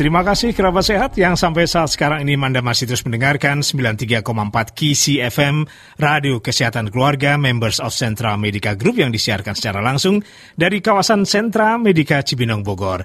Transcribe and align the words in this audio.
Terima 0.00 0.24
kasih 0.24 0.56
kerabat 0.56 0.88
sehat 0.88 1.12
yang 1.20 1.36
sampai 1.36 1.68
saat 1.68 1.92
sekarang 1.92 2.24
ini 2.24 2.32
Anda 2.32 2.64
masih 2.64 2.88
terus 2.88 3.04
mendengarkan 3.04 3.60
93,4 3.60 4.24
KC 4.72 5.20
FM 5.28 5.68
Radio 6.00 6.40
Kesehatan 6.40 6.88
Keluarga 6.88 7.36
Members 7.36 7.84
of 7.84 7.92
Central 7.92 8.40
Medica 8.40 8.72
Group 8.80 8.96
yang 8.96 9.12
disiarkan 9.12 9.52
secara 9.52 9.84
langsung 9.84 10.24
dari 10.56 10.80
kawasan 10.80 11.28
Sentra 11.28 11.76
Medica 11.76 12.24
Cibinong 12.24 12.64
Bogor. 12.64 13.04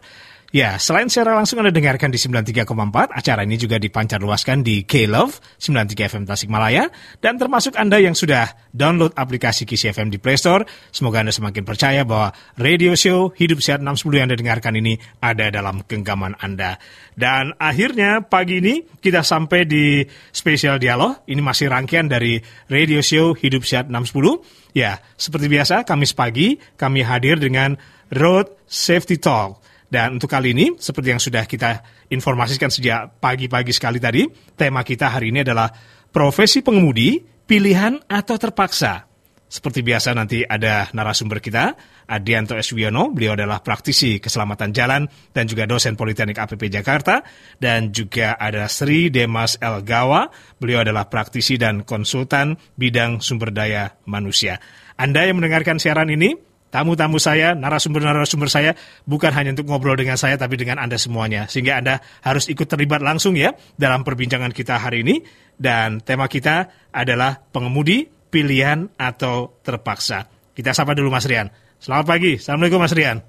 Ya, 0.55 0.79
selain 0.79 1.11
secara 1.11 1.35
langsung 1.35 1.59
Anda 1.59 1.67
dengarkan 1.67 2.15
di 2.15 2.15
93,4, 2.15 3.11
acara 3.11 3.43
ini 3.43 3.59
juga 3.59 3.75
dipancar 3.75 4.23
luaskan 4.23 4.63
di 4.63 4.87
K-Love 4.87 5.59
93 5.59 6.07
FM 6.07 6.23
Tasikmalaya, 6.23 6.87
dan 7.19 7.35
termasuk 7.35 7.75
Anda 7.75 7.99
yang 7.99 8.15
sudah 8.15 8.55
download 8.71 9.11
aplikasi 9.19 9.67
Kisi 9.67 9.91
FM 9.91 10.07
di 10.07 10.15
Play 10.15 10.39
Store, 10.39 10.63
semoga 10.95 11.19
Anda 11.19 11.35
semakin 11.35 11.67
percaya 11.67 12.07
bahwa 12.07 12.31
radio 12.55 12.95
show 12.95 13.35
Hidup 13.35 13.59
Sehat 13.59 13.83
610 13.83 14.15
yang 14.15 14.25
Anda 14.31 14.39
dengarkan 14.39 14.73
ini 14.79 14.95
ada 15.19 15.51
dalam 15.51 15.83
genggaman 15.91 16.39
Anda. 16.39 16.79
Dan 17.19 17.51
akhirnya 17.59 18.23
pagi 18.23 18.63
ini 18.63 18.79
kita 19.03 19.27
sampai 19.27 19.67
di 19.67 20.07
spesial 20.31 20.79
dialog, 20.79 21.19
ini 21.27 21.43
masih 21.43 21.67
rangkaian 21.67 22.07
dari 22.07 22.39
radio 22.71 23.03
show 23.03 23.35
Hidup 23.35 23.67
Sehat 23.67 23.91
610. 23.91 24.39
Ya, 24.71 25.03
seperti 25.19 25.51
biasa, 25.51 25.83
Kamis 25.83 26.15
pagi 26.15 26.63
kami 26.79 27.03
hadir 27.03 27.43
dengan 27.43 27.75
Road 28.07 28.55
Safety 28.71 29.19
Talk. 29.19 29.74
Dan 29.85 30.17
untuk 30.17 30.27
kali 30.27 30.51
ini, 30.51 30.75
seperti 30.75 31.13
yang 31.13 31.21
sudah 31.21 31.45
kita 31.45 31.85
informasikan 32.09 32.73
sejak 32.73 33.21
pagi-pagi 33.21 33.71
sekali 33.71 34.01
tadi, 34.01 34.25
tema 34.57 34.81
kita 34.81 35.13
hari 35.13 35.29
ini 35.29 35.45
adalah 35.45 35.69
profesi 36.09 36.65
pengemudi, 36.65 37.21
pilihan 37.45 38.01
atau 38.09 38.35
terpaksa. 38.35 39.05
Seperti 39.45 39.85
biasa 39.85 40.17
nanti 40.17 40.41
ada 40.41 40.89
narasumber 40.89 41.37
kita, 41.37 41.77
Adianto 42.09 42.57
S. 42.57 42.73
Wiono, 42.73 43.13
beliau 43.13 43.37
adalah 43.37 43.61
praktisi 43.61 44.17
keselamatan 44.17 44.73
jalan 44.73 45.05
dan 45.31 45.45
juga 45.45 45.69
dosen 45.69 45.93
Politeknik 45.93 46.41
APP 46.41 46.65
Jakarta, 46.67 47.21
dan 47.61 47.93
juga 47.93 48.35
ada 48.41 48.65
Sri 48.65 49.13
Demas 49.13 49.55
El 49.61 49.85
Gawa, 49.85 50.33
beliau 50.57 50.81
adalah 50.81 51.07
praktisi 51.07 51.61
dan 51.61 51.85
konsultan 51.85 52.57
bidang 52.73 53.21
sumber 53.21 53.53
daya 53.53 53.95
manusia. 54.09 54.57
Anda 54.97 55.29
yang 55.29 55.37
mendengarkan 55.37 55.77
siaran 55.77 56.09
ini, 56.09 56.33
tamu-tamu 56.75 57.23
saya, 57.23 57.55
narasumber-narasumber 57.55 58.51
saya 58.51 58.75
bukan 59.07 59.31
hanya 59.31 59.55
untuk 59.55 59.71
ngobrol 59.71 59.95
dengan 59.95 60.19
saya 60.19 60.35
tapi 60.35 60.59
dengan 60.59 60.83
Anda 60.83 60.99
semuanya. 60.99 61.47
Sehingga 61.47 61.79
Anda 61.79 62.03
harus 62.19 62.51
ikut 62.51 62.67
terlibat 62.67 62.99
langsung 62.99 63.39
ya 63.39 63.55
dalam 63.79 64.03
perbincangan 64.03 64.51
kita 64.51 64.75
hari 64.75 65.07
ini 65.07 65.23
dan 65.55 66.03
tema 66.03 66.27
kita 66.27 66.67
adalah 66.91 67.39
pengemudi 67.39 68.11
pilihan 68.27 68.91
atau 68.99 69.55
terpaksa. 69.63 70.27
Kita 70.51 70.75
sapa 70.75 70.91
dulu 70.91 71.07
Mas 71.07 71.23
Rian. 71.23 71.47
Selamat 71.79 72.11
pagi. 72.11 72.35
Assalamualaikum 72.35 72.83
Mas 72.83 72.91
Rian. 72.91 73.23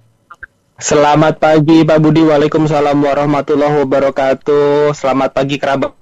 Selamat 0.83 1.39
pagi 1.39 1.87
Pak 1.87 1.99
Budi. 2.03 2.27
Waalaikumsalam 2.27 2.99
warahmatullahi 2.99 3.87
wabarakatuh. 3.87 4.91
Selamat 4.91 5.31
pagi 5.31 5.63
kerabat 5.63 5.95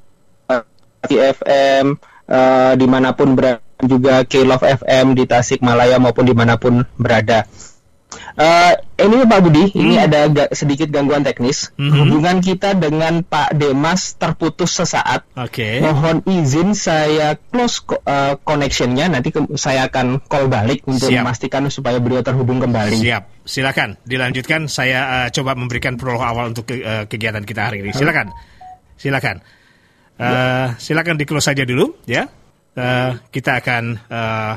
FM 1.04 2.00
uh, 2.24 2.72
di 2.72 2.86
mana 2.88 3.12
pun 3.12 3.36
berada 3.36 3.60
juga 3.86 4.24
K 4.24 4.42
Love 4.44 4.64
FM 4.84 5.16
di 5.16 5.24
Tasikmalaya 5.24 6.00
maupun 6.02 6.24
di 6.26 6.34
mana 6.36 6.58
pun 6.60 6.84
berada. 6.98 7.46
Uh, 8.34 8.74
ini 8.98 9.26
Pak 9.26 9.40
Budi, 9.46 9.64
hmm. 9.70 9.78
ini 9.78 9.94
ada 9.94 10.26
ga 10.26 10.44
sedikit 10.50 10.90
gangguan 10.90 11.22
teknis. 11.22 11.70
Hmm. 11.78 11.94
Hubungan 11.94 12.42
kita 12.42 12.74
dengan 12.74 13.22
Pak 13.22 13.54
Demas 13.54 14.18
terputus 14.18 14.74
sesaat. 14.74 15.26
Oke. 15.38 15.78
Okay. 15.78 15.82
Mohon 15.82 16.26
izin 16.26 16.74
saya 16.74 17.38
close 17.38 17.82
uh, 17.86 18.34
connectionnya. 18.42 19.06
Nanti 19.06 19.30
saya 19.54 19.86
akan 19.86 20.26
call 20.26 20.50
balik 20.50 20.82
untuk 20.90 21.14
Siap. 21.14 21.22
memastikan 21.22 21.62
supaya 21.70 22.02
beliau 22.02 22.26
terhubung 22.26 22.58
kembali. 22.58 22.98
Siap. 22.98 23.46
Silakan 23.46 24.02
dilanjutkan. 24.02 24.66
Saya 24.66 25.26
uh, 25.26 25.28
coba 25.30 25.54
memberikan 25.54 25.94
prolog 25.94 26.22
awal 26.26 26.50
untuk 26.50 26.66
ke 26.66 26.82
uh, 26.82 27.04
kegiatan 27.06 27.42
kita 27.46 27.70
hari 27.70 27.86
ini. 27.86 27.94
Silakan. 27.94 28.34
Silakan. 28.98 29.42
Uh, 30.18 30.26
ya. 30.26 30.34
Silakan 30.78 31.18
di 31.18 31.26
close 31.26 31.50
saja 31.50 31.66
dulu, 31.66 32.02
ya 32.06 32.26
uh, 32.76 33.18
kita 33.30 33.62
akan 33.62 33.84
uh, 34.10 34.54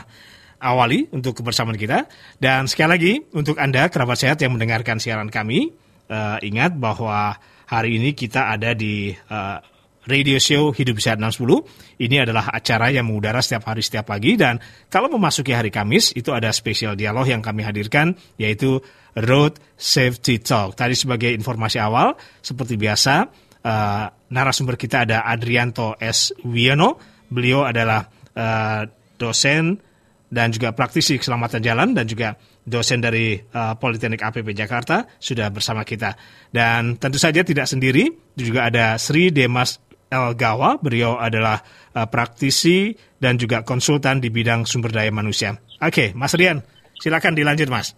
awali 0.61 1.09
untuk 1.14 1.42
kebersamaan 1.42 1.77
kita. 1.77 2.09
Dan 2.37 2.65
sekali 2.65 2.89
lagi 2.89 3.14
untuk 3.33 3.58
Anda 3.61 3.89
kerabat 3.89 4.17
sehat 4.17 4.37
yang 4.42 4.58
mendengarkan 4.58 4.97
siaran 4.97 5.30
kami, 5.30 5.73
uh, 6.09 6.37
ingat 6.42 6.77
bahwa 6.77 7.37
hari 7.69 8.02
ini 8.02 8.17
kita 8.17 8.53
ada 8.58 8.73
di 8.73 9.14
uh, 9.14 9.59
radio 10.08 10.39
show 10.39 10.71
Hidup 10.71 10.97
Sehat 11.03 11.19
610. 11.19 11.67
Ini 11.99 12.23
adalah 12.23 12.49
acara 12.49 12.89
yang 12.89 13.11
mengudara 13.11 13.43
setiap 13.43 13.67
hari 13.69 13.83
setiap 13.83 14.08
pagi 14.09 14.39
dan 14.39 14.58
kalau 14.87 15.11
memasuki 15.11 15.52
hari 15.52 15.69
Kamis 15.69 16.15
itu 16.15 16.31
ada 16.31 16.49
spesial 16.55 16.95
dialog 16.95 17.27
yang 17.27 17.43
kami 17.43 17.61
hadirkan 17.61 18.15
yaitu 18.39 18.80
Road 19.13 19.59
Safety 19.75 20.39
Talk. 20.39 20.80
Tadi 20.80 20.95
sebagai 20.95 21.30
informasi 21.36 21.77
awal 21.83 22.15
seperti 22.39 22.80
biasa 22.80 23.27
uh, 23.61 24.05
narasumber 24.31 24.80
kita 24.80 25.03
ada 25.03 25.27
Adrianto 25.27 25.99
S. 25.99 26.31
Wiono 26.47 27.17
Beliau 27.27 27.67
adalah 27.67 28.08
uh, 28.36 28.88
dosen 29.20 29.82
dan 30.27 30.52
juga 30.52 30.76
praktisi 30.76 31.15
keselamatan 31.15 31.64
jalan 31.64 31.95
dan 31.95 32.04
juga 32.04 32.36
dosen 32.67 32.99
dari 32.99 33.39
uh, 33.39 33.80
Politeknik 33.80 34.20
APP 34.20 34.52
Jakarta 34.52 35.08
sudah 35.20 35.48
bersama 35.48 35.87
kita. 35.87 36.20
Dan 36.52 36.99
tentu 36.99 37.16
saja 37.16 37.43
tidak 37.48 37.67
sendiri, 37.67 38.11
juga 38.36 38.67
ada 38.67 38.99
Sri 38.99 39.32
Demas 39.32 39.80
El 40.08 40.36
Gawa, 40.36 40.80
beliau 40.80 41.20
adalah 41.20 41.64
uh, 41.95 42.08
praktisi 42.08 42.95
dan 43.20 43.39
juga 43.39 43.64
konsultan 43.64 44.20
di 44.20 44.27
bidang 44.32 44.67
sumber 44.67 44.92
daya 44.92 45.11
manusia. 45.11 45.60
Oke, 45.80 46.11
Mas 46.16 46.36
Rian, 46.36 46.64
silakan 46.99 47.36
dilanjut 47.36 47.67
Mas. 47.71 47.95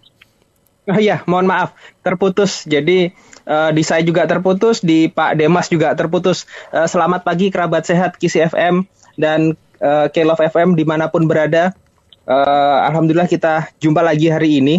Oh 0.89 0.97
iya, 0.97 1.21
mohon 1.29 1.45
maaf, 1.45 1.77
terputus. 2.01 2.65
Jadi 2.65 3.13
uh, 3.45 3.69
di 3.69 3.85
saya 3.85 4.01
juga 4.01 4.25
terputus, 4.25 4.81
di 4.81 5.05
Pak 5.05 5.37
Demas 5.37 5.69
juga 5.69 5.93
terputus. 5.93 6.49
Uh, 6.73 6.89
selamat 6.89 7.21
pagi 7.21 7.53
kerabat 7.53 7.85
sehat 7.85 8.17
Kisi 8.17 8.41
FM 8.41 8.89
dan 9.19 9.59
uh, 9.83 10.07
K-Love 10.07 10.39
FM 10.47 10.79
di 10.79 10.87
mana 10.87 11.11
pun 11.11 11.27
berada. 11.27 11.75
Uh, 12.23 12.79
Alhamdulillah 12.87 13.27
kita 13.27 13.67
jumpa 13.83 13.99
lagi 13.99 14.31
hari 14.31 14.63
ini. 14.63 14.77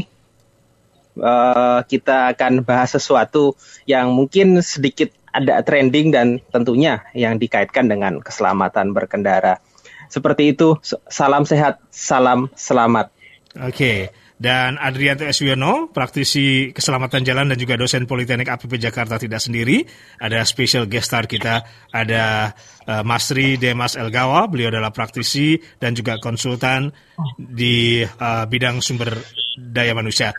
Uh, 1.20 1.84
kita 1.84 2.32
akan 2.32 2.64
bahas 2.64 2.96
sesuatu 2.96 3.52
yang 3.84 4.08
mungkin 4.16 4.64
sedikit 4.64 5.12
ada 5.36 5.60
trending 5.60 6.08
dan 6.08 6.40
tentunya 6.48 7.04
yang 7.12 7.36
dikaitkan 7.36 7.92
dengan 7.92 8.24
keselamatan 8.24 8.96
berkendara. 8.96 9.60
Seperti 10.08 10.56
itu, 10.56 10.80
salam 11.06 11.44
sehat, 11.44 11.78
salam 11.92 12.48
selamat. 12.56 13.12
Oke. 13.60 13.70
Okay 13.76 13.98
dan 14.40 14.80
Adrianto 14.80 15.28
Eswiono, 15.28 15.92
praktisi 15.92 16.72
keselamatan 16.72 17.20
jalan 17.28 17.52
dan 17.52 17.60
juga 17.60 17.76
dosen 17.76 18.08
Politeknik 18.08 18.48
APP 18.48 18.80
Jakarta 18.80 19.20
tidak 19.20 19.36
sendiri. 19.36 19.84
Ada 20.16 20.48
special 20.48 20.88
guest 20.88 21.12
star 21.12 21.28
kita, 21.28 21.60
ada 21.92 22.56
uh, 22.88 23.04
Masri 23.04 23.60
Demas 23.60 24.00
Elgawa, 24.00 24.48
beliau 24.48 24.72
adalah 24.72 24.96
praktisi 24.96 25.60
dan 25.76 25.92
juga 25.92 26.16
konsultan 26.16 26.88
di 27.36 28.00
uh, 28.00 28.48
bidang 28.48 28.80
sumber 28.80 29.12
daya 29.60 29.92
manusia. 29.92 30.32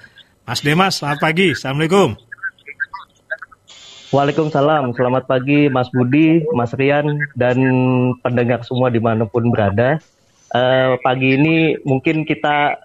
Mas 0.49 0.65
Demas, 0.65 0.97
selamat 0.97 1.21
pagi. 1.21 1.53
Assalamualaikum. 1.53 2.17
Waalaikumsalam, 4.09 4.97
selamat 4.97 5.29
pagi 5.29 5.69
Mas 5.69 5.87
Budi, 5.93 6.41
Mas 6.57 6.73
Rian, 6.73 7.05
dan 7.37 7.57
pendengar 8.25 8.65
semua 8.65 8.89
di 8.89 8.97
mana 8.97 9.29
pun 9.29 9.45
berada. 9.53 10.01
Uh, 10.49 10.97
pagi 11.05 11.37
ini 11.37 11.77
mungkin 11.85 12.25
kita 12.25 12.81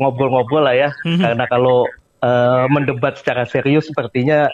ngobrol-ngobrol 0.00 0.64
lah 0.64 0.76
ya. 0.76 0.90
Mm-hmm. 1.04 1.22
Karena 1.22 1.44
kalau 1.48 1.88
uh, 2.22 2.64
mendebat 2.68 3.20
secara 3.20 3.44
serius 3.48 3.88
sepertinya 3.88 4.48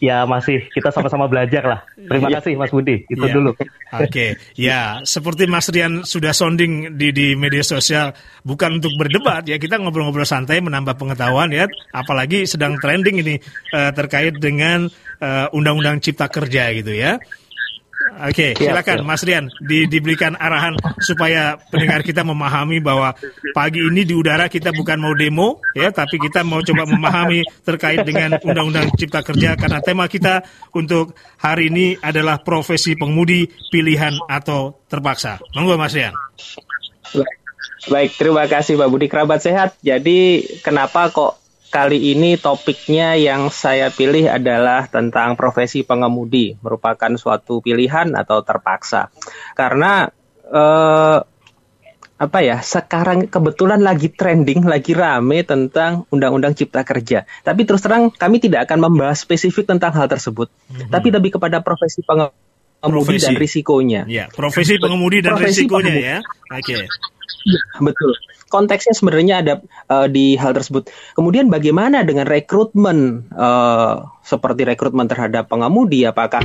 ya 0.00 0.24
masih 0.24 0.64
kita 0.72 0.88
sama-sama 0.88 1.28
belajar 1.28 1.62
lah. 1.62 1.80
Terima 1.94 2.32
yeah. 2.32 2.40
kasih 2.40 2.52
Mas 2.56 2.72
Budi. 2.72 3.04
Itu 3.06 3.20
yeah. 3.20 3.36
dulu. 3.36 3.52
Oke, 3.52 3.68
okay. 4.08 4.30
ya 4.56 5.04
seperti 5.04 5.44
Mas 5.44 5.68
Rian 5.68 6.02
sudah 6.08 6.32
sounding 6.32 6.96
di 6.96 7.12
di 7.12 7.36
media 7.36 7.60
sosial 7.60 8.16
bukan 8.40 8.80
untuk 8.80 8.96
berdebat 8.96 9.44
ya 9.44 9.60
kita 9.60 9.76
ngobrol-ngobrol 9.76 10.24
santai 10.24 10.64
menambah 10.64 10.96
pengetahuan 10.96 11.52
ya. 11.52 11.68
Apalagi 11.92 12.48
sedang 12.48 12.80
trending 12.80 13.20
ini 13.20 13.36
uh, 13.76 13.92
terkait 13.92 14.40
dengan 14.40 14.88
uh, 15.20 15.46
undang-undang 15.52 16.00
Cipta 16.00 16.32
Kerja 16.32 16.72
gitu 16.72 16.96
ya. 16.96 17.20
Oke, 18.10 18.52
okay, 18.52 18.66
silakan 18.66 19.06
Mas 19.06 19.22
Rian 19.22 19.46
di, 19.62 19.86
diberikan 19.86 20.34
arahan 20.34 20.74
supaya 20.98 21.56
pendengar 21.70 22.02
kita 22.02 22.26
memahami 22.26 22.82
bahwa 22.82 23.14
pagi 23.54 23.80
ini 23.80 24.02
di 24.02 24.12
udara 24.12 24.50
kita 24.50 24.74
bukan 24.74 24.98
mau 24.98 25.14
demo 25.14 25.62
ya, 25.72 25.94
tapi 25.94 26.18
kita 26.18 26.42
mau 26.42 26.58
coba 26.60 26.90
memahami 26.90 27.46
terkait 27.62 28.02
dengan 28.02 28.36
Undang-Undang 28.42 28.92
Cipta 28.98 29.24
Kerja 29.24 29.54
karena 29.54 29.78
tema 29.80 30.10
kita 30.10 30.42
untuk 30.74 31.16
hari 31.40 31.70
ini 31.72 31.96
adalah 32.02 32.42
profesi 32.42 32.98
pengemudi 32.98 33.48
pilihan 33.70 34.18
atau 34.26 34.82
terpaksa. 34.90 35.40
Monggo 35.54 35.78
Mas 35.80 35.96
Rian. 35.96 36.12
Baik, 37.88 38.12
terima 38.20 38.44
kasih 38.44 38.76
Pak 38.76 38.88
Budi 38.92 39.08
kerabat 39.08 39.40
sehat. 39.40 39.72
Jadi 39.80 40.44
kenapa 40.60 41.08
kok 41.08 41.39
Kali 41.70 42.12
ini 42.12 42.34
topiknya 42.34 43.14
yang 43.14 43.46
saya 43.46 43.94
pilih 43.94 44.26
adalah 44.26 44.90
tentang 44.90 45.38
profesi 45.38 45.86
pengemudi, 45.86 46.58
merupakan 46.58 47.14
suatu 47.14 47.62
pilihan 47.62 48.10
atau 48.18 48.42
terpaksa. 48.42 49.14
Karena 49.54 50.10
eh, 50.50 51.18
apa 52.20 52.38
ya 52.44 52.60
sekarang 52.60 53.32
kebetulan 53.32 53.80
lagi 53.80 54.12
trending 54.12 54.68
lagi 54.68 54.92
rame 54.92 55.40
tentang 55.40 56.04
undang-undang 56.12 56.52
cipta 56.52 56.84
kerja 56.84 57.24
tapi 57.40 57.64
terus 57.64 57.80
terang 57.80 58.12
kami 58.12 58.36
tidak 58.36 58.68
akan 58.68 58.92
membahas 58.92 59.24
spesifik 59.24 59.64
tentang 59.64 59.96
hal 59.96 60.04
tersebut 60.04 60.52
mm-hmm. 60.52 60.92
tapi 60.92 61.08
lebih 61.08 61.40
kepada 61.40 61.64
profesi 61.64 62.04
pengemudi 62.04 62.36
profesi. 62.84 63.24
dan 63.24 63.40
risikonya 63.40 64.00
ya 64.04 64.28
profesi 64.28 64.76
pengemudi 64.76 65.24
dan 65.24 65.32
profesi 65.32 65.64
risikonya 65.64 65.96
pengemudi. 65.96 66.12
ya 66.12 66.18
oke 66.20 66.60
okay. 66.60 66.82
ya, 67.48 67.60
betul 67.88 68.12
konteksnya 68.50 68.92
sebenarnya 68.92 69.34
ada 69.46 69.54
uh, 69.86 70.10
di 70.10 70.34
hal 70.34 70.50
tersebut 70.52 70.90
kemudian 71.14 71.46
bagaimana 71.48 72.02
dengan 72.02 72.26
rekrutmen 72.26 73.30
uh, 73.32 74.10
seperti 74.26 74.66
rekrutmen 74.66 75.06
terhadap 75.06 75.46
pengemudi 75.46 76.02
apakah 76.04 76.44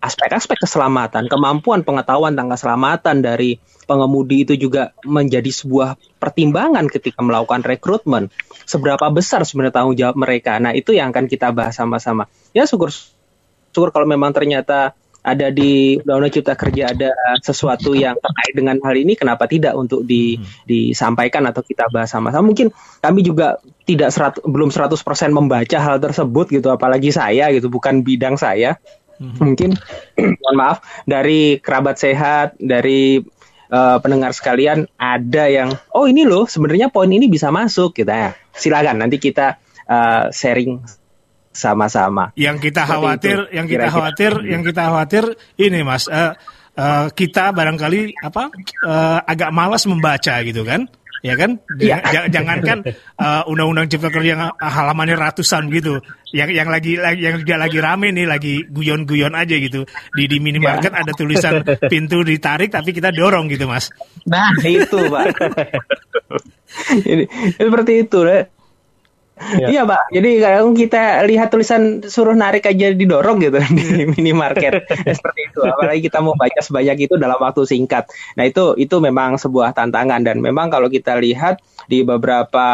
aspek-aspek 0.00 0.64
keselamatan, 0.64 1.28
kemampuan 1.28 1.84
pengetahuan 1.84 2.32
tentang 2.32 2.56
keselamatan 2.56 3.20
dari 3.20 3.60
pengemudi 3.84 4.48
itu 4.48 4.56
juga 4.56 4.96
menjadi 5.04 5.52
sebuah 5.52 6.00
pertimbangan 6.16 6.88
ketika 6.88 7.20
melakukan 7.20 7.60
rekrutmen. 7.60 8.32
Seberapa 8.64 9.12
besar 9.12 9.44
sebenarnya 9.44 9.76
tanggung 9.76 9.98
jawab 10.00 10.16
mereka? 10.16 10.56
Nah, 10.56 10.72
itu 10.72 10.96
yang 10.96 11.12
akan 11.12 11.28
kita 11.28 11.52
bahas 11.52 11.76
sama-sama. 11.76 12.32
Ya, 12.56 12.64
syukur 12.64 12.88
syukur 13.70 13.94
kalau 13.94 14.08
memang 14.08 14.34
ternyata 14.34 14.96
ada 15.20 15.52
di 15.52 16.00
Undang-Undang 16.00 16.32
Cipta 16.32 16.54
Kerja 16.56 16.96
ada 16.96 17.12
sesuatu 17.44 17.92
yang 17.92 18.16
terkait 18.16 18.54
dengan 18.56 18.80
hal 18.80 18.96
ini, 18.96 19.12
kenapa 19.16 19.44
tidak 19.44 19.76
untuk 19.76 20.04
di, 20.04 20.40
hmm. 20.40 20.64
disampaikan 20.64 21.44
atau 21.44 21.60
kita 21.60 21.92
bahas 21.92 22.08
sama-sama? 22.08 22.48
Mungkin 22.48 22.72
kami 23.04 23.20
juga 23.20 23.60
tidak 23.84 24.10
serat, 24.12 24.34
belum 24.40 24.72
100% 24.72 24.96
membaca 25.32 25.76
hal 25.76 26.00
tersebut 26.00 26.48
gitu, 26.48 26.72
apalagi 26.72 27.12
saya 27.12 27.52
gitu, 27.52 27.68
bukan 27.68 28.00
bidang 28.00 28.40
saya. 28.40 28.80
Hmm. 29.20 29.36
Mungkin 29.52 29.76
mohon 30.40 30.56
maaf 30.56 30.80
dari 31.04 31.60
kerabat 31.60 32.00
sehat, 32.00 32.56
dari 32.56 33.20
uh, 33.70 33.98
pendengar 34.02 34.32
sekalian 34.32 34.90
ada 34.98 35.46
yang 35.46 35.76
oh 35.94 36.08
ini 36.10 36.26
loh 36.26 36.44
sebenarnya 36.48 36.88
poin 36.88 37.08
ini 37.08 37.30
bisa 37.30 37.52
masuk 37.52 37.94
kita 37.94 38.12
gitu 38.12 38.12
ya. 38.12 38.30
Silakan 38.50 38.96
nanti 39.04 39.16
kita 39.22 39.60
uh, 39.86 40.28
sharing 40.34 40.99
sama-sama. 41.50 42.30
Yang 42.38 42.70
kita 42.70 42.86
khawatir, 42.86 43.50
itu, 43.50 43.56
yang 43.58 43.66
kita 43.66 43.74
kira 43.74 43.84
-kira. 43.86 43.94
khawatir, 43.94 44.32
yang 44.46 44.62
kita 44.62 44.82
khawatir 44.86 45.24
ini 45.58 45.80
Mas, 45.82 46.06
uh, 46.06 46.32
uh, 46.78 47.06
kita 47.10 47.50
barangkali 47.50 48.14
apa 48.22 48.54
uh, 48.86 49.18
agak 49.26 49.50
malas 49.50 49.84
membaca 49.90 50.34
gitu 50.46 50.62
kan? 50.62 50.86
ya 51.20 51.34
kan? 51.36 51.60
Ya. 51.76 52.00
Jangankan 52.28 52.84
uh, 53.20 53.42
undang-undang 53.48 53.88
cipta 53.92 54.08
kerja 54.08 54.36
yang 54.36 54.42
halamannya 54.56 55.16
ratusan 55.16 55.68
gitu, 55.72 56.00
yang 56.32 56.48
yang 56.52 56.68
lagi, 56.68 56.96
lagi 56.96 57.20
yang 57.20 57.36
juga 57.40 57.56
lagi 57.60 57.78
rame 57.80 58.12
nih, 58.12 58.26
lagi 58.26 58.64
guyon-guyon 58.68 59.36
aja 59.36 59.56
gitu. 59.60 59.84
Di 60.16 60.24
di 60.26 60.40
minimarket 60.40 60.92
ya. 60.92 61.00
ada 61.04 61.12
tulisan 61.12 61.54
pintu 61.92 62.24
ditarik 62.24 62.72
tapi 62.72 62.96
kita 62.96 63.12
dorong 63.12 63.52
gitu, 63.52 63.68
Mas. 63.68 63.92
Nah, 64.24 64.52
itu, 64.64 64.98
Pak. 65.08 65.24
Ini 67.10 67.24
seperti 67.58 67.92
itu, 68.06 68.18
ya. 68.24 68.48
Ya. 69.40 69.66
Iya 69.72 69.82
pak. 69.88 70.12
Jadi 70.12 70.30
kalau 70.44 70.76
kita 70.76 71.24
lihat 71.24 71.48
tulisan 71.48 72.04
suruh 72.04 72.36
narik 72.36 72.68
aja 72.68 72.92
didorong 72.92 73.40
gitu 73.40 73.56
di 73.72 74.04
minimarket 74.04 74.84
seperti 75.16 75.40
itu. 75.48 75.60
Apalagi 75.64 76.00
kita 76.06 76.20
mau 76.20 76.36
baca 76.36 76.60
sebanyak 76.60 77.08
itu 77.08 77.16
dalam 77.16 77.40
waktu 77.40 77.64
singkat. 77.64 78.06
Nah 78.36 78.44
itu 78.44 78.76
itu 78.76 78.96
memang 79.00 79.40
sebuah 79.40 79.72
tantangan 79.72 80.20
dan 80.20 80.44
memang 80.44 80.68
kalau 80.68 80.92
kita 80.92 81.16
lihat 81.16 81.58
di 81.88 82.04
beberapa 82.04 82.66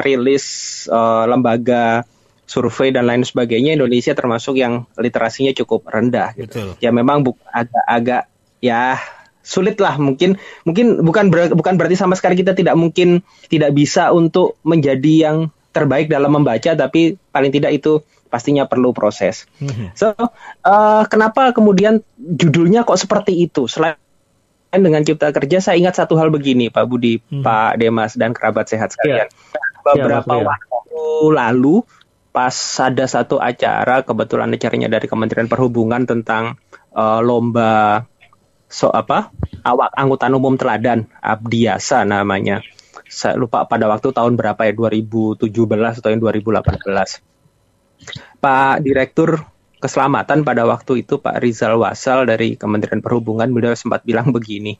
rilis 0.00 0.44
uh, 0.88 1.26
lembaga 1.26 2.06
survei 2.46 2.92
dan 2.92 3.08
lain 3.08 3.24
sebagainya 3.24 3.74
Indonesia 3.74 4.12
termasuk 4.14 4.60
yang 4.60 4.86
literasinya 4.94 5.50
cukup 5.56 5.88
rendah. 5.90 6.36
Gitu. 6.38 6.48
Betul. 6.48 6.68
Ya 6.78 6.94
memang 6.94 7.26
agak-agak 7.50 8.30
ya 8.62 9.00
sulit 9.42 9.74
lah 9.82 9.98
mungkin 9.98 10.38
mungkin 10.62 11.02
bukan 11.02 11.26
ber, 11.28 11.50
bukan 11.52 11.74
berarti 11.74 11.98
sama 11.98 12.14
sekali 12.14 12.38
kita 12.38 12.54
tidak 12.54 12.78
mungkin 12.78 13.26
tidak 13.50 13.74
bisa 13.74 14.14
untuk 14.14 14.54
menjadi 14.62 15.14
yang 15.28 15.36
terbaik 15.72 16.06
dalam 16.12 16.36
membaca 16.36 16.76
tapi 16.76 17.16
paling 17.32 17.50
tidak 17.50 17.72
itu 17.74 18.04
pastinya 18.32 18.64
perlu 18.64 18.96
proses. 18.96 19.44
Mm-hmm. 19.60 19.88
So 19.92 20.16
uh, 20.16 21.02
kenapa 21.08 21.52
kemudian 21.52 22.00
judulnya 22.16 22.84
kok 22.88 22.96
seperti 22.96 23.36
itu? 23.44 23.68
Selain 23.68 23.96
dengan 24.72 25.04
cipta 25.04 25.28
kerja, 25.36 25.60
saya 25.60 25.76
ingat 25.76 26.00
satu 26.00 26.16
hal 26.16 26.32
begini, 26.32 26.72
Pak 26.72 26.84
Budi, 26.88 27.20
mm-hmm. 27.20 27.44
Pak 27.44 27.72
Demas 27.76 28.16
dan 28.16 28.32
kerabat 28.32 28.72
sehat 28.72 28.96
sekalian. 28.96 29.28
Yeah. 29.28 29.84
Beberapa 29.84 30.32
yeah, 30.38 30.46
waktu 30.48 31.04
lalu 31.36 31.84
pas 32.32 32.56
ada 32.80 33.04
satu 33.04 33.36
acara 33.36 34.00
kebetulan 34.00 34.48
acaranya 34.56 34.88
dari 34.88 35.04
Kementerian 35.04 35.52
Perhubungan 35.52 36.08
tentang 36.08 36.56
uh, 36.96 37.20
lomba 37.20 38.08
so 38.72 38.88
apa 38.88 39.28
awak 39.68 39.92
angkutan 39.92 40.32
umum 40.32 40.56
teladan 40.56 41.04
Abdiasa 41.20 42.08
namanya 42.08 42.64
saya 43.12 43.36
lupa 43.36 43.68
pada 43.68 43.92
waktu 43.92 44.08
tahun 44.08 44.40
berapa 44.40 44.56
ya 44.64 44.72
2017 44.72 45.52
atau 46.00 46.08
yang 46.08 46.20
2018 46.24 46.80
Pak 48.40 48.74
Direktur 48.80 49.44
Keselamatan 49.82 50.46
pada 50.46 50.62
waktu 50.62 51.02
itu 51.02 51.18
Pak 51.18 51.42
Rizal 51.42 51.74
Wasal 51.74 52.22
dari 52.22 52.54
Kementerian 52.54 53.02
Perhubungan 53.02 53.50
beliau 53.50 53.74
sempat 53.74 54.06
bilang 54.06 54.30
begini. 54.36 54.78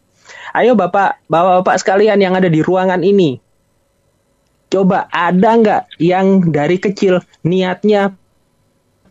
Ayo 0.55 0.79
Bapak 0.79 1.27
Bapak-Bapak 1.27 1.77
sekalian 1.83 2.23
yang 2.23 2.39
ada 2.39 2.47
di 2.47 2.63
ruangan 2.63 3.03
ini 3.03 3.43
coba 4.73 5.05
ada 5.13 5.51
nggak 5.61 5.83
yang 6.01 6.49
dari 6.49 6.81
kecil 6.81 7.21
niatnya 7.45 8.17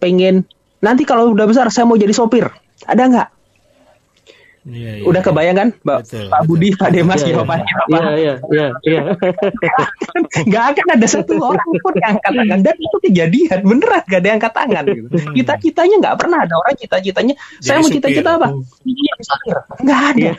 pengen 0.02 0.50
nanti 0.82 1.06
kalau 1.06 1.30
udah 1.38 1.46
besar 1.46 1.70
saya 1.70 1.86
mau 1.86 1.94
jadi 1.94 2.10
sopir 2.18 2.50
ada 2.90 3.04
nggak 3.06 3.30
Iya, 4.62 5.02
iya. 5.02 5.06
Udah 5.10 5.22
kebayang 5.26 5.58
kan, 5.58 5.70
Mbak, 5.82 5.98
betul, 6.06 6.26
Pak 6.30 6.42
Budi, 6.46 6.68
betul. 6.70 6.82
Pak 6.86 6.90
Demas 6.94 7.22
iya, 7.26 7.30
jawabannya 7.34 7.66
iya, 7.66 7.82
apa? 7.82 7.90
Iya, 7.90 8.02
iya, 8.14 8.34
iya. 8.54 8.68
iya. 8.86 9.02
gak 10.54 10.64
akan 10.70 10.88
ada 10.94 11.08
satu 11.10 11.34
orang 11.42 11.70
pun 11.82 11.94
yang 11.98 12.14
angkat 12.14 12.32
tangan 12.38 12.60
dan 12.62 12.76
itu 12.78 12.98
kejadian 13.10 13.60
beneran 13.66 14.04
gak 14.06 14.20
ada 14.22 14.28
yang 14.30 14.38
angkat 14.38 14.54
tangan 14.54 14.84
gitu. 14.86 15.08
Hmm. 15.10 15.34
Kita 15.34 15.54
citanya 15.58 15.96
nggak 16.06 16.16
pernah 16.22 16.40
ada 16.46 16.54
orang 16.62 16.74
cita-citanya. 16.78 17.34
Saya 17.58 17.82
mau 17.82 17.90
cita-cita 17.90 18.30
apa? 18.38 18.48
Iya, 18.86 19.14
Nggak 19.82 20.02
ada. 20.14 20.22
Iya. 20.22 20.34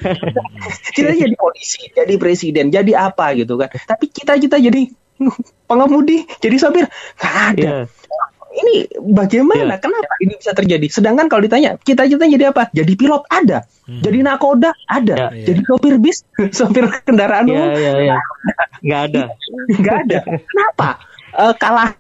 cita 0.95 1.13
jadi 1.19 1.35
polisi, 1.35 1.83
jadi 1.91 2.15
presiden, 2.15 2.65
jadi 2.71 2.93
apa 2.95 3.35
gitu 3.35 3.59
kan. 3.59 3.75
Tapi 3.75 4.05
cita-cita 4.07 4.63
jadi 4.63 4.87
pengemudi, 5.71 6.31
jadi 6.39 6.57
sopir, 6.63 6.87
nggak 7.19 7.37
ada. 7.59 7.63
Yeah 7.67 7.85
ini 8.53 8.75
bagaimana? 9.01 9.77
Yeah. 9.77 9.81
Kenapa 9.81 10.13
ini 10.21 10.35
bisa 10.37 10.53
terjadi? 10.53 10.87
Sedangkan 10.93 11.27
kalau 11.27 11.43
ditanya, 11.43 11.81
cita-cita 11.81 12.25
jadi 12.29 12.53
apa? 12.53 12.69
Jadi 12.71 12.93
pilot 12.95 13.25
ada, 13.33 13.65
hmm. 13.89 14.01
jadi 14.05 14.19
nakoda 14.23 14.71
ada, 14.87 15.15
yeah, 15.17 15.31
yeah. 15.33 15.47
jadi 15.49 15.61
sopir 15.67 15.95
bis, 15.99 16.23
sopir 16.59 16.85
kendaraan 17.03 17.49
yeah, 17.49 17.55
umum 17.57 17.69
yeah, 17.75 17.97
yeah. 17.99 18.21
nggak 18.85 19.01
ada, 19.11 19.23
nggak 19.81 19.97
ada. 20.07 20.19
Kenapa? 20.51 20.89
Uh, 21.33 21.55
kalah 21.57 21.97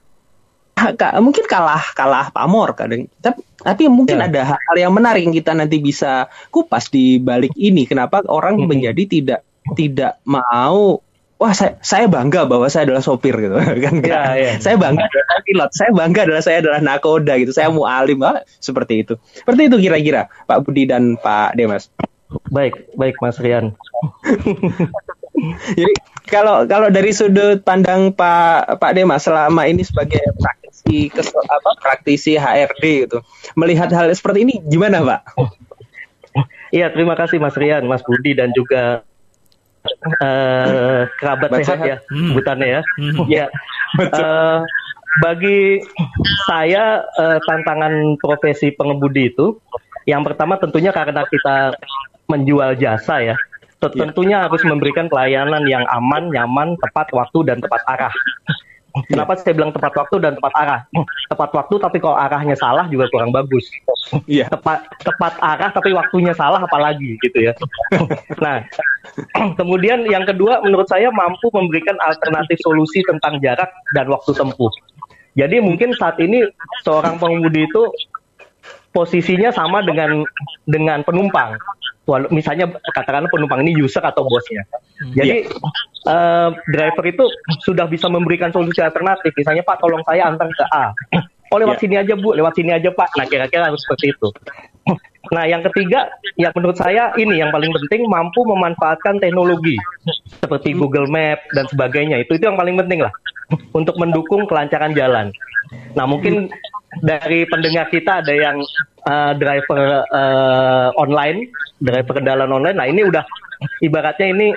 mungkin 1.23 1.47
kalah 1.47 1.85
kalah 1.95 2.35
pamor 2.35 2.75
kadang 2.75 3.07
tapi, 3.23 3.45
tapi 3.61 3.83
mungkin 3.87 4.19
yeah. 4.19 4.27
ada 4.27 4.41
hal 4.57 4.77
yang 4.77 4.91
menarik 4.91 5.23
yang 5.23 5.37
kita 5.37 5.55
nanti 5.55 5.79
bisa 5.79 6.27
kupas 6.51 6.91
di 6.91 7.23
balik 7.23 7.55
ini 7.55 7.87
kenapa 7.87 8.25
orang 8.27 8.59
-hmm. 8.59 8.67
menjadi 8.67 9.03
tidak 9.06 9.41
tidak 9.79 10.19
mau 10.27 10.99
wah 11.43 11.51
saya, 11.51 11.75
saya 11.82 12.06
bangga 12.06 12.46
bahwa 12.46 12.70
saya 12.70 12.87
adalah 12.87 13.03
sopir 13.03 13.34
gitu. 13.34 13.58
Kan 13.84 13.99
ya, 14.06 14.39
ya. 14.39 14.53
saya 14.63 14.79
bangga 14.79 15.03
adalah 15.03 15.39
pilot 15.43 15.70
saya 15.75 15.91
bangga 15.91 16.20
adalah 16.22 16.43
saya 16.46 16.56
adalah 16.63 16.79
nakoda 16.79 17.34
gitu 17.43 17.51
saya 17.51 17.75
mau 17.75 17.91
alim 17.91 18.22
ah, 18.22 18.46
seperti 18.63 19.03
itu. 19.03 19.19
Seperti 19.34 19.67
itu 19.67 19.77
kira-kira 19.82 20.31
Pak 20.46 20.63
Budi 20.63 20.87
dan 20.87 21.19
Pak 21.19 21.58
Demas. 21.58 21.91
Baik 22.55 22.94
baik 22.94 23.19
Mas 23.19 23.43
Rian. 23.43 23.75
Jadi 25.75 25.93
kalau 26.31 26.63
kalau 26.70 26.87
dari 26.94 27.11
sudut 27.11 27.67
pandang 27.67 28.15
Pak 28.15 28.79
Pak 28.79 28.93
Demas 28.94 29.27
selama 29.27 29.67
ini 29.67 29.82
sebagai 29.82 30.22
praktisi 30.39 31.11
kesel, 31.11 31.43
apa 31.43 31.70
praktisi 31.82 32.39
HRD 32.39 33.11
gitu 33.11 33.19
melihat 33.58 33.91
hal 33.91 34.06
seperti 34.15 34.46
ini 34.46 34.55
gimana 34.63 35.03
Pak? 35.03 35.20
Iya, 36.72 36.89
terima 36.89 37.13
kasih 37.13 37.37
Mas 37.37 37.53
Rian, 37.53 37.84
Mas 37.84 38.01
Budi 38.01 38.32
dan 38.32 38.49
juga 38.56 39.05
uh, 40.20 41.03
kerabat 41.19 41.51
sehat, 41.62 41.79
ya 41.82 41.96
hmm. 42.08 42.34
sebutannya 42.34 42.69
ya. 42.69 42.81
Hmm. 42.98 43.15
ya. 43.29 43.46
Uh, 43.98 44.65
bagi 45.20 45.84
saya 46.48 47.05
uh, 47.20 47.39
tantangan 47.44 48.17
profesi 48.17 48.72
pengemudi 48.72 49.29
itu 49.29 49.60
yang 50.08 50.24
pertama 50.24 50.56
tentunya 50.58 50.91
karena 50.91 51.22
kita 51.29 51.77
menjual 52.27 52.74
jasa 52.81 53.20
ya. 53.22 53.36
Tentunya 53.82 54.46
harus 54.46 54.62
memberikan 54.62 55.10
pelayanan 55.10 55.67
yang 55.67 55.82
aman, 55.91 56.31
nyaman, 56.31 56.79
tepat 56.79 57.10
waktu 57.10 57.51
dan 57.51 57.58
tepat 57.58 57.82
arah. 57.91 58.15
Kenapa 59.08 59.41
saya 59.41 59.56
bilang 59.56 59.72
tepat 59.72 59.96
waktu 59.96 60.20
dan 60.20 60.37
tepat 60.37 60.53
arah? 60.53 60.81
Tepat 61.32 61.51
waktu 61.56 61.75
tapi 61.81 61.96
kalau 61.96 62.17
arahnya 62.17 62.53
salah 62.61 62.84
juga 62.93 63.08
kurang 63.08 63.32
bagus. 63.32 63.65
Iya. 64.29 64.53
Tepat 64.53 64.84
tepat 65.01 65.41
arah 65.41 65.72
tapi 65.72 65.96
waktunya 65.96 66.37
salah 66.37 66.61
apalagi 66.61 67.17
gitu 67.25 67.39
ya. 67.41 67.56
Nah, 68.37 68.61
kemudian 69.58 70.05
yang 70.05 70.29
kedua 70.29 70.61
menurut 70.61 70.84
saya 70.93 71.08
mampu 71.08 71.49
memberikan 71.56 71.96
alternatif 72.05 72.61
solusi 72.61 73.01
tentang 73.08 73.41
jarak 73.41 73.72
dan 73.96 74.13
waktu 74.13 74.37
tempuh. 74.37 74.72
Jadi 75.32 75.65
mungkin 75.65 75.96
saat 75.96 76.20
ini 76.20 76.44
seorang 76.84 77.17
pengemudi 77.17 77.65
itu 77.65 77.82
posisinya 78.93 79.49
sama 79.56 79.81
dengan 79.81 80.20
dengan 80.69 81.01
penumpang. 81.01 81.56
Misalnya 82.35 82.67
katakanlah 82.99 83.31
penumpang 83.31 83.63
ini 83.63 83.79
user 83.79 84.03
atau 84.03 84.27
bosnya. 84.27 84.67
Hmm. 84.99 85.15
Jadi 85.15 85.47
yeah. 85.47 86.11
uh, 86.11 86.51
driver 86.71 87.05
itu 87.06 87.25
sudah 87.63 87.87
bisa 87.87 88.11
memberikan 88.11 88.51
solusi 88.51 88.82
alternatif. 88.82 89.31
Misalnya 89.39 89.63
Pak 89.63 89.79
tolong 89.79 90.03
saya 90.06 90.27
antar 90.27 90.51
ke 90.51 90.65
A. 90.75 90.91
Oh 91.53 91.59
lewat 91.61 91.79
yeah. 91.79 91.82
sini 91.85 91.94
aja 92.01 92.15
Bu, 92.19 92.35
lewat 92.35 92.59
sini 92.59 92.75
aja 92.75 92.91
Pak. 92.91 93.15
Nah 93.15 93.27
kira-kira 93.31 93.71
harus 93.71 93.81
seperti 93.87 94.11
itu. 94.11 94.29
Nah 95.31 95.47
yang 95.47 95.63
ketiga, 95.71 96.11
ya 96.35 96.51
menurut 96.59 96.75
saya 96.75 97.15
ini 97.15 97.39
yang 97.39 97.55
paling 97.55 97.71
penting 97.71 98.11
mampu 98.11 98.43
memanfaatkan 98.43 99.23
teknologi 99.23 99.79
seperti 100.43 100.75
hmm. 100.75 100.79
Google 100.82 101.06
Map 101.06 101.39
dan 101.55 101.71
sebagainya. 101.71 102.19
Itu 102.19 102.35
itu 102.35 102.51
yang 102.51 102.59
paling 102.59 102.75
penting 102.82 103.06
lah 103.06 103.15
untuk 103.71 103.94
mendukung 103.94 104.43
kelancaran 104.51 104.91
jalan. 104.99 105.31
Nah 105.94 106.05
mungkin 106.11 106.51
dari 107.01 107.49
pendengar 107.49 107.89
kita 107.89 108.20
ada 108.20 108.34
yang 108.37 108.61
uh, 109.08 109.32
driver 109.41 110.05
uh, 110.13 110.93
online, 111.01 111.49
driver 111.81 112.20
kendaraan 112.20 112.53
online. 112.53 112.77
Nah 112.77 112.87
ini 112.91 113.08
udah 113.08 113.25
ibaratnya 113.81 114.29
ini 114.29 114.53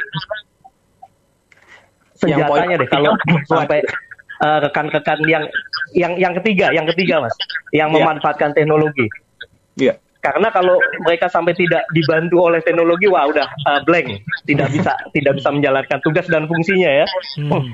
senjatanya 2.19 2.75
deh 2.81 2.89
kalau 2.91 3.15
sampai 3.47 3.79
uh, 4.43 4.59
rekan-rekan 4.67 5.19
yang 5.29 5.43
yang 5.95 6.19
yang 6.19 6.33
ketiga, 6.41 6.75
yang 6.75 6.83
ketiga 6.91 7.23
mas, 7.23 7.35
yang 7.71 7.91
yeah. 7.91 8.03
memanfaatkan 8.03 8.51
teknologi. 8.51 9.07
Iya. 9.79 9.95
Yeah. 9.95 9.97
Karena 10.25 10.49
kalau 10.49 10.81
mereka 11.05 11.29
sampai 11.29 11.53
tidak 11.53 11.85
dibantu 11.93 12.49
oleh 12.49 12.57
teknologi, 12.65 13.05
wah 13.05 13.29
udah 13.29 13.45
uh, 13.45 13.79
blank, 13.85 14.25
tidak 14.49 14.73
bisa 14.73 14.97
tidak 15.13 15.37
bisa 15.37 15.53
menjalankan 15.53 16.01
tugas 16.01 16.25
dan 16.25 16.49
fungsinya 16.49 17.05
ya. 17.05 17.05
Hmm. 17.45 17.69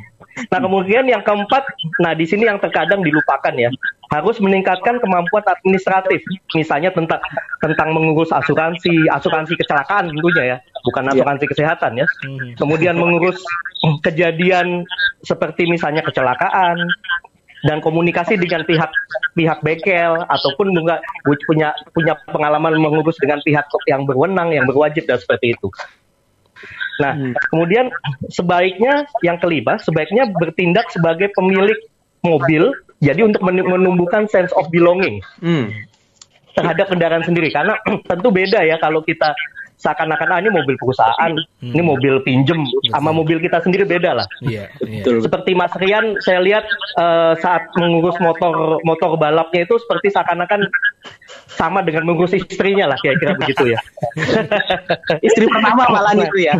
Nah 0.51 0.59
kemudian 0.59 1.07
yang 1.07 1.23
keempat, 1.23 1.63
nah 2.03 2.11
di 2.11 2.27
sini 2.27 2.51
yang 2.51 2.59
terkadang 2.59 3.07
dilupakan 3.07 3.55
ya, 3.55 3.71
harus 4.11 4.37
meningkatkan 4.43 4.99
kemampuan 4.99 5.43
administratif, 5.47 6.19
misalnya 6.51 6.91
tentang 6.91 7.23
tentang 7.63 7.95
mengurus 7.95 8.27
asuransi, 8.35 9.07
asuransi 9.07 9.55
kecelakaan 9.55 10.11
tentunya 10.11 10.43
ya, 10.43 10.57
bukan 10.83 11.07
iya. 11.07 11.11
asuransi 11.15 11.45
ya. 11.47 11.49
kesehatan 11.55 11.91
ya. 11.95 12.07
Hmm. 12.27 12.51
Kemudian 12.59 12.99
mengurus 12.99 13.39
kejadian 14.03 14.83
seperti 15.23 15.63
misalnya 15.71 16.03
kecelakaan 16.03 16.75
dan 17.63 17.77
komunikasi 17.79 18.35
dengan 18.35 18.67
pihak 18.67 18.91
pihak 19.37 19.63
bengkel 19.63 20.27
ataupun 20.27 20.75
juga 20.75 20.99
punya 21.47 21.71
punya 21.95 22.13
pengalaman 22.27 22.75
mengurus 22.83 23.15
dengan 23.15 23.39
pihak 23.47 23.63
yang 23.87 24.03
berwenang 24.03 24.51
yang 24.51 24.67
berwajib 24.67 25.07
dan 25.07 25.23
seperti 25.23 25.55
itu. 25.55 25.71
Nah, 26.99 27.15
hmm. 27.17 27.33
kemudian 27.49 27.87
sebaiknya 28.29 29.07
yang 29.25 29.39
kelima, 29.41 29.79
sebaiknya 29.81 30.29
bertindak 30.35 30.91
sebagai 30.93 31.31
pemilik 31.33 31.79
mobil, 32.21 32.75
jadi 33.01 33.25
untuk 33.25 33.41
menumbuhkan 33.43 34.29
sense 34.29 34.53
of 34.53 34.69
belonging 34.69 35.19
hmm. 35.41 35.73
terhadap 36.53 36.85
kendaraan 36.87 37.25
sendiri. 37.25 37.49
Karena 37.49 37.73
tentu 38.09 38.29
beda 38.29 38.61
ya 38.61 38.77
kalau 38.77 39.01
kita 39.01 39.33
seakan-akan 39.81 40.29
ah, 40.29 40.37
ini 40.37 40.53
mobil 40.53 40.77
perusahaan, 40.77 41.33
hmm. 41.33 41.73
ini 41.73 41.81
mobil 41.81 42.21
pinjem, 42.21 42.61
sama 42.93 43.09
mobil 43.09 43.41
kita 43.41 43.65
sendiri 43.65 43.81
beda 43.89 44.21
lah. 44.21 44.27
Iya, 44.45 44.69
iya. 44.85 45.01
Seperti 45.01 45.57
Mas 45.57 45.73
Rian, 45.73 46.21
saya 46.21 46.37
lihat 46.45 46.69
uh, 47.01 47.33
saat 47.41 47.65
mengurus 47.81 48.13
motor 48.21 48.77
motor 48.85 49.17
balapnya 49.17 49.65
itu 49.65 49.81
seperti 49.81 50.13
seakan-akan 50.13 50.69
sama 51.51 51.83
dengan 51.83 52.07
mengurus 52.07 52.33
istrinya 52.33 52.89
lah 52.89 52.97
kira-kira 53.03 53.35
begitu 53.37 53.75
ya. 53.75 53.79
Istri 55.27 55.45
pertama 55.51 55.83
malah 55.91 56.13
itu 56.15 56.37
ya. 56.41 56.55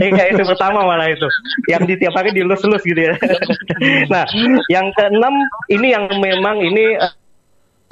Iya, 0.00 0.24
itu 0.32 0.42
pertama 0.46 0.86
malah 0.86 1.10
itu. 1.10 1.28
Yang 1.68 1.82
di 1.90 1.94
tiap 2.06 2.14
hari 2.16 2.30
dilus-lus 2.32 2.82
gitu 2.86 3.10
ya. 3.10 3.14
nah, 4.12 4.24
yang 4.70 4.94
keenam 4.94 5.34
ini 5.68 5.92
yang 5.92 6.06
memang 6.22 6.62
ini 6.62 6.96
uh, 6.96 7.12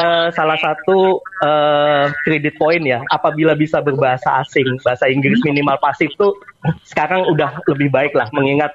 uh, 0.00 0.28
salah 0.32 0.56
satu 0.56 1.20
uh, 1.42 2.06
kredit 2.24 2.54
poin 2.56 2.80
ya 2.80 3.02
apabila 3.10 3.58
bisa 3.58 3.82
berbahasa 3.82 4.46
asing 4.46 4.78
bahasa 4.80 5.10
Inggris 5.10 5.42
minimal 5.42 5.76
pasif 5.82 6.08
tuh 6.16 6.38
sekarang 6.86 7.26
udah 7.28 7.60
lebih 7.66 7.90
baik 7.90 8.14
lah 8.14 8.30
mengingat 8.30 8.70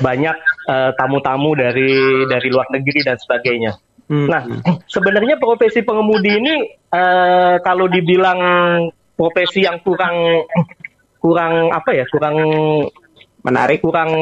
banyak 0.00 0.36
eh, 0.72 0.90
tamu-tamu 0.96 1.52
dari 1.52 2.24
dari 2.24 2.48
luar 2.48 2.64
negeri 2.72 3.04
dan 3.04 3.20
sebagainya. 3.20 3.76
Hmm. 4.12 4.28
Nah 4.28 4.44
sebenarnya 4.92 5.40
profesi 5.40 5.80
pengemudi 5.80 6.36
ini 6.36 6.54
uh, 6.92 7.56
kalau 7.64 7.88
dibilang 7.88 8.40
profesi 9.16 9.64
yang 9.64 9.80
kurang 9.80 10.44
kurang 11.16 11.72
apa 11.72 11.96
ya 11.96 12.04
kurang 12.12 12.36
menarik 13.40 13.80
kurang 13.80 14.12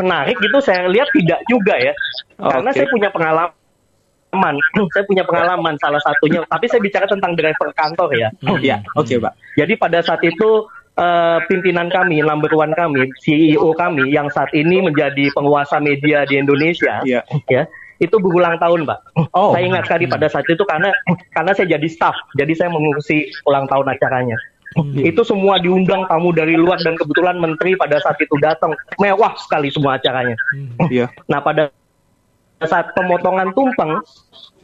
menarik 0.00 0.40
itu 0.40 0.58
saya 0.64 0.88
lihat 0.88 1.12
tidak 1.12 1.44
juga 1.52 1.76
ya 1.76 1.92
oh, 2.40 2.48
karena 2.48 2.70
okay. 2.72 2.78
saya 2.80 2.88
punya 2.88 3.08
pengalaman 3.12 4.56
saya 4.96 5.04
punya 5.04 5.24
pengalaman 5.28 5.76
salah 5.84 6.00
satunya. 6.00 6.40
Tapi 6.48 6.64
saya 6.72 6.80
bicara 6.80 7.04
tentang 7.04 7.36
driver 7.36 7.68
kantor 7.76 8.10
ya. 8.16 8.28
Iya, 8.40 8.80
oke 8.96 9.04
okay, 9.04 9.16
pak. 9.20 9.32
Jadi 9.56 9.72
pada 9.76 10.00
saat 10.00 10.20
itu 10.24 10.64
uh, 10.96 11.38
pimpinan 11.48 11.88
kami, 11.92 12.20
number 12.20 12.52
one 12.52 12.72
kami, 12.72 13.08
CEO 13.20 13.72
kami 13.76 14.12
yang 14.12 14.28
saat 14.32 14.48
ini 14.52 14.80
menjadi 14.80 15.28
penguasa 15.32 15.80
media 15.80 16.24
di 16.28 16.36
Indonesia, 16.36 17.00
yeah. 17.04 17.24
ya 17.48 17.64
itu 18.02 18.16
berulang 18.20 18.60
tahun, 18.60 18.84
Pak. 18.84 18.98
Oh. 19.32 19.56
Saya 19.56 19.64
ingat 19.64 19.84
sekali 19.88 20.04
pada 20.08 20.26
saat 20.28 20.46
itu 20.48 20.62
karena 20.68 20.92
karena 21.32 21.52
saya 21.56 21.78
jadi 21.78 21.88
staff, 21.88 22.16
jadi 22.36 22.52
saya 22.52 22.68
mengurusi 22.72 23.28
ulang 23.48 23.64
tahun 23.68 23.92
acaranya. 23.92 24.36
Hmm. 24.76 24.92
Itu 25.00 25.24
semua 25.24 25.56
diundang 25.56 26.04
tamu 26.04 26.36
dari 26.36 26.52
luar 26.52 26.76
dan 26.84 27.00
kebetulan 27.00 27.40
menteri 27.40 27.80
pada 27.80 27.96
saat 28.04 28.20
itu 28.20 28.36
datang 28.36 28.76
mewah 29.00 29.32
sekali 29.40 29.72
semua 29.72 29.96
acaranya. 29.96 30.36
Hmm. 30.52 30.76
Yeah. 30.92 31.08
Nah 31.32 31.40
pada 31.40 31.72
saat 32.64 32.92
pemotongan 32.96 33.52
tumpeng, 33.52 34.00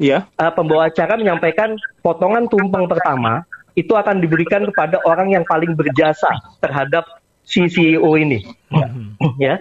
ya, 0.00 0.24
uh, 0.40 0.52
pembawa 0.52 0.88
acara 0.88 1.16
menyampaikan 1.20 1.76
potongan 2.00 2.48
tumpeng 2.48 2.88
pertama 2.88 3.44
itu 3.76 3.92
akan 3.96 4.20
diberikan 4.20 4.68
kepada 4.68 5.00
orang 5.04 5.32
yang 5.32 5.44
paling 5.48 5.72
berjasa 5.76 6.28
terhadap 6.60 7.04
si 7.44 7.68
CEO 7.68 8.16
ini, 8.16 8.44
mm-hmm. 8.72 9.36
ya. 9.40 9.60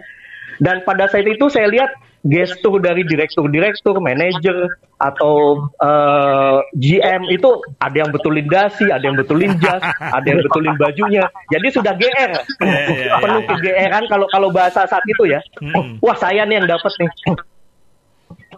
Dan 0.60 0.84
pada 0.84 1.08
saat 1.08 1.28
itu 1.28 1.48
saya 1.48 1.68
lihat 1.72 1.92
gestur 2.22 2.78
dari 2.78 3.01
direktur-direktur, 3.01 3.98
manajer 3.98 4.70
atau 5.01 5.66
uh, 5.82 6.62
eh, 6.62 6.78
GM 6.78 7.34
itu 7.34 7.50
ada 7.82 7.98
yang 8.06 8.13
betulin 8.13 8.46
dasi, 8.46 8.86
ada 8.94 9.01
yang 9.01 9.18
betulin 9.18 9.58
jas, 9.58 9.82
ada 10.00 10.28
yang 10.30 10.46
betulin 10.46 10.78
bajunya. 10.78 11.25
Jadi 11.50 11.68
sudah 11.74 11.94
GR, 11.98 12.12
yeah, 12.13 12.38
yeah, 12.62 12.88
yeah, 13.10 13.18
penuh 13.18 13.42
kegeeran 13.50 14.06
kalau 14.06 14.30
kalau 14.30 14.54
bahasa 14.54 14.86
saat 14.86 15.01
itu 15.10 15.25
ya. 15.25 15.42
Hmm. 15.58 15.98
Wah 16.00 16.13
saya 16.13 16.46
nih 16.46 16.62
yang 16.62 16.68
dapat 16.70 16.94
nih 17.01 17.10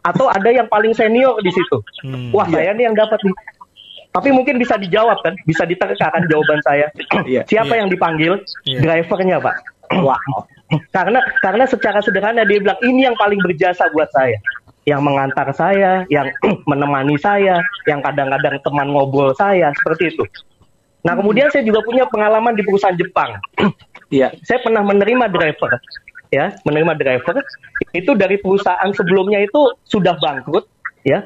atau 0.03 0.27
ada 0.27 0.49
yang 0.51 0.67
paling 0.67 0.91
senior 0.91 1.39
di 1.39 1.51
situ. 1.51 1.77
Hmm. 2.03 2.29
Wah, 2.35 2.45
saya 2.51 2.75
nih 2.75 2.91
yang 2.91 2.95
dapat 2.95 3.19
nih. 3.23 3.35
Tapi 4.13 4.29
mungkin 4.29 4.61
bisa 4.61 4.77
dijawab 4.77 5.25
kan, 5.25 5.33
bisa 5.47 5.65
diterkakan 5.65 6.29
jawaban 6.29 6.59
saya. 6.61 6.91
Yeah. 7.25 7.47
Siapa 7.47 7.73
yeah. 7.73 7.79
yang 7.81 7.89
dipanggil? 7.89 8.33
Yeah. 8.67 8.83
Drivernya, 8.83 9.41
Pak. 9.41 9.72
Wah. 10.01 10.17
karena 10.89 11.21
karena 11.45 11.69
secara 11.69 12.01
sederhana 12.01 12.41
dia 12.49 12.57
bilang 12.57 12.79
ini 12.81 13.05
yang 13.05 13.13
paling 13.19 13.37
berjasa 13.43 13.91
buat 13.93 14.09
saya. 14.09 14.39
Yang 14.83 15.01
mengantar 15.05 15.47
saya, 15.55 16.03
yang 16.11 16.27
menemani 16.71 17.15
saya, 17.21 17.61
yang 17.85 18.01
kadang-kadang 18.01 18.59
teman 18.65 18.89
ngobrol 18.91 19.31
saya, 19.37 19.71
seperti 19.79 20.17
itu. 20.17 20.23
Nah, 21.03 21.19
kemudian 21.19 21.51
saya 21.51 21.67
juga 21.67 21.83
punya 21.83 22.07
pengalaman 22.07 22.55
di 22.55 22.63
perusahaan 22.63 22.95
Jepang. 22.97 23.37
Iya. 24.13 24.29
saya 24.45 24.61
pernah 24.61 24.85
menerima 24.85 25.25
driver 25.33 25.73
ya 26.29 26.53
menerima 26.65 26.93
driver 26.97 27.41
itu 27.97 28.13
dari 28.13 28.37
perusahaan 28.37 28.89
sebelumnya 28.93 29.41
itu 29.41 29.73
sudah 29.89 30.13
bangkrut 30.21 30.69
ya 31.01 31.25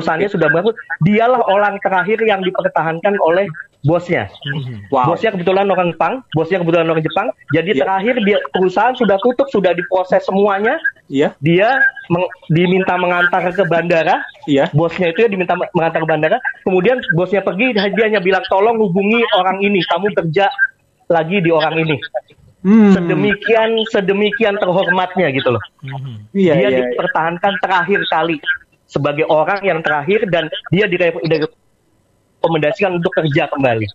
perusahaannya 0.00 0.32
sudah 0.32 0.48
bangkrut 0.48 0.76
dialah 1.04 1.44
orang 1.52 1.76
terakhir 1.84 2.16
yang 2.24 2.40
dipertahankan 2.40 3.20
oleh 3.20 3.44
bosnya. 3.84 4.28
Mhm. 4.44 4.92
Wow. 4.92 5.12
Bosnya 5.12 5.32
kebetulan 5.32 5.68
orang 5.68 5.92
Jepang, 5.92 6.14
bosnya 6.36 6.60
kebetulan 6.60 6.88
orang 6.88 7.04
Jepang. 7.04 7.28
Jadi 7.52 7.70
yeah. 7.76 7.80
terakhir 7.84 8.14
dia 8.24 8.38
perusahaan 8.52 8.94
sudah 8.96 9.16
tutup, 9.20 9.48
sudah 9.48 9.72
diproses 9.72 10.24
semuanya. 10.24 10.76
Yeah. 11.08 11.32
Dia 11.40 11.80
meng, 12.12 12.24
diminta 12.52 12.96
mengantar 13.00 13.48
ke 13.52 13.64
bandara. 13.68 14.20
Yeah. 14.44 14.68
Bosnya 14.76 15.12
itu 15.12 15.24
ya 15.24 15.28
diminta 15.32 15.56
mengantar 15.56 16.04
ke 16.04 16.08
bandara. 16.08 16.36
Kemudian 16.64 17.00
bosnya 17.16 17.40
pergi, 17.40 17.72
dia 17.76 18.04
hanya 18.04 18.20
bilang 18.20 18.44
tolong 18.52 18.76
hubungi 18.80 19.20
orang 19.36 19.64
ini, 19.64 19.80
kamu 19.88 20.12
kerja 20.12 20.48
lagi 21.08 21.40
di 21.40 21.50
orang 21.50 21.80
ini. 21.80 21.96
Hmm. 22.60 22.92
Sedemikian 22.92 23.72
sedemikian 23.88 24.60
terhormatnya 24.60 25.32
gitu 25.32 25.56
loh. 25.56 25.64
Hmm. 25.80 26.28
Iya, 26.36 26.52
dia 26.52 26.60
iya, 26.60 26.68
iya. 26.68 26.80
dipertahankan 26.92 27.56
iya. 27.56 27.60
terakhir 27.64 28.00
kali 28.12 28.36
sebagai 28.90 29.22
orang 29.30 29.62
yang 29.62 29.78
terakhir 29.86 30.26
dan 30.26 30.50
dia 30.74 30.90
direkomendasikan 30.90 32.98
untuk 32.98 33.14
kerja 33.14 33.46
kembali. 33.46 33.86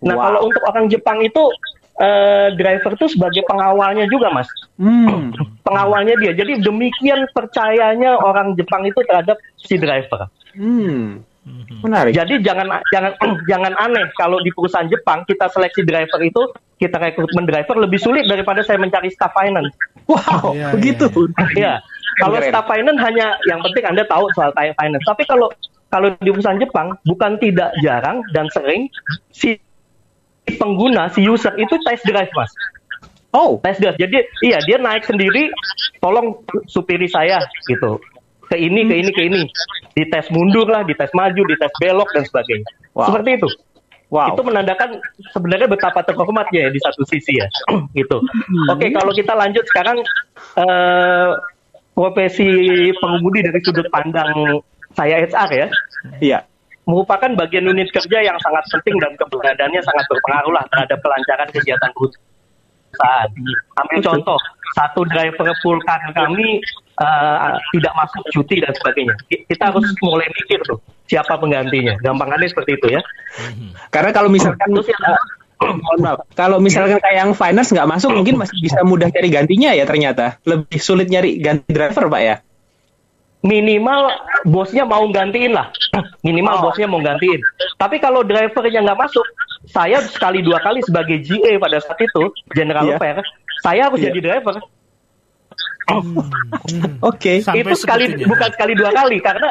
Nah 0.00 0.16
wow. 0.16 0.32
kalau 0.32 0.40
untuk 0.48 0.64
orang 0.64 0.88
Jepang 0.88 1.20
itu 1.20 1.52
uh, 2.00 2.48
driver 2.56 2.96
itu 2.96 3.12
sebagai 3.12 3.44
pengawalnya 3.44 4.08
juga 4.08 4.32
mas, 4.32 4.48
hmm. 4.80 5.36
pengawalnya 5.68 6.16
dia. 6.16 6.32
Jadi 6.32 6.64
demikian 6.64 7.28
percayanya 7.36 8.16
orang 8.16 8.56
Jepang 8.56 8.88
itu 8.88 9.04
terhadap 9.04 9.36
si 9.60 9.76
driver. 9.76 10.32
Hmm. 10.56 11.20
Menarik. 11.80 12.12
Jadi 12.16 12.40
jangan 12.44 12.80
jangan 12.92 13.12
jangan 13.50 13.72
aneh 13.76 14.08
kalau 14.16 14.40
di 14.40 14.48
perusahaan 14.56 14.88
Jepang 14.88 15.28
kita 15.28 15.52
seleksi 15.52 15.84
driver 15.84 16.20
itu 16.24 16.42
kita 16.80 16.96
rekrutmen 16.96 17.44
driver 17.44 17.76
lebih 17.76 18.00
sulit 18.00 18.24
daripada 18.24 18.64
saya 18.64 18.80
mencari 18.80 19.12
staff 19.12 19.36
finance. 19.36 19.76
Wow, 20.08 20.56
ya, 20.56 20.72
begitu. 20.72 21.12
Iya. 21.52 21.84
Kalau 22.20 22.38
staff 22.38 22.66
finance 22.68 23.00
hanya 23.00 23.26
yang 23.48 23.60
penting 23.64 23.84
Anda 23.88 24.04
tahu 24.04 24.28
soal 24.36 24.52
finance. 24.54 25.04
Tapi 25.08 25.24
kalau 25.24 25.48
kalau 25.90 26.14
di 26.22 26.30
perusahaan 26.30 26.60
Jepang 26.60 26.94
bukan 27.02 27.40
tidak 27.42 27.74
jarang 27.82 28.22
dan 28.30 28.46
sering 28.54 28.86
si 29.34 29.58
pengguna, 30.46 31.10
si 31.10 31.26
user 31.26 31.52
itu 31.58 31.74
test 31.82 32.06
drive 32.06 32.30
mas. 32.36 32.50
Oh, 33.30 33.62
Test 33.62 33.78
drive. 33.78 33.98
Jadi 33.98 34.26
iya 34.42 34.58
dia 34.62 34.78
naik 34.78 35.06
sendiri, 35.06 35.50
tolong 36.02 36.42
supiri 36.66 37.06
saya 37.06 37.42
gitu. 37.70 37.98
Ke 38.50 38.58
ini, 38.58 38.82
ke 38.82 38.94
ini, 38.98 39.10
ke 39.14 39.22
ini. 39.30 39.42
Dites 39.94 40.26
mundur 40.34 40.66
lah, 40.66 40.82
dites 40.82 41.10
maju, 41.14 41.42
dites 41.46 41.74
belok 41.78 42.10
dan 42.10 42.26
sebagainya. 42.26 42.66
Wow. 42.98 43.06
Seperti 43.10 43.30
itu. 43.38 43.48
wow. 44.10 44.34
Itu 44.34 44.42
menandakan 44.42 44.98
sebenarnya 45.30 45.70
betapa 45.70 46.02
terhormatnya 46.02 46.66
ya 46.66 46.70
di 46.74 46.80
satu 46.82 47.06
sisi 47.06 47.38
ya. 47.38 47.46
gitu. 47.98 48.18
Oke, 48.66 48.90
kalau 48.90 49.14
kita 49.14 49.38
lanjut 49.38 49.62
sekarang 49.70 50.02
eh, 50.58 51.30
profesi 52.00 52.48
pengemudi 52.96 53.44
dari 53.44 53.60
sudut 53.60 53.84
pandang 53.92 54.32
saya 54.96 55.20
HR 55.20 55.50
ya 55.52 55.66
Iya. 56.16 56.38
merupakan 56.88 57.28
bagian 57.36 57.68
unit 57.68 57.92
kerja 57.92 58.24
yang 58.24 58.40
sangat 58.40 58.64
penting 58.72 58.96
dan 58.96 59.12
keberadaannya 59.20 59.84
sangat 59.84 60.04
berpengaruh 60.08 60.52
lah 60.56 60.64
terhadap 60.72 60.96
kelancaran 61.04 61.48
kegiatan 61.52 61.90
perusahaan. 61.92 63.28
Ambil 63.78 64.00
contoh, 64.00 64.38
satu 64.74 65.04
driver 65.06 65.52
full 65.60 65.76
car 65.84 66.00
kami 66.10 66.58
eh, 66.98 67.52
tidak 67.76 67.92
masuk 67.94 68.24
cuti 68.32 68.64
dan 68.64 68.72
sebagainya. 68.74 69.14
Ki- 69.28 69.44
Kita 69.46 69.70
harus 69.70 69.84
mulai 70.02 70.26
mikir 70.34 70.58
tuh 70.66 70.80
siapa 71.06 71.36
penggantinya. 71.36 71.94
Gampangannya 72.00 72.48
seperti 72.48 72.80
itu 72.80 72.96
ya. 72.96 73.00
Karena 73.92 74.10
kalau 74.10 74.32
misalkan 74.32 74.72
Terus 74.72 74.88
yang- 74.88 75.04
eh, 75.04 75.20
mohon 75.60 75.98
maaf, 76.00 76.24
kalau 76.32 76.56
misalkan 76.56 76.96
kayak 76.98 77.16
yang 77.20 77.32
finance 77.36 77.68
nggak 77.68 77.84
masuk, 77.84 78.10
mungkin 78.10 78.40
masih 78.40 78.56
bisa 78.58 78.80
mudah 78.80 79.12
cari 79.12 79.28
gantinya 79.28 79.76
ya 79.76 79.84
ternyata. 79.84 80.40
Lebih 80.42 80.80
sulit 80.80 81.06
nyari 81.06 81.36
ganti 81.36 81.68
driver, 81.70 82.08
Pak 82.08 82.22
ya. 82.22 82.36
minimal 83.40 84.12
bosnya 84.44 84.84
mau 84.84 85.00
gantiin 85.08 85.56
lah. 85.56 85.72
Minimal 86.20 86.60
Oh. 86.60 86.62
bosnya 86.68 86.84
mau 86.84 87.00
gantiin. 87.00 87.40
Tapi 87.80 87.96
kalau 87.96 88.20
drivernya 88.20 88.84
nggak 88.84 89.00
masuk, 89.00 89.24
saya 89.64 89.96
sekali 90.04 90.44
dua 90.44 90.60
kali 90.60 90.84
sebagai 90.84 91.24
GA 91.24 91.56
pada 91.56 91.80
saat 91.80 91.96
itu, 92.04 92.28
General 92.52 92.84
Iya. 92.84 93.00
Fair, 93.00 93.24
saya 93.64 93.88
harus 93.88 93.96
Iya. 93.96 94.12
jadi 94.12 94.20
driver. 94.20 94.60
Oke. 97.00 97.40
Sampai 97.40 97.64
itu 97.64 97.74
sekali 97.80 98.04
segitunya. 98.12 98.28
bukan 98.28 98.48
sekali 98.52 98.72
dua 98.76 98.90
kali 98.92 99.16
karena 99.24 99.48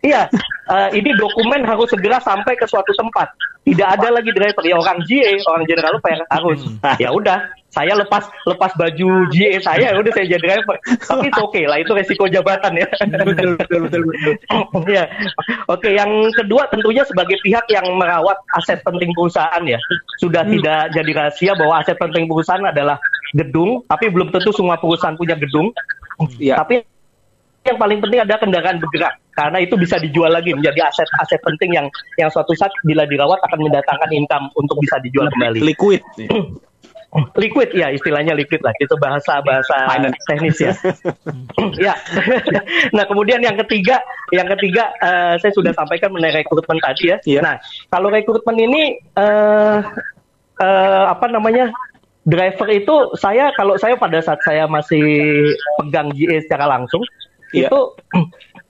iya 0.00 0.22
eh, 0.70 0.88
ini 0.94 1.10
dokumen 1.16 1.64
harus 1.64 1.88
segera 1.90 2.20
sampai 2.20 2.52
ke 2.52 2.68
suatu 2.68 2.92
tempat. 2.94 3.32
Tidak 3.60 3.84
ada 3.84 4.08
lagi 4.08 4.32
driver 4.32 4.64
ya 4.64 4.76
orang 4.80 5.04
GA, 5.04 5.36
orang 5.44 5.64
General 5.68 5.96
Fair 6.00 6.20
harus. 6.32 6.60
Ya 6.96 7.12
udah, 7.12 7.44
saya 7.68 7.92
lepas 7.92 8.26
lepas 8.48 8.72
baju 8.74 9.28
GA 9.28 9.60
saya, 9.60 9.92
ya 9.92 10.00
udah 10.00 10.12
saya 10.16 10.26
jadi 10.26 10.40
driver. 10.40 10.76
Tapi 10.80 11.28
itu 11.28 11.40
oke 11.44 11.62
lah, 11.68 11.78
itu 11.78 11.92
resiko 11.92 12.24
jabatan 12.26 12.72
ya. 12.80 12.88
betul, 13.22 13.60
betul, 13.60 13.80
betul, 13.86 14.02
betul. 14.08 14.34
Ya, 14.90 15.06
oke. 15.70 15.86
Yang 15.86 16.34
kedua 16.40 16.66
tentunya 16.72 17.04
sebagai 17.04 17.36
pihak 17.44 17.68
yang 17.70 17.86
merawat 17.94 18.40
aset 18.58 18.80
penting 18.82 19.12
perusahaan 19.12 19.62
ya, 19.62 19.78
sudah 20.18 20.42
tidak 20.42 20.90
jadi 20.96 21.10
rahasia 21.14 21.52
bahwa 21.54 21.84
aset 21.84 22.00
penting 22.00 22.26
perusahaan 22.26 22.64
adalah 22.64 22.96
gedung, 23.36 23.84
tapi 23.86 24.10
belum 24.10 24.34
tentu 24.34 24.50
semua 24.56 24.80
perusahaan 24.80 25.14
punya 25.14 25.38
gedung. 25.38 25.70
Iya. 26.40 26.58
Tapi 26.58 26.82
yang 27.60 27.76
paling 27.76 27.98
penting 28.00 28.20
adalah 28.24 28.40
kendaraan 28.40 28.76
bergerak, 28.80 29.14
karena 29.36 29.58
itu 29.60 29.76
bisa 29.76 30.00
dijual 30.00 30.32
lagi 30.32 30.56
menjadi 30.56 30.88
aset-aset 30.88 31.40
penting 31.44 31.76
yang 31.76 31.86
yang 32.16 32.32
suatu 32.32 32.56
saat 32.56 32.72
bila 32.88 33.04
dirawat 33.04 33.36
akan 33.44 33.68
mendatangkan 33.68 34.10
income 34.16 34.48
untuk 34.56 34.80
bisa 34.80 34.96
dijual 35.04 35.28
kembali. 35.36 35.60
Liquid. 35.60 36.00
Liquid 37.10 37.74
ya 37.74 37.90
istilahnya 37.90 38.38
liquid 38.38 38.62
lah, 38.62 38.70
itu 38.78 38.94
bahasa 39.02 39.42
bahasa 39.42 39.74
Finance. 39.82 40.22
teknis 40.30 40.56
ya. 40.62 40.72
ya. 41.90 41.94
nah 42.96 43.02
kemudian 43.02 43.42
yang 43.42 43.58
ketiga, 43.66 43.98
yang 44.30 44.46
ketiga 44.54 44.94
eh, 45.02 45.34
saya 45.42 45.50
sudah 45.50 45.74
sampaikan 45.74 46.14
mengenai 46.14 46.38
rekrutmen 46.46 46.78
tadi 46.78 47.10
ya. 47.10 47.16
Iya. 47.26 47.40
Nah 47.42 47.54
kalau 47.90 48.14
rekrutmen 48.14 48.54
ini 48.62 48.82
eh 49.18 49.78
eh, 50.62 51.04
apa 51.10 51.26
namanya 51.26 51.74
driver 52.22 52.68
itu 52.70 52.94
saya 53.18 53.50
kalau 53.58 53.74
saya 53.74 53.98
pada 53.98 54.22
saat 54.22 54.38
saya 54.46 54.70
masih 54.70 55.02
pegang 55.82 56.14
GA 56.14 56.38
secara 56.46 56.70
langsung 56.70 57.02
Iya. 57.50 57.68
itu 57.68 57.80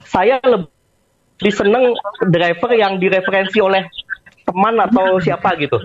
saya 0.05 0.37
lebih 0.45 1.53
seneng 1.53 1.93
driver 2.33 2.71
yang 2.73 2.97
direferensi 2.97 3.61
oleh 3.61 3.85
teman 4.49 4.77
atau 4.81 5.21
siapa 5.21 5.55
gitu 5.61 5.77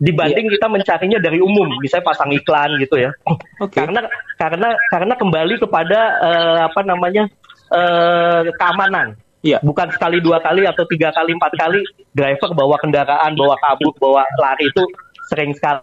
dibanding 0.00 0.48
kita 0.48 0.66
mencarinya 0.68 1.20
dari 1.20 1.40
umum 1.44 1.68
misalnya 1.84 2.08
pasang 2.08 2.32
iklan 2.32 2.80
gitu 2.80 2.96
ya 2.96 3.12
Oke. 3.60 3.76
karena 3.76 4.00
karena 4.40 4.68
karena 4.88 5.14
kembali 5.16 5.54
kepada 5.60 6.00
eh, 6.24 6.58
apa 6.64 6.80
namanya 6.84 7.24
eh, 7.72 8.48
keamanan 8.56 9.16
Iya. 9.40 9.56
bukan 9.64 9.88
sekali 9.88 10.20
dua 10.20 10.36
kali 10.44 10.68
atau 10.68 10.84
tiga 10.84 11.08
kali 11.16 11.32
empat 11.32 11.56
kali 11.56 11.80
driver 12.12 12.52
bawa 12.52 12.76
kendaraan 12.76 13.32
bawa 13.32 13.56
kabur 13.56 13.96
bawa 13.96 14.24
lari 14.36 14.68
itu 14.68 14.84
sering 15.32 15.56
sekali 15.56 15.80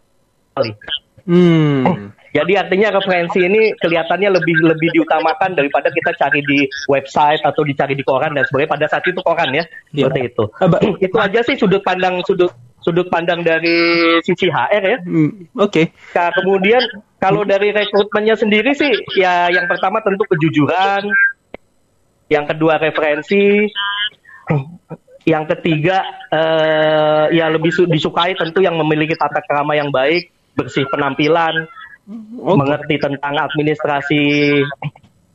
Hmm. 1.27 2.15
Jadi 2.35 2.65
artinya 2.65 2.99
referensi 2.99 3.39
ini 3.39 3.71
kelihatannya 3.79 4.29
lebih 4.39 4.55
lebih 4.63 4.89
diutamakan 4.93 5.55
daripada 5.55 5.87
kita 5.91 6.11
cari 6.15 6.43
di 6.43 6.67
website 6.87 7.39
atau 7.41 7.63
dicari 7.63 7.95
di 7.95 8.03
koran 8.03 8.35
dan 8.35 8.43
sebagainya. 8.47 8.71
Pada 8.75 8.85
saat 8.89 9.03
itu 9.07 9.19
koran 9.23 9.51
ya 9.51 9.63
Iya. 9.91 10.07
seperti 10.11 10.19
itu. 10.31 10.43
Ah, 10.59 10.69
itu 11.07 11.17
aja 11.17 11.39
sih 11.43 11.55
sudut 11.55 11.81
pandang 11.81 12.19
sudut 12.27 12.51
sudut 12.83 13.07
pandang 13.07 13.43
dari 13.43 13.75
sisi 14.23 14.47
HR 14.47 14.83
ya. 14.83 14.97
Hmm, 15.03 15.31
Oke. 15.59 15.91
Nah, 16.15 16.31
kemudian 16.31 16.79
kalau 17.19 17.43
dari 17.43 17.75
rekrutmennya 17.75 18.35
sendiri 18.35 18.71
sih 18.71 18.91
ya 19.15 19.51
yang 19.51 19.67
pertama 19.67 19.99
tentu 19.99 20.23
kejujuran, 20.27 21.03
yang 22.31 22.45
kedua 22.47 22.79
referensi, 22.79 23.67
yang 25.27 25.43
ketiga 25.51 25.99
eh, 26.31 27.25
ya 27.35 27.51
lebih 27.51 27.71
su- 27.75 27.89
disukai 27.89 28.35
tentu 28.39 28.63
yang 28.63 28.79
memiliki 28.79 29.15
tata 29.19 29.43
krama 29.43 29.75
yang 29.75 29.91
baik, 29.91 30.31
bersih 30.55 30.87
penampilan, 30.87 31.67
Oh, 32.07 32.55
mengerti 32.55 32.95
tentang 33.03 33.35
administrasi 33.35 34.23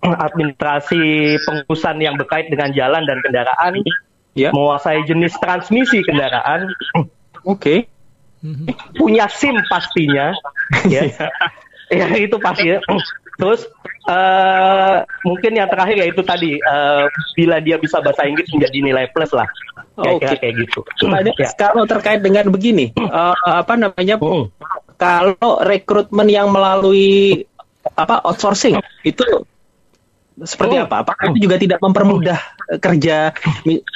administrasi 0.03 1.37
pengurusan 1.45 2.01
yang 2.01 2.17
berkait 2.17 2.49
dengan 2.49 2.73
jalan 2.73 3.05
dan 3.05 3.21
kendaraan, 3.21 3.75
Ya. 4.33 4.49
menguasai 4.49 5.05
jenis 5.05 5.37
transmisi 5.37 6.01
kendaraan, 6.01 6.73
Oke. 7.45 7.85
punya 8.97 9.29
SIM 9.29 9.61
pastinya, 9.69 10.33
ya, 10.89 11.05
ya 11.93 12.07
itu 12.17 12.41
pasti. 12.41 12.73
Ya. 12.73 12.81
Terus 13.37 13.69
eh 14.09 14.97
mungkin 15.23 15.53
yang 15.55 15.69
terakhir 15.69 15.95
ya 16.01 16.07
itu 16.09 16.25
tadi 16.25 16.57
eh, 16.57 17.05
bila 17.37 17.61
dia 17.61 17.77
bisa 17.77 18.01
bahasa 18.01 18.25
Inggris 18.25 18.49
menjadi 18.51 18.79
nilai 18.81 19.07
plus 19.13 19.31
lah, 19.37 19.47
Oke. 20.01 20.41
kayak 20.41 20.57
gitu. 20.57 20.81
Ini 21.05 21.37
Ya. 21.37 21.53
Kalau 21.55 21.85
terkait 21.85 22.25
dengan 22.25 22.49
begini, 22.49 22.91
eh, 22.97 23.37
apa 23.45 23.77
namanya? 23.77 24.17
Hmm. 24.17 24.49
Kalau 25.03 25.59
rekrutmen 25.61 26.29
yang 26.29 26.49
melalui 26.49 27.43
apa 27.93 28.23
outsourcing 28.23 28.79
itu 29.03 29.27
seperti 30.35 30.79
Oh. 30.79 30.87
apa? 30.87 31.03
Apakah 31.03 31.29
itu 31.29 31.45
juga 31.45 31.57
tidak 31.57 31.79
mempermudah 31.79 32.38
kerja 32.79 33.37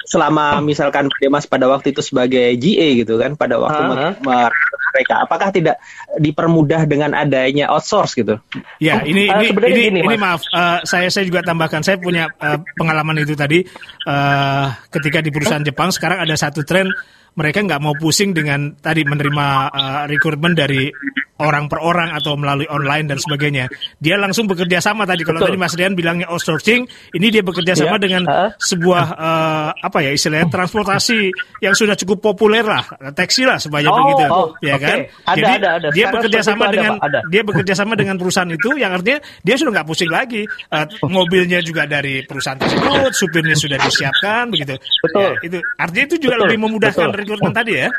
selama 0.04 0.60
misalkan 0.60 1.08
Pak 1.08 1.18
Demas 1.18 1.46
pada 1.46 1.64
waktu 1.64 1.90
itu 1.90 2.04
sebagai 2.04 2.52
GA 2.54 2.88
gitu 2.94 3.16
kan 3.16 3.32
pada 3.34 3.56
waktu 3.56 3.80
me- 3.80 4.18
merekrut 4.20 4.80
mereka? 4.92 5.14
Apakah 5.22 5.48
tidak 5.48 5.76
dipermudah 6.14 6.84
dengan 6.84 7.14
adanya 7.14 7.72
outsource 7.72 8.12
gitu? 8.12 8.36
Ya, 8.76 9.00
ini 9.00 9.26
Eh, 9.26 9.48
ini 9.48 9.64
ini, 9.64 9.80
gini, 9.88 10.00
ini 10.02 10.08
Mas. 10.12 10.20
maaf, 10.20 10.40
eh, 10.44 10.78
saya 10.84 11.08
saya 11.08 11.24
juga 11.24 11.40
tambahkan, 11.40 11.80
saya 11.80 11.96
punya 11.96 12.28
eh, 12.28 12.58
pengalaman 12.74 13.16
itu 13.16 13.32
tadi 13.32 13.64
eh, 14.04 14.66
ketika 14.90 15.24
di 15.24 15.30
perusahaan 15.32 15.64
Jepang 15.64 15.88
sekarang 15.88 16.20
ada 16.20 16.36
satu 16.36 16.60
tren 16.62 16.92
mereka 17.36 17.60
nggak 17.60 17.80
mau 17.80 17.92
pusing 17.94 18.32
dengan 18.32 18.72
tadi 18.76 19.04
menerima 19.04 19.46
eh, 19.68 20.02
rekrutmen 20.08 20.52
dari 20.52 20.88
orang 21.36 21.68
per 21.68 21.84
orang 21.84 22.16
atau 22.16 22.32
melalui 22.32 22.64
online 22.64 23.12
dan 23.12 23.20
sebagainya. 23.20 23.68
Dia 24.00 24.16
langsung 24.16 24.48
bekerja 24.48 24.80
sama 24.80 25.04
tadi 25.04 25.20
kalau 25.20 25.36
Betul. 25.36 25.52
tadi 25.52 25.58
Mas 25.60 25.76
Rian 25.76 25.92
bilangnya 25.92 26.32
outsourcing, 26.32 26.88
ini 27.12 27.26
dia 27.28 27.44
bekerja 27.44 27.76
sama 27.76 28.00
Iya. 28.00 28.04
dengan 28.08 28.22
Ah. 28.24 28.48
sebuah 28.56 29.04
eh, 29.12 29.68
apa 29.76 29.98
ya 30.00 30.16
istilahnya 30.16 30.48
transportasi 30.48 31.28
yang 31.60 31.76
sudah 31.76 31.92
cukup 31.92 32.24
populer 32.24 32.64
lah, 32.64 32.80
taksi 33.12 33.44
lah 33.44 33.60
sebanyak 33.60 33.92
Oh, 33.92 34.00
begitu, 34.00 34.24
oh, 34.32 34.48
ya 34.64 34.80
kan? 34.80 34.96
Ada, 35.28 35.36
Jadi 35.36 35.52
ada, 35.60 35.68
ada. 35.76 35.88
dia 35.92 35.92
Sekarang 35.92 36.14
bekerja 36.16 36.40
sama 36.40 36.64
ada, 36.64 36.72
dengan 36.72 36.92
ada. 37.04 37.20
dia 37.28 37.42
bekerja 37.44 37.74
sama 37.76 37.92
dengan 37.94 38.16
perusahaan 38.16 38.48
itu 38.48 38.70
yang 38.74 38.90
artinya 38.96 39.18
dia 39.44 39.54
sudah 39.54 39.72
nggak 39.76 39.86
pusing 39.86 40.08
lagi 40.08 40.42
Eh, 40.72 40.86
mobilnya 41.04 41.60
juga 41.60 41.84
dari 41.84 42.24
perusahaan 42.24 42.56
tersebut 42.56 43.12
supirnya 43.12 43.52
sudah 43.52 43.76
disiapkan 43.76 44.48
begitu 44.48 44.72
Betul. 45.04 45.20
Ya, 45.20 45.30
itu 45.44 45.58
artinya 45.76 46.04
itu 46.08 46.16
juga 46.18 46.34
Betul, 46.34 46.44
lebih 46.48 46.58
memudahkan 46.64 47.06
betul. 47.06 47.18
Rekrutmen 47.26 47.54
tadi 47.54 47.82
ya 47.82 47.90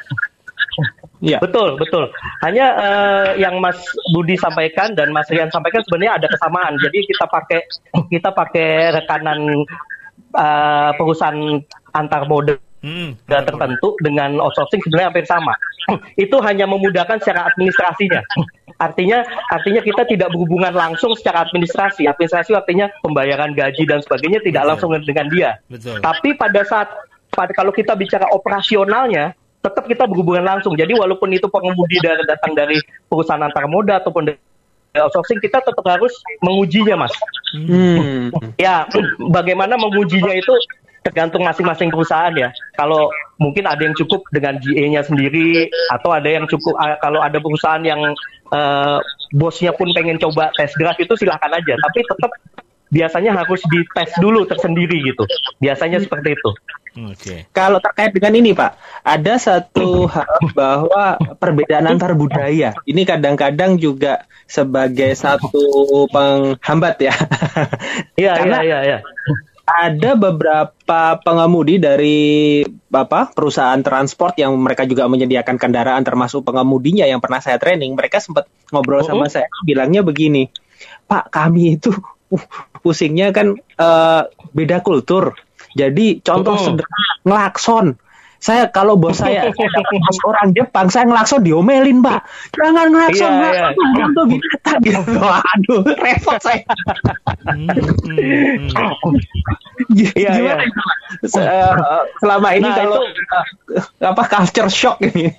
Iya. 1.18 1.42
Betul, 1.42 1.82
betul. 1.82 2.13
Hanya 2.46 2.78
eh, 2.78 3.30
yang 3.42 3.58
Mas 3.58 3.82
Budi 4.13 4.38
sampaikan 4.38 4.94
dan 4.94 5.10
Mas 5.10 5.26
Rian 5.34 5.50
sampaikan 5.50 5.82
sebenarnya 5.90 6.22
ada 6.22 6.28
kesamaan. 6.30 6.78
Jadi 6.78 7.10
kita 7.10 7.26
pakai 7.26 7.62
kita 8.13 8.30
pakai 8.38 8.94
rekanan 8.94 9.66
eh, 10.38 10.92
perusahaan 10.94 11.58
antar 11.98 12.30
mode 12.30 12.62
hmm. 12.86 13.18
dan 13.26 13.50
tertentu 13.50 13.98
dengan 14.06 14.38
outsourcing 14.38 14.82
sebenarnya 14.86 15.10
hampir 15.10 15.26
sama. 15.26 15.54
Itu 16.24 16.38
hanya 16.46 16.70
memudahkan 16.70 17.26
secara 17.26 17.50
administrasinya. 17.50 18.22
Artinya 18.78 19.26
artinya 19.50 19.82
kita 19.82 20.06
tidak 20.06 20.30
berhubungan 20.30 20.70
langsung 20.78 21.18
secara 21.18 21.50
administrasi. 21.50 22.06
Administrasi 22.06 22.54
artinya 22.54 22.86
pembayaran 23.02 23.58
gaji 23.58 23.90
dan 23.90 24.06
sebagainya 24.06 24.38
tidak 24.46 24.70
Betul. 24.70 24.70
langsung 24.70 24.90
dengan 25.02 25.28
dia. 25.34 25.58
betul 25.66 25.98
Tapi 25.98 26.38
pada 26.38 26.62
saat 26.62 26.94
pada 27.38 27.54
kalau 27.54 27.69
kita 27.69 27.93
bicara 27.93 28.26
operasionalnya 28.34 29.38
tetap 29.62 29.86
kita 29.86 30.10
berhubungan 30.10 30.45
langsung. 30.58 30.73
Jadi 30.73 30.97
walaupun 30.97 31.30
itu 31.30 31.45
pengemudi 31.45 32.02
dari, 32.02 32.23
datang 32.26 32.58
dari 32.58 32.82
perusahaan 33.06 33.41
antar 33.41 33.69
moda 33.69 34.02
ataupun 34.02 34.34
dari 34.34 34.39
outsourcing, 34.97 35.38
kita 35.43 35.62
tetap 35.62 35.86
harus 35.86 36.13
mengujinya, 36.41 37.06
Mas. 37.06 37.13
Hmm. 37.54 38.34
Ya, 38.58 38.89
bagaimana 39.30 39.78
mengujinya 39.78 40.34
itu 40.34 40.54
tergantung 41.06 41.47
masing-masing 41.47 41.88
perusahaan 41.93 42.34
ya. 42.36 42.50
Kalau 42.76 43.08
mungkin 43.39 43.63
ada 43.63 43.80
yang 43.80 43.95
cukup 43.95 44.28
dengan 44.36 44.60
GA-nya 44.60 45.08
sendiri 45.08 45.71
atau 45.95 46.12
ada 46.12 46.28
yang 46.28 46.43
cukup 46.52 46.76
kalau 47.00 47.23
ada 47.23 47.39
perusahaan 47.39 47.80
yang 47.80 48.12
uh, 48.52 49.00
bosnya 49.32 49.71
pun 49.71 49.88
pengen 49.95 50.19
coba 50.19 50.52
tes 50.60 50.76
drive 50.76 51.00
itu 51.00 51.13
silahkan 51.15 51.52
aja. 51.56 51.80
Tapi 51.80 52.00
tetap 52.04 52.32
biasanya 52.88 53.36
harus 53.43 53.62
dites 53.67 54.12
dulu 54.19 54.47
tersendiri 54.47 55.04
gitu. 55.04 55.23
Biasanya 55.60 56.04
seperti 56.04 56.36
itu. 56.36 56.52
Okay. 56.97 57.45
Kalau 57.54 57.78
terkait 57.78 58.10
dengan 58.10 58.34
ini 58.34 58.58
Pak, 58.58 58.73
ada 59.06 59.38
satu 59.38 60.06
hal 60.13 60.41
bahwa 60.58 61.21
perbedaan 61.38 61.86
antar 61.86 62.17
budaya 62.17 62.73
ini 62.89 63.06
kadang-kadang 63.06 63.78
juga 63.78 64.26
sebagai 64.50 65.13
satu 65.13 66.10
penghambat 66.10 66.95
ya. 66.97 67.13
Iya 68.17 68.34
iya 68.41 68.60
iya. 68.65 68.80
Ya. 68.82 68.97
Ada 69.67 70.15
beberapa 70.15 71.02
pengemudi 71.21 71.78
dari 71.78 72.63
apa 72.89 73.30
perusahaan 73.30 73.78
transport 73.84 74.39
yang 74.39 74.56
mereka 74.58 74.88
juga 74.88 75.06
menyediakan 75.06 75.60
kendaraan 75.60 76.02
termasuk 76.02 76.47
pengemudinya 76.47 77.06
yang 77.06 77.19
pernah 77.21 77.43
saya 77.43 77.60
training, 77.62 77.93
mereka 77.93 78.17
sempat 78.23 78.47
ngobrol 78.71 79.04
sama 79.04 79.28
oh. 79.28 79.30
saya 79.30 79.45
bilangnya 79.67 80.02
begini, 80.02 80.50
Pak 81.06 81.30
kami 81.30 81.78
itu 81.78 81.93
pusingnya 82.84 83.32
kan 83.32 83.56
uh, 83.80 84.28
beda 84.52 84.84
kultur 84.84 85.36
jadi 85.78 86.06
contoh 86.26 86.58
oh. 86.58 86.62
sederhana 86.62 87.13
ngelakson. 87.28 87.88
Saya 88.38 88.70
kalau 88.70 89.02
bos 89.02 89.18
saya, 89.22 89.50
bos 89.50 90.20
orang 90.26 90.54
Jepang, 90.54 90.90
saya 90.94 91.10
ngelakson 91.10 91.42
diomelin, 91.42 92.06
Pak. 92.06 92.22
Jangan 92.54 92.94
ngelakson, 92.94 93.32
yeah, 93.34 93.42
ngelakson, 93.42 93.88
yeah. 93.94 94.08
tuh 94.13 94.26
binatang 94.30 94.80
gitu. 94.86 95.22
Aduh, 95.22 95.82
repot 95.86 96.38
saya. 96.42 96.62
Iya, 99.88 100.42
iya. 100.42 100.56
Selama 102.18 102.50
ini 102.58 102.66
nah, 102.66 102.76
kalau 102.76 102.98
itu, 103.06 103.78
apa 104.02 104.24
culture 104.26 104.74
shock 104.74 104.98
ini. 105.06 105.30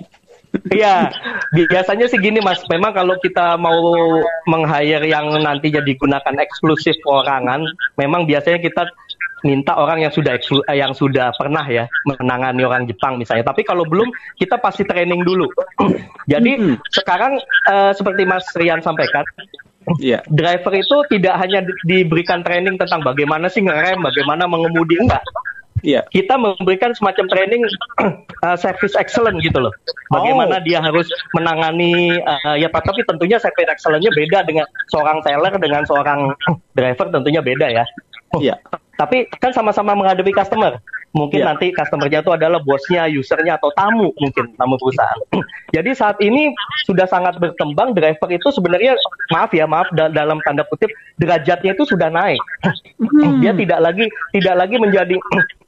Iya, 0.72 1.12
biasanya 1.52 2.08
sih 2.08 2.18
gini 2.20 2.40
mas. 2.40 2.60
Memang 2.72 2.96
kalau 2.96 3.16
kita 3.20 3.60
mau 3.60 3.94
meng-hire 4.48 5.04
yang 5.04 5.28
nantinya 5.40 5.84
digunakan 5.84 6.34
eksklusif 6.40 6.96
perorangan, 7.04 7.68
memang 8.00 8.24
biasanya 8.24 8.60
kita 8.60 8.88
minta 9.46 9.78
orang 9.78 10.02
yang 10.02 10.10
sudah 10.10 10.34
eh, 10.34 10.76
yang 10.78 10.90
sudah 10.96 11.30
pernah 11.38 11.62
ya 11.68 11.86
menangani 12.08 12.64
orang 12.64 12.88
Jepang 12.88 13.20
misalnya. 13.20 13.46
Tapi 13.46 13.62
kalau 13.62 13.86
belum, 13.86 14.08
kita 14.40 14.58
pasti 14.58 14.82
training 14.82 15.22
dulu. 15.22 15.46
Jadi 16.32 16.58
hmm. 16.58 16.74
sekarang 16.90 17.38
uh, 17.70 17.92
seperti 17.94 18.26
Mas 18.26 18.44
Rian 18.56 18.82
sampaikan, 18.82 19.22
yeah. 20.02 20.20
driver 20.32 20.74
itu 20.74 20.96
tidak 21.12 21.38
hanya 21.38 21.62
di 21.64 22.02
diberikan 22.02 22.42
training 22.42 22.76
tentang 22.80 23.04
bagaimana 23.04 23.46
sih 23.46 23.62
ngerem, 23.62 24.02
bagaimana 24.02 24.48
mengemudi 24.50 24.98
enggak. 24.98 25.22
Yeah. 25.82 26.04
Kita 26.10 26.34
memberikan 26.38 26.94
semacam 26.94 27.26
training 27.30 27.62
uh, 28.46 28.56
service 28.58 28.98
excellent 28.98 29.38
gitu 29.42 29.58
loh. 29.58 29.72
Bagaimana 30.10 30.58
oh. 30.58 30.64
dia 30.64 30.82
harus 30.82 31.06
menangani 31.36 32.18
uh, 32.24 32.56
ya 32.56 32.70
tapi 32.72 33.04
tentunya 33.04 33.38
service 33.38 33.68
excellentnya 33.68 34.10
beda 34.14 34.46
dengan 34.48 34.66
seorang 34.90 35.22
seller 35.22 35.54
dengan 35.60 35.82
seorang 35.86 36.32
driver 36.78 37.06
tentunya 37.12 37.40
beda 37.44 37.66
ya. 37.70 37.84
Iya. 38.36 38.60
Tapi 38.98 39.30
kan 39.38 39.54
sama-sama 39.54 39.94
menghadapi 39.94 40.34
customer. 40.34 40.82
Mungkin 41.16 41.40
yeah. 41.40 41.48
nanti 41.54 41.72
customernya 41.72 42.20
itu 42.20 42.32
adalah 42.36 42.60
bosnya, 42.60 43.08
usernya 43.08 43.56
atau 43.56 43.72
tamu 43.72 44.12
mungkin 44.20 44.52
tamu 44.60 44.76
perusahaan. 44.76 45.20
Jadi 45.76 45.96
saat 45.96 46.20
ini 46.20 46.52
sudah 46.84 47.08
sangat 47.08 47.40
berkembang 47.40 47.96
driver 47.96 48.28
itu 48.28 48.52
sebenarnya 48.52 48.92
maaf 49.32 49.48
ya 49.56 49.64
maaf 49.64 49.88
dalam 49.94 50.36
tanda 50.44 50.68
kutip 50.68 50.92
derajatnya 51.16 51.72
itu 51.72 51.88
sudah 51.88 52.12
naik. 52.12 52.40
Hmm. 53.00 53.40
Dia 53.40 53.56
tidak 53.56 53.80
lagi 53.80 54.04
tidak 54.36 54.54
lagi 54.60 54.76
menjadi 54.76 55.16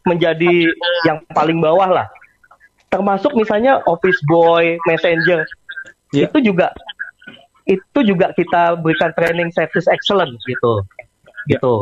menjadi 0.06 0.70
yang 1.04 1.20
paling 1.32 1.60
bawah 1.60 1.88
lah. 1.88 2.06
Termasuk 2.90 3.36
misalnya 3.38 3.80
office 3.86 4.18
boy, 4.26 4.80
messenger 4.88 5.46
yeah. 6.10 6.26
itu 6.26 6.38
juga 6.52 6.74
itu 7.70 7.98
juga 8.02 8.34
kita 8.34 8.82
berikan 8.82 9.14
training 9.14 9.54
service 9.54 9.86
excellent 9.86 10.34
gitu. 10.46 10.82
Yeah. 11.46 11.58
Gitu. 11.58 11.74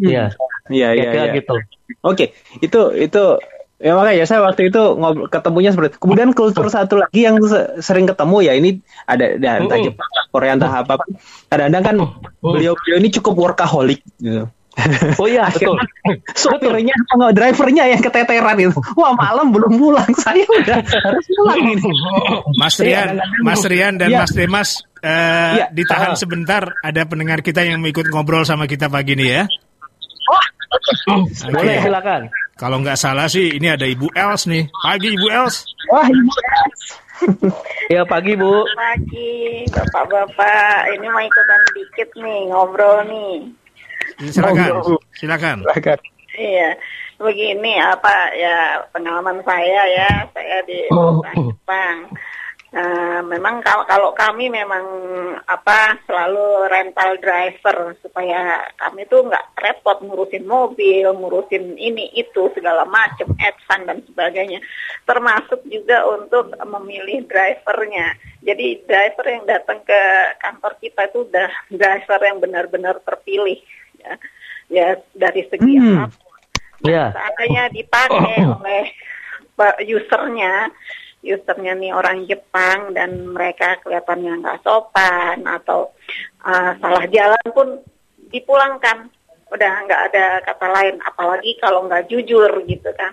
Iya. 0.00 0.24
Iya, 0.70 0.88
iya, 0.94 1.10
iya. 1.10 1.32
gitu. 1.34 1.56
Oke, 2.06 2.36
itu 2.62 2.80
itu 2.94 3.22
ya 3.80 3.96
makanya 3.96 4.28
saya 4.28 4.44
waktu 4.44 4.70
itu 4.70 4.94
ngobrol 4.94 5.26
ketemunya 5.26 5.74
seperti 5.74 5.96
itu. 5.96 5.98
Kemudian 5.98 6.30
kultur 6.30 6.70
satu 6.70 7.02
lagi 7.02 7.26
yang 7.26 7.42
sering 7.82 8.06
ketemu 8.06 8.36
ya 8.44 8.52
ini 8.54 8.70
ada 9.08 9.34
ya, 9.34 9.58
entah 9.58 9.78
Jepang, 9.82 10.06
Korea 10.30 10.54
entah 10.54 10.70
apa. 10.70 11.00
Kadang-kadang 11.50 11.82
kan 11.82 11.96
beliau-beliau 12.38 12.96
ini 13.02 13.08
cukup 13.10 13.34
workaholic 13.34 14.04
gitu. 14.22 14.46
Oh 15.20 15.28
iya 15.28 15.46
betul. 15.50 15.76
Sopirnya 16.32 16.94
sama 17.10 17.30
drivernya 17.30 17.84
yang 17.90 18.00
keteteran 18.00 18.56
itu. 18.60 18.80
Wah 18.96 19.12
malam 19.14 19.52
belum 19.52 19.76
pulang. 19.76 20.10
Saya 20.24 20.44
udah 20.46 20.80
harus 20.80 21.26
pulang 21.36 21.60
ini. 21.64 21.90
Mas 22.56 22.76
Rian, 22.80 23.20
Mas 23.44 23.62
Rian 23.64 23.94
dan 24.00 24.08
ya. 24.10 24.18
Mas 24.24 24.32
Demas 24.32 24.70
uh, 25.02 25.54
ya. 25.60 25.66
ditahan 25.72 26.14
uh. 26.14 26.18
sebentar. 26.18 26.62
Ada 26.80 27.04
pendengar 27.06 27.44
kita 27.44 27.64
yang 27.64 27.82
ikut 27.84 28.08
ngobrol 28.10 28.44
sama 28.46 28.64
kita 28.64 28.88
pagi 28.88 29.14
ini 29.16 29.26
ya. 29.28 29.44
Oh, 31.10 31.24
okay. 31.26 31.50
boleh 31.50 31.76
silakan. 31.82 32.22
Kalau 32.54 32.76
nggak 32.84 33.00
salah 33.00 33.26
sih 33.26 33.56
ini 33.56 33.72
ada 33.72 33.88
Ibu 33.88 34.12
Els 34.12 34.44
nih. 34.46 34.68
Pagi 34.68 35.08
Ibu 35.16 35.26
Els. 35.32 35.64
Wah 35.90 36.06
Ibu 36.06 36.32
Els. 36.36 36.82
ya 37.94 38.02
pagi 38.04 38.36
Bu. 38.36 38.64
Pagi 38.76 39.64
Bapak-bapak. 39.68 40.92
Ini 40.96 41.06
mau 41.08 41.24
ikutan 41.24 41.60
dikit 41.72 42.10
nih 42.20 42.40
ngobrol 42.52 43.04
nih. 43.08 43.59
Silakan. 44.28 44.84
Silakan. 45.16 45.56
Silakan. 45.64 45.98
Iya. 46.36 46.76
Begini 47.20 47.76
apa 47.76 48.32
ya 48.32 48.80
pengalaman 48.96 49.44
saya 49.44 49.82
ya, 49.92 50.10
saya 50.32 50.64
di 50.64 50.88
oh. 50.92 51.20
Jepang. 51.20 52.08
Nah, 52.70 53.18
memang 53.26 53.66
kalau 53.66 53.82
kalau 53.82 54.10
kami 54.14 54.46
memang 54.46 54.86
apa 55.42 55.98
selalu 56.06 56.70
rental 56.70 57.18
driver 57.18 57.98
supaya 57.98 58.62
kami 58.78 59.10
tuh 59.10 59.26
nggak 59.26 59.58
repot 59.58 59.98
ngurusin 60.06 60.46
mobil, 60.46 61.10
ngurusin 61.10 61.74
ini 61.74 62.14
itu 62.14 62.46
segala 62.54 62.86
macam, 62.86 63.34
advan 63.42 63.90
dan 63.90 63.98
sebagainya. 64.06 64.62
Termasuk 65.02 65.66
juga 65.66 66.06
untuk 66.14 66.54
memilih 66.62 67.26
drivernya. 67.26 68.14
Jadi 68.46 68.86
driver 68.86 69.26
yang 69.26 69.44
datang 69.50 69.82
ke 69.82 70.02
kantor 70.38 70.72
kita 70.78 71.10
itu 71.10 71.26
udah 71.26 71.50
driver 71.74 72.20
yang 72.22 72.38
benar-benar 72.38 73.02
terpilih 73.02 73.58
ya, 74.00 74.14
ya 74.72 74.88
dari 75.12 75.42
segi 75.46 75.74
hmm. 75.76 75.98
apa 76.00 76.16
pun. 76.16 76.38
Nah, 76.80 76.88
yeah. 76.88 77.08
Seandainya 77.12 77.64
dipakai 77.72 78.34
oh. 78.48 78.56
oleh 78.64 78.84
usernya, 79.92 80.72
usernya 81.20 81.72
nih 81.76 81.92
orang 81.92 82.24
Jepang 82.24 82.96
dan 82.96 83.36
mereka 83.36 83.76
kelihatannya 83.84 84.40
nggak 84.40 84.60
sopan 84.64 85.44
atau 85.44 85.92
uh, 86.40 86.72
salah 86.80 87.04
jalan 87.12 87.46
pun 87.52 87.68
dipulangkan, 88.32 89.12
udah 89.52 89.72
nggak 89.84 90.02
ada 90.12 90.40
kata 90.48 90.66
lain, 90.72 90.96
apalagi 91.04 91.60
kalau 91.60 91.84
nggak 91.84 92.08
jujur 92.08 92.64
gitu 92.64 92.88
kan. 92.96 93.12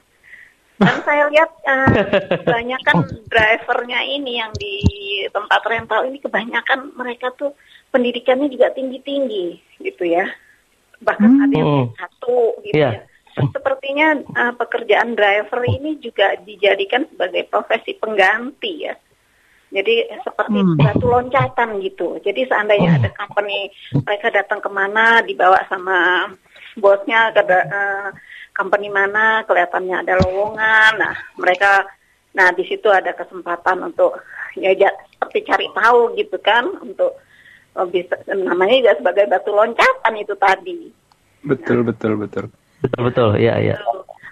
Dan 0.77 0.97
saya 1.07 1.27
lihat 1.27 1.51
uh, 1.67 1.91
kebanyakan 2.47 2.95
drivernya 3.27 3.99
ini 4.07 4.39
yang 4.39 4.55
di 4.55 4.79
tempat 5.27 5.59
rental 5.67 6.07
ini 6.07 6.23
kebanyakan 6.23 6.95
mereka 6.95 7.35
tuh 7.35 7.51
pendidikannya 7.91 8.47
juga 8.47 8.71
tinggi-tinggi 8.71 9.59
gitu 9.83 10.05
ya 10.07 10.27
bahkan 11.01 11.31
hmm. 11.37 11.43
ada 11.45 11.55
yang 11.55 11.69
oh. 11.69 11.85
satu 11.97 12.37
gitu 12.65 12.77
yeah. 12.77 12.93
ya. 12.97 13.01
Sepertinya 13.37 14.17
uh, 14.33 14.53
pekerjaan 14.57 15.13
driver 15.13 15.61
ini 15.69 16.01
juga 16.01 16.33
dijadikan 16.41 17.05
sebagai 17.05 17.45
profesi 17.45 17.93
pengganti 17.93 18.89
ya. 18.89 18.97
Jadi 19.67 20.09
seperti 20.25 20.57
hmm. 20.57 20.79
batu 20.79 21.05
loncatan 21.05 21.77
gitu. 21.83 22.17
Jadi 22.23 22.49
seandainya 22.49 22.97
oh. 22.97 22.97
ada 22.97 23.09
company 23.13 23.69
mereka 23.93 24.27
datang 24.33 24.59
ke 24.63 24.69
mana 24.73 25.21
dibawa 25.21 25.61
sama 25.69 26.31
bosnya 26.81 27.29
ke 27.33 27.41
uh, 27.45 28.09
company 28.57 28.89
mana 28.89 29.45
kelihatannya 29.45 30.01
ada 30.01 30.17
lowongan. 30.25 30.91
Nah 30.97 31.15
mereka, 31.37 31.85
nah 32.33 32.49
di 32.57 32.65
situ 32.65 32.89
ada 32.89 33.13
kesempatan 33.13 33.85
untuk 33.85 34.17
ya, 34.57 34.73
ya 34.73 34.89
seperti 35.13 35.45
cari 35.45 35.67
tahu 35.77 36.17
gitu 36.17 36.41
kan 36.41 36.65
untuk 36.81 37.21
bisa 37.85 38.17
namanya 38.25 38.81
juga 38.81 38.93
sebagai 38.97 39.25
batu 39.29 39.51
loncatan 39.53 40.13
itu 40.17 40.33
tadi. 40.39 40.79
Betul 41.45 41.85
nah. 41.85 41.93
betul 41.93 42.11
betul. 42.17 42.45
Betul 42.81 43.01
betul 43.05 43.29
ya 43.37 43.61
ya. 43.61 43.77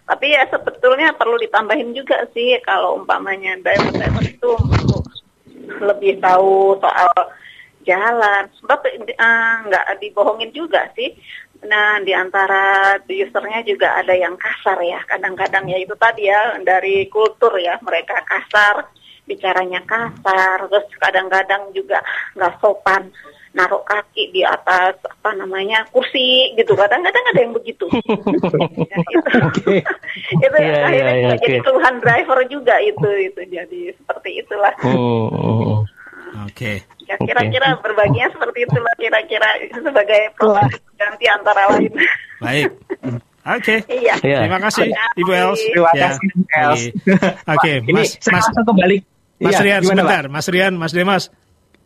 Tapi 0.05 0.37
ya 0.37 0.45
sebetulnya 0.49 1.13
perlu 1.17 1.37
ditambahin 1.41 1.93
juga 1.93 2.25
sih 2.33 2.57
kalau 2.61 3.01
umpamanya 3.01 3.57
driver-driver 3.61 4.25
itu 4.25 4.51
lebih 5.81 6.21
tahu 6.21 6.77
soal 6.77 7.09
jalan. 7.85 8.45
Sebab 8.61 8.79
uh, 8.85 9.53
nggak 9.69 9.85
dibohongin 10.01 10.53
juga 10.53 10.89
sih 10.93 11.13
Nah, 11.65 12.03
di 12.05 12.13
antara 12.13 12.93
usernya 13.01 13.65
juga 13.65 13.97
ada 13.97 14.13
yang 14.13 14.37
kasar 14.37 14.77
ya. 14.85 15.01
Kadang-kadang 15.07 15.65
ya 15.65 15.77
itu 15.81 15.95
tadi 15.97 16.29
ya 16.29 16.59
dari 16.61 17.09
kultur 17.09 17.55
ya 17.57 17.79
mereka 17.81 18.21
kasar, 18.21 18.85
bicaranya 19.25 19.81
kasar, 19.83 20.69
terus 20.69 20.85
kadang-kadang 21.01 21.73
juga 21.73 22.01
nggak 22.37 22.55
sopan 22.61 23.09
naruh 23.55 23.81
kaki 23.87 24.35
di 24.35 24.43
atas 24.43 24.99
apa 24.99 25.31
namanya 25.31 25.87
kursi 25.89 26.51
gitu 26.59 26.75
kadang-kadang 26.75 27.23
ada 27.31 27.39
yang 27.39 27.55
begitu 27.55 27.87
ya, 28.91 28.97
itu 29.15 29.39
itu 30.43 30.57
yeah, 30.59 30.83
akhirnya 30.83 31.15
yeah, 31.15 31.15
yeah, 31.15 31.35
jadi 31.39 31.55
okay. 31.55 31.63
keluhan 31.63 31.95
driver 32.03 32.39
juga 32.51 32.75
itu 32.83 33.09
itu 33.31 33.41
jadi 33.47 33.81
seperti 33.95 34.43
itulah 34.43 34.75
oh, 34.83 34.91
oh, 34.91 35.31
oh. 35.31 35.79
oke 35.79 36.51
okay. 36.51 36.83
ya 37.07 37.15
kira-kira 37.15 37.79
okay. 37.79 37.81
berbaginya 37.87 38.27
seperti 38.35 38.59
itulah 38.67 38.93
kira-kira 38.99 39.49
sebagai 39.71 40.21
ganti 40.99 41.25
antara 41.31 41.63
lain 41.73 41.91
baik 42.43 42.69
Oke, 43.45 43.77
okay. 43.77 44.01
iya. 44.01 44.17
terima 44.17 44.57
kasih 44.57 44.89
Ibu 45.21 45.31
Els. 45.37 45.61
Terima 45.69 45.93
ya. 45.93 46.17
kasih 46.17 46.29
Els. 46.49 46.81
Oke, 47.45 47.77
okay. 47.77 47.93
Mas, 47.93 48.17
Mas, 48.25 48.49
kembali. 48.49 49.14
Mas 49.35 49.59
iya, 49.59 49.63
Rian, 49.63 49.81
sebentar. 49.83 50.23
Mas 50.31 50.47
Rian, 50.47 50.73
Mas 50.79 50.93
Demas, 50.95 51.23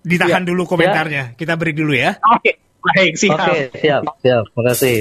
ditahan 0.06 0.46
ya. 0.46 0.48
dulu 0.54 0.70
komentarnya. 0.70 1.34
Ya. 1.34 1.38
Kita 1.38 1.58
break 1.58 1.76
dulu 1.82 1.98
ya. 1.98 2.22
Oke, 2.22 2.62
baik, 2.94 3.18
siap. 3.18 3.38
Oke, 3.42 3.62
siap, 3.82 4.04
siap. 4.22 4.44
Terima 4.54 4.64
kasih. 4.70 4.98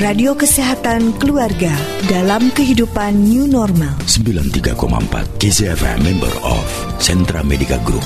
Radio 0.00 0.32
Kesehatan 0.32 1.20
Keluarga 1.20 1.74
dalam 2.08 2.48
kehidupan 2.56 3.20
new 3.20 3.44
normal. 3.44 3.92
93,4 4.08 4.72
KZFM 5.36 6.00
member 6.00 6.32
of 6.40 6.64
Sentra 6.96 7.44
Medica 7.44 7.76
Group. 7.84 8.00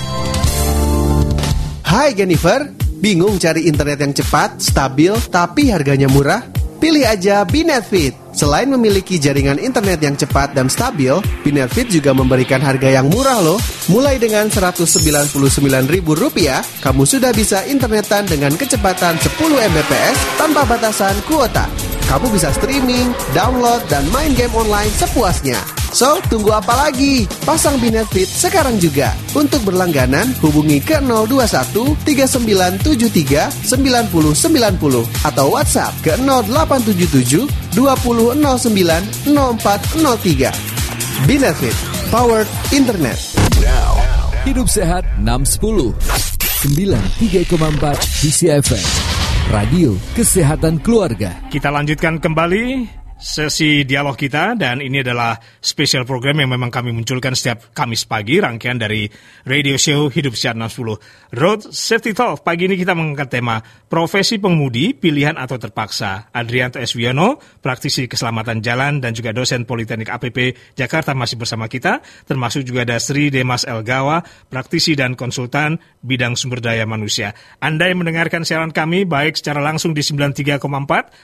Hai 1.87 2.17
Jennifer, 2.19 2.67
bingung 2.99 3.39
cari 3.39 3.71
internet 3.71 4.03
yang 4.03 4.11
cepat, 4.11 4.59
stabil, 4.59 5.15
tapi 5.31 5.71
harganya 5.71 6.11
murah? 6.11 6.43
Pilih 6.83 7.07
aja 7.07 7.47
Binetfit. 7.47 8.24
Selain 8.35 8.66
memiliki 8.66 9.23
jaringan 9.23 9.62
internet 9.62 10.03
yang 10.03 10.18
cepat 10.18 10.59
dan 10.59 10.66
stabil, 10.66 11.14
Binetfit 11.47 11.87
juga 11.87 12.11
memberikan 12.11 12.59
harga 12.59 12.90
yang 12.90 13.07
murah 13.07 13.38
loh. 13.38 13.62
Mulai 13.87 14.18
dengan 14.18 14.51
Rp199.000, 14.51 16.03
kamu 16.83 17.03
sudah 17.07 17.31
bisa 17.31 17.62
internetan 17.70 18.27
dengan 18.27 18.51
kecepatan 18.59 19.14
10 19.23 19.38
Mbps 19.38 20.16
tanpa 20.35 20.66
batasan 20.66 21.14
kuota. 21.31 21.94
Kamu 22.09 22.29
bisa 22.31 22.53
streaming, 22.53 23.11
download, 23.33 23.81
dan 23.88 24.05
main 24.12 24.37
game 24.37 24.53
online 24.53 24.93
sepuasnya. 24.93 25.57
So, 25.95 26.19
tunggu 26.27 26.51
apa 26.51 26.75
lagi? 26.75 27.23
Pasang 27.47 27.79
Binetfit 27.79 28.27
sekarang 28.27 28.83
juga. 28.83 29.14
Untuk 29.31 29.62
berlangganan, 29.62 30.35
hubungi 30.43 30.83
ke 30.83 30.99
021 30.99 31.95
3973 32.03 33.62
9090 33.62 35.07
atau 35.23 35.47
WhatsApp 35.55 35.95
ke 36.03 36.19
0877 36.19 37.47
2009 37.79 38.43
0403. 39.31 40.51
Binetfit, 41.31 41.77
powered 42.11 42.51
internet. 42.75 43.17
Now, 43.62 43.95
hidup 44.43 44.67
sehat 44.67 45.07
610 45.23 45.95
93,4 46.67 48.03
DCFM. 48.19 49.24
Radio 49.53 49.93
Kesehatan 50.17 50.81
Keluarga. 50.81 51.37
Kita 51.53 51.69
lanjutkan 51.69 52.17
kembali 52.17 53.04
sesi 53.25 53.89
dialog 53.89 54.21
kita 54.21 54.53
dan 54.53 54.85
ini 54.85 55.01
adalah 55.01 55.41
spesial 55.65 56.05
program 56.05 56.45
yang 56.45 56.53
memang 56.53 56.69
kami 56.69 56.93
munculkan 56.93 57.33
setiap 57.33 57.73
Kamis 57.73 58.05
pagi 58.05 58.37
rangkaian 58.37 58.77
dari 58.77 59.09
radio 59.49 59.81
show 59.81 60.13
Hidup 60.13 60.37
Sehat 60.37 60.61
60 60.61 61.33
Road 61.33 61.61
Safety 61.73 62.13
Talk. 62.13 62.45
Pagi 62.45 62.69
ini 62.69 62.77
kita 62.77 62.93
mengangkat 62.93 63.33
tema 63.33 63.65
profesi 63.89 64.37
pengemudi 64.37 64.93
pilihan 64.93 65.41
atau 65.41 65.57
terpaksa. 65.57 66.29
Adrianto 66.37 66.77
Eswiono, 66.77 67.41
praktisi 67.65 68.05
keselamatan 68.05 68.61
jalan 68.61 69.01
dan 69.01 69.17
juga 69.17 69.33
dosen 69.33 69.65
Politeknik 69.65 70.13
APP 70.13 70.53
Jakarta 70.77 71.17
masih 71.17 71.41
bersama 71.41 71.65
kita, 71.65 72.05
termasuk 72.29 72.69
juga 72.69 72.85
ada 72.85 73.01
Sri 73.01 73.33
Demas 73.33 73.65
Elgawa, 73.65 74.21
praktisi 74.53 74.93
dan 74.93 75.17
konsultan 75.17 75.81
bidang 76.05 76.37
sumber 76.37 76.61
daya 76.61 76.85
manusia. 76.85 77.33
Anda 77.57 77.89
yang 77.89 78.05
mendengarkan 78.05 78.45
siaran 78.45 78.77
kami 78.77 79.09
baik 79.09 79.41
secara 79.41 79.65
langsung 79.65 79.97
di 79.97 80.05
93,4 80.05 80.61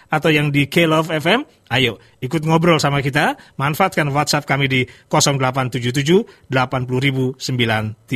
atau 0.08 0.30
yang 0.32 0.48
di 0.48 0.64
K-Love 0.64 1.12
FM, 1.20 1.59
Ayo, 1.70 2.02
ikut 2.18 2.42
ngobrol 2.42 2.82
sama 2.82 2.98
kita. 2.98 3.38
Manfaatkan 3.54 4.10
WhatsApp 4.10 4.42
kami 4.42 4.66
di 4.66 4.80
0877 5.06 6.50
80934. 6.50 8.10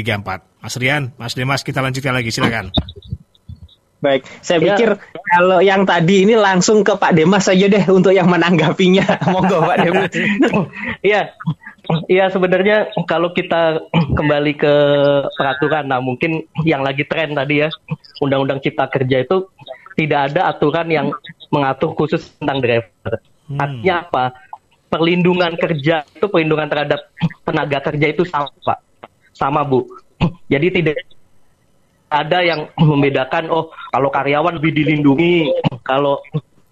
Mas 0.59 0.75
Rian, 0.75 1.15
Mas 1.15 1.39
Demas, 1.39 1.63
kita 1.63 1.79
lanjutkan 1.79 2.19
lagi. 2.19 2.35
Silakan. 2.35 2.75
Baik, 4.03 4.27
saya 4.43 4.59
ya. 4.59 4.75
pikir 4.75 4.91
kalau 5.33 5.63
yang 5.63 5.87
tadi 5.87 6.29
ini 6.29 6.35
langsung 6.35 6.83
ke 6.83 6.99
Pak 6.99 7.15
Demas 7.15 7.47
saja 7.47 7.71
deh 7.71 7.87
untuk 7.95 8.11
yang 8.11 8.27
menanggapinya. 8.27 9.07
Monggo 9.33 9.63
Pak 9.63 9.79
Demas. 9.87 10.11
Iya, 11.07 11.31
Iya 12.09 12.33
sebenarnya 12.33 12.97
kalau 13.05 13.37
kita 13.37 13.85
kembali 13.93 14.53
ke 14.57 14.75
peraturan, 15.37 15.85
nah 15.85 16.01
mungkin 16.01 16.49
yang 16.65 16.81
lagi 16.81 17.05
tren 17.05 17.37
tadi 17.37 17.61
ya, 17.61 17.69
Undang-Undang 18.25 18.65
Cipta 18.65 18.89
Kerja 18.89 19.21
itu 19.21 19.53
tidak 19.95 20.33
ada 20.33 20.49
aturan 20.49 20.89
yang 20.89 21.13
mengatur 21.53 21.93
khusus 21.93 22.33
tentang 22.41 22.65
driver. 22.65 23.21
Hmm. 23.49 23.61
Artinya 23.61 23.95
apa? 24.05 24.25
Perlindungan 24.89 25.53
kerja 25.59 26.07
itu 26.07 26.27
perlindungan 26.31 26.71
terhadap 26.71 27.11
tenaga 27.43 27.79
kerja 27.91 28.07
itu 28.15 28.23
sama, 28.23 28.51
Pak. 28.63 28.79
Sama, 29.35 29.67
Bu. 29.67 29.85
Jadi 30.53 30.81
tidak 30.81 30.97
ada 32.15 32.47
yang 32.47 32.71
membedakan 32.79 33.51
oh 33.51 33.75
kalau 33.91 34.09
karyawan 34.13 34.63
lebih 34.63 34.73
dilindungi, 34.73 35.51
kalau 35.89 36.23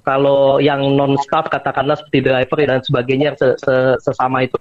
kalau 0.03 0.59
yang 0.59 0.83
non 0.99 1.15
staff 1.23 1.47
katakanlah 1.51 1.95
seperti 1.99 2.27
driver 2.27 2.59
dan 2.59 2.83
sebagainya 2.83 3.39
se 3.39 3.55
-se 3.59 3.75
sesama 4.03 4.43
itu 4.43 4.59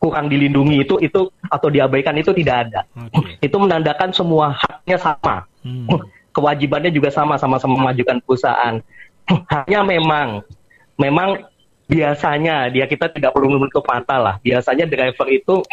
kurang 0.00 0.32
dilindungi 0.32 0.88
itu 0.88 0.96
itu 1.04 1.28
atau 1.52 1.68
diabaikan 1.68 2.16
itu 2.16 2.32
tidak 2.32 2.66
ada. 2.66 2.80
Okay. 3.12 3.36
Itu 3.52 3.60
menandakan 3.60 4.10
semua 4.16 4.56
haknya 4.56 4.96
sama. 4.96 5.44
Hmm. 5.60 5.86
Kewajibannya 6.32 6.88
juga 6.88 7.12
sama 7.12 7.36
sama-sama 7.36 7.76
memajukan 7.76 8.16
perusahaan. 8.24 8.80
Hanya 9.28 9.80
memang 9.84 10.40
memang 11.00 11.48
biasanya 11.90 12.68
dia 12.68 12.86
kita 12.86 13.10
tidak 13.10 13.32
perlu 13.32 13.56
menutup 13.56 13.82
mata 13.88 14.20
lah. 14.20 14.34
Biasanya 14.44 14.84
driver 14.86 15.26
itu 15.32 15.64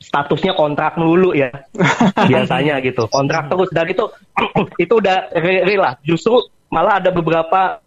statusnya 0.00 0.56
kontrak 0.56 0.96
dulu 0.96 1.36
ya. 1.36 1.52
biasanya 2.30 2.80
gitu. 2.80 3.06
Kontrak 3.12 3.52
terus 3.52 3.68
dan 3.70 3.86
itu 3.92 4.08
itu 4.84 4.92
udah 4.96 5.30
real 5.36 5.84
lah. 5.84 5.94
Justru 6.02 6.40
malah 6.72 6.98
ada 6.98 7.12
beberapa 7.12 7.84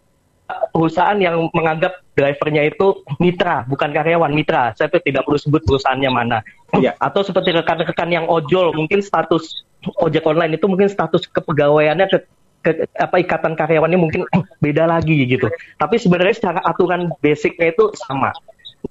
perusahaan 0.72 1.18
yang 1.20 1.52
menganggap 1.52 2.00
drivernya 2.16 2.72
itu 2.72 3.04
mitra, 3.20 3.68
bukan 3.68 3.92
karyawan 3.92 4.32
mitra. 4.32 4.72
Saya 4.72 4.88
tidak 4.88 5.28
perlu 5.28 5.36
sebut 5.36 5.60
perusahaannya 5.68 6.10
mana. 6.10 6.38
Ya. 6.80 6.96
Atau 6.96 7.20
seperti 7.20 7.52
rekan-rekan 7.52 8.08
yang 8.08 8.24
ojol, 8.24 8.72
mungkin 8.72 9.04
status 9.04 9.68
ojek 10.00 10.24
online 10.24 10.56
itu 10.56 10.64
mungkin 10.64 10.88
status 10.88 11.28
kepegawaiannya 11.28 12.06
ke 12.08 12.18
ke, 12.62 12.86
apa 12.98 13.16
ikatan 13.22 13.54
karyawannya 13.54 13.98
mungkin 13.98 14.22
beda 14.58 14.90
lagi 14.90 15.26
gitu. 15.28 15.46
Tapi 15.78 15.96
sebenarnya 15.98 16.34
secara 16.36 16.60
aturan 16.66 17.10
basicnya 17.22 17.70
itu 17.70 17.90
sama. 17.94 18.34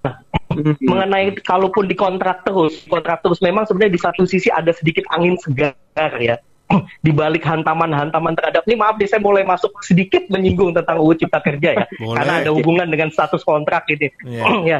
Nah, 0.03 0.19
hmm. 0.51 0.83
mengenai 0.83 1.31
kalaupun 1.43 1.87
dikontrak 1.87 2.43
terus, 2.43 2.83
kontrak 2.87 3.23
terus 3.23 3.39
memang 3.39 3.63
sebenarnya 3.67 3.93
di 3.95 4.01
satu 4.01 4.23
sisi 4.27 4.51
ada 4.51 4.71
sedikit 4.75 5.07
angin 5.15 5.39
segar 5.39 5.75
ya. 6.19 6.39
Di 7.05 7.15
balik 7.15 7.47
hantaman-hantaman 7.47 8.35
terhadap 8.35 8.67
ini 8.67 8.75
maaf 8.75 8.99
nih 8.99 9.07
saya 9.07 9.23
mulai 9.23 9.47
masuk 9.47 9.71
sedikit 9.87 10.27
menyinggung 10.27 10.75
tentang 10.75 10.99
UU 10.99 11.15
Cipta 11.15 11.39
Kerja 11.39 11.79
ya. 11.79 11.85
Boleh. 11.95 12.19
Karena 12.19 12.33
ada 12.43 12.51
hubungan 12.51 12.87
dengan 12.91 13.07
status 13.07 13.39
kontrak 13.47 13.87
ini. 13.87 14.11
Yeah. 14.27 14.51
ya. 14.75 14.79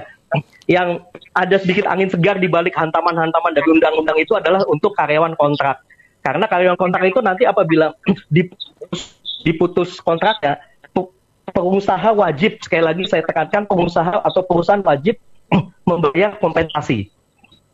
Yang 0.68 1.08
ada 1.32 1.56
sedikit 1.56 1.88
angin 1.88 2.12
segar 2.12 2.36
di 2.44 2.52
balik 2.52 2.76
hantaman-hantaman 2.76 3.56
dari 3.56 3.68
undang-undang 3.72 4.20
itu 4.20 4.36
adalah 4.36 4.60
untuk 4.68 4.92
karyawan 5.00 5.40
kontrak 5.40 5.80
karena 6.28 6.44
karyawan 6.44 6.76
kontrak 6.76 7.08
itu 7.08 7.24
nanti 7.24 7.48
apabila 7.48 7.96
diputus 9.48 10.04
kontraknya, 10.04 10.60
pengusaha 11.56 12.12
wajib 12.12 12.60
sekali 12.60 12.84
lagi 12.84 13.08
saya 13.08 13.24
tekankan 13.24 13.64
pengusaha 13.64 14.20
atau 14.28 14.44
perusahaan 14.44 14.84
wajib 14.84 15.16
membayar 15.90 16.36
kompensasi. 16.44 17.08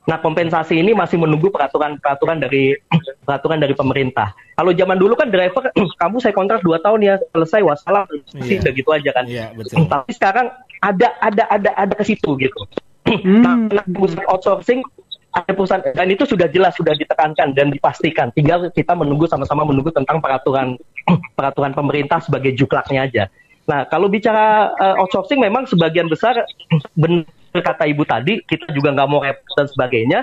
Nah, 0.03 0.19
kompensasi 0.19 0.83
ini 0.83 0.91
masih 0.91 1.15
menunggu 1.15 1.47
peraturan-peraturan 1.49 2.37
dari 2.45 2.77
peraturan 3.25 3.57
dari 3.57 3.73
pemerintah. 3.73 4.37
Kalau 4.53 4.69
zaman 4.69 5.01
dulu 5.01 5.17
kan 5.17 5.33
driver, 5.33 5.73
kamu 6.01 6.21
saya 6.21 6.37
kontrak 6.37 6.61
dua 6.61 6.77
tahun 6.85 7.01
ya 7.01 7.15
selesai 7.33 7.65
wassalam, 7.65 8.05
sih 8.45 8.61
yeah. 8.61 8.69
gitu 8.69 8.89
aja 8.93 9.09
kan. 9.17 9.25
Yeah, 9.25 9.49
betul. 9.57 9.89
Tapi 9.89 10.13
sekarang 10.13 10.53
ada 10.85 11.09
ada 11.25 11.43
ada 11.49 11.69
ada 11.73 11.93
ke 11.97 12.05
situ 12.05 12.37
gitu. 12.37 12.61
Hmm. 13.09 13.41
Nah, 13.41 13.83
perusahaan 13.89 14.29
outsourcing 14.29 14.85
ada 15.33 15.51
perusahaan 15.51 15.81
dan 15.81 16.07
itu 16.13 16.29
sudah 16.29 16.45
jelas 16.53 16.77
sudah 16.77 16.93
ditekankan 16.93 17.57
dan 17.57 17.73
dipastikan 17.73 18.29
tinggal 18.37 18.69
kita 18.69 18.93
menunggu 18.93 19.25
sama-sama 19.25 19.65
menunggu 19.65 19.89
tentang 19.89 20.21
peraturan 20.21 20.77
peraturan 21.37 21.73
pemerintah 21.73 22.21
sebagai 22.21 22.53
juklaknya 22.53 23.09
aja. 23.09 23.23
Nah 23.65 23.89
kalau 23.89 24.07
bicara 24.07 24.69
uh, 24.77 25.01
outsourcing 25.01 25.41
memang 25.41 25.65
sebagian 25.65 26.05
besar 26.05 26.37
benar 27.01 27.25
kata 27.53 27.89
ibu 27.89 28.05
tadi 28.05 28.45
kita 28.45 28.69
juga 28.77 28.93
nggak 28.93 29.09
mau 29.09 29.25
repot 29.25 29.53
dan 29.57 29.67
sebagainya 29.69 30.19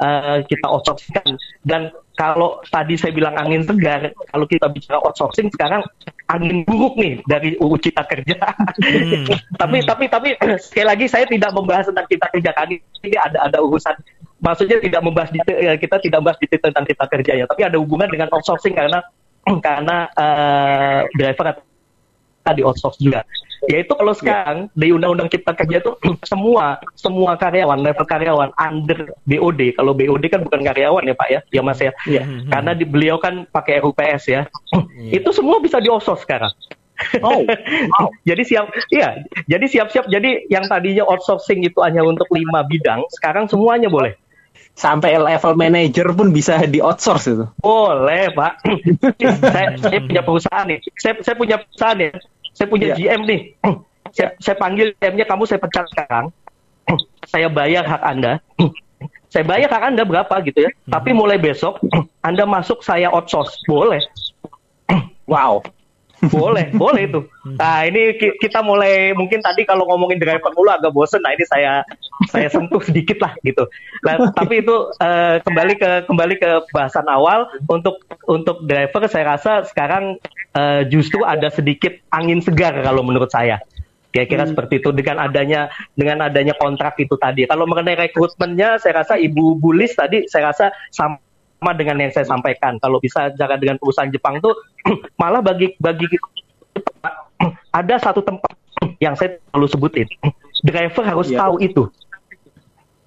uh, 0.00 0.40
kita 0.48 0.66
outsourcing 0.72 1.36
dan 1.64 1.92
kalau 2.16 2.64
tadi 2.72 2.96
saya 2.96 3.12
bilang 3.12 3.36
angin 3.36 3.60
segar, 3.60 4.08
kalau 4.32 4.48
kita 4.48 4.72
bicara 4.72 5.04
outsourcing 5.04 5.52
sekarang 5.52 5.84
angin 6.32 6.64
buruk 6.64 6.96
nih 6.96 7.20
dari 7.28 7.60
UU 7.60 7.76
Cipta 7.76 8.08
Kerja. 8.08 8.40
Hmm. 8.80 9.28
tapi 9.60 9.84
hmm. 9.84 9.86
tapi 9.86 10.04
tapi 10.08 10.28
sekali 10.64 10.86
lagi 10.88 11.06
saya 11.12 11.28
tidak 11.28 11.52
membahas 11.52 11.92
tentang 11.92 12.08
Cipta 12.08 12.32
Kerja 12.32 12.50
kali 12.56 12.80
ini 13.04 13.20
ada 13.20 13.44
ada 13.44 13.60
urusan 13.60 13.94
maksudnya 14.40 14.76
tidak 14.80 15.00
membahas 15.00 15.30
detail 15.32 15.58
ya, 15.58 15.72
kita 15.76 15.96
tidak 16.00 16.18
membahas 16.22 16.38
detail 16.40 16.62
tentang 16.68 16.84
Cipta 16.84 17.06
Kerja 17.08 17.32
ya, 17.40 17.44
tapi 17.48 17.62
ada 17.64 17.76
hubungan 17.80 18.08
dengan 18.08 18.28
outsourcing 18.32 18.76
karena 18.76 19.00
karena 19.66 20.10
uh, 20.12 21.00
driver 21.14 21.62
di 22.54 22.62
outsource 22.62 23.02
juga. 23.02 23.26
Yaitu 23.66 23.98
kalau 23.98 24.14
ya. 24.14 24.18
sekarang 24.22 24.58
yeah. 24.70 24.78
di 24.78 24.86
Undang-Undang 24.94 25.28
Cipta 25.32 25.52
Kerja 25.58 25.82
itu 25.82 25.92
semua 26.30 26.78
semua 26.94 27.34
karyawan 27.34 27.80
level 27.82 28.06
karyawan 28.06 28.50
under 28.54 29.10
BOD. 29.26 29.74
Kalau 29.74 29.96
BOD 29.96 30.24
kan 30.30 30.40
bukan 30.46 30.60
karyawan 30.62 31.02
ya 31.02 31.14
Pak 31.16 31.28
ya, 31.32 31.40
ya 31.50 31.62
Mas 31.64 31.80
ya. 31.82 31.90
Yeah. 32.06 32.46
Karena 32.46 32.76
di, 32.76 32.86
beliau 32.86 33.18
kan 33.18 33.48
pakai 33.50 33.82
RUPS 33.82 34.22
ya. 34.30 34.46
Yeah. 34.94 35.18
Itu 35.18 35.34
semua 35.34 35.58
bisa 35.58 35.82
di 35.82 35.90
outsource 35.90 36.22
sekarang. 36.22 36.52
Oh, 37.20 37.44
wow. 37.92 38.08
jadi 38.24 38.40
siap, 38.40 38.72
iya. 38.88 39.20
Jadi 39.44 39.68
siap-siap. 39.68 40.08
Jadi 40.08 40.48
yang 40.48 40.64
tadinya 40.64 41.04
outsourcing 41.04 41.60
itu 41.60 41.76
hanya 41.84 42.00
untuk 42.00 42.24
lima 42.32 42.64
bidang, 42.64 43.04
sekarang 43.12 43.50
semuanya 43.50 43.92
boleh 43.92 44.16
sampai 44.76 45.16
level 45.16 45.56
manager 45.56 46.12
pun 46.12 46.30
bisa 46.30 46.60
di 46.68 46.84
outsource 46.84 47.32
itu. 47.32 47.46
Boleh, 47.64 48.28
Pak. 48.36 48.60
saya, 49.52 49.68
saya 49.80 50.00
punya 50.04 50.22
perusahaan 50.22 50.66
nih. 50.68 50.78
Saya, 51.00 51.14
saya 51.24 51.34
punya 51.34 51.56
perusahaan 51.64 51.96
ya. 51.96 52.10
Saya 52.52 52.66
punya 52.68 52.86
yeah. 52.92 53.16
GM 53.16 53.20
nih. 53.24 53.40
Saya, 54.12 54.28
saya 54.38 54.56
panggil 54.60 54.92
GM-nya 55.00 55.24
kamu 55.24 55.48
saya 55.48 55.58
pecat 55.58 55.88
sekarang. 55.88 56.28
saya 57.26 57.50
bayar 57.50 57.82
hak 57.82 58.02
Anda. 58.04 58.38
saya 59.32 59.42
bayar 59.42 59.72
hak 59.72 59.82
Anda 59.96 60.04
berapa 60.04 60.34
gitu 60.44 60.68
ya. 60.68 60.70
Hmm. 60.70 60.92
Tapi 60.92 61.10
mulai 61.16 61.40
besok 61.40 61.80
Anda 62.20 62.44
masuk 62.44 62.84
saya 62.84 63.08
outsource. 63.10 63.56
Boleh. 63.64 64.04
wow 65.26 65.64
boleh, 66.24 66.72
boleh 66.82 67.02
itu. 67.08 67.20
Nah 67.60 67.84
ini 67.84 68.16
kita 68.16 68.64
mulai 68.64 69.12
mungkin 69.12 69.44
tadi 69.44 69.68
kalau 69.68 69.84
ngomongin 69.84 70.16
driver 70.16 70.52
dulu 70.56 70.72
agak 70.72 70.92
bosen. 70.92 71.20
Nah 71.20 71.36
ini 71.36 71.44
saya 71.44 71.84
saya 72.32 72.48
sentuh 72.48 72.80
sedikit 72.88 73.20
lah 73.20 73.36
gitu. 73.44 73.68
Nah 74.04 74.32
tapi 74.32 74.64
itu 74.64 74.76
uh, 75.00 75.36
kembali 75.44 75.74
ke 75.76 75.90
kembali 76.08 76.34
ke 76.40 76.50
bahasan 76.72 77.06
awal 77.10 77.48
untuk 77.68 78.00
untuk 78.24 78.64
driver 78.64 79.04
saya 79.08 79.36
rasa 79.36 79.68
sekarang 79.68 80.16
uh, 80.56 80.82
justru 80.88 81.20
ada 81.22 81.52
sedikit 81.52 81.92
angin 82.12 82.40
segar 82.40 82.72
kalau 82.80 83.04
menurut 83.04 83.28
saya. 83.28 83.60
Kira-kira 84.16 84.48
hmm. 84.48 84.56
seperti 84.56 84.80
itu 84.80 84.96
dengan 84.96 85.28
adanya 85.28 85.68
dengan 85.92 86.24
adanya 86.24 86.56
kontrak 86.56 86.96
itu 86.96 87.20
tadi. 87.20 87.44
Kalau 87.44 87.68
mengenai 87.68 88.08
rekrutmennya, 88.08 88.80
saya 88.80 89.04
rasa 89.04 89.20
Ibu 89.20 89.60
Bulis 89.60 89.92
tadi 89.92 90.24
saya 90.24 90.56
rasa 90.56 90.72
sama 90.88 91.20
sama 91.56 91.72
dengan 91.72 91.96
yang 92.04 92.12
saya 92.12 92.26
sampaikan. 92.28 92.76
Kalau 92.78 93.00
bisa 93.00 93.32
jaga 93.34 93.56
dengan 93.56 93.80
perusahaan 93.80 94.10
Jepang 94.12 94.38
tuh 94.44 94.54
malah 95.20 95.40
bagi 95.40 95.72
bagi 95.80 96.06
ada 97.80 97.94
satu 97.98 98.20
tempat 98.20 98.52
yang 99.00 99.16
saya 99.16 99.40
perlu 99.50 99.68
sebutin. 99.68 100.06
Driver 100.64 101.04
harus 101.04 101.28
ya. 101.28 101.44
tahu 101.44 101.60
itu. 101.60 101.88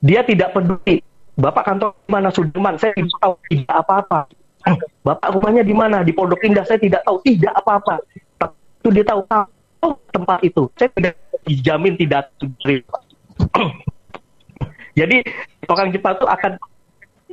Dia 0.01 0.23
tidak 0.23 0.55
peduli. 0.55 1.03
Bapak 1.39 1.71
kantor 1.71 1.95
di 1.95 2.09
mana 2.11 2.27
Sudirman, 2.35 2.75
saya 2.75 2.91
tidak 2.99 3.15
tahu 3.23 3.33
tidak 3.47 3.75
apa-apa. 3.87 4.19
Bapak 5.07 5.29
rumahnya 5.39 5.63
di 5.63 5.71
mana 5.71 6.03
di 6.03 6.11
Pondok 6.11 6.43
Indah, 6.43 6.67
saya 6.67 6.79
tidak 6.81 6.99
tahu 7.07 7.23
tidak 7.23 7.53
apa-apa. 7.63 8.03
Itu 8.79 8.91
dia 8.91 9.07
tahu 9.07 9.23
tahu 9.27 9.91
tempat 10.11 10.39
itu. 10.43 10.67
Saya 10.75 10.91
tidak 10.91 11.15
dijamin 11.47 11.95
tidak 11.95 12.31
Jadi 14.99 15.23
orang 15.71 15.95
Jepang 15.95 16.19
itu 16.19 16.27
akan 16.27 16.51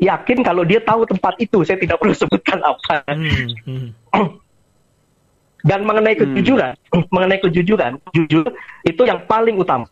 yakin 0.01 0.45
kalau 0.45 0.63
dia 0.63 0.81
tahu 0.85 1.09
tempat 1.09 1.35
itu. 1.41 1.65
Saya 1.65 1.81
tidak 1.81 2.01
perlu 2.01 2.15
sebutkan 2.17 2.61
apa. 2.71 3.03
Hmm, 3.09 3.49
hmm. 3.65 3.89
Dan 5.69 5.83
mengenai 5.83 6.15
hmm. 6.15 6.23
kejujuran, 6.23 6.75
hmm. 6.95 7.05
mengenai 7.15 7.39
kejujuran, 7.43 7.93
jujur 8.15 8.47
itu 8.87 9.03
yang 9.03 9.19
paling 9.27 9.57
utama. 9.59 9.87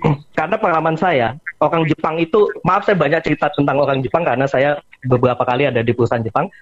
Karena 0.38 0.56
pengalaman 0.56 0.96
saya, 0.96 1.36
orang 1.60 1.84
Jepang 1.84 2.16
itu, 2.16 2.48
maaf 2.64 2.88
saya 2.88 2.96
banyak 2.96 3.20
cerita 3.24 3.52
tentang 3.52 3.76
orang 3.80 4.00
Jepang 4.04 4.24
karena 4.24 4.44
saya 4.44 4.76
beberapa 5.08 5.40
kali 5.40 5.68
ada 5.68 5.80
di 5.80 5.92
perusahaan 5.96 6.20
Jepang. 6.20 6.52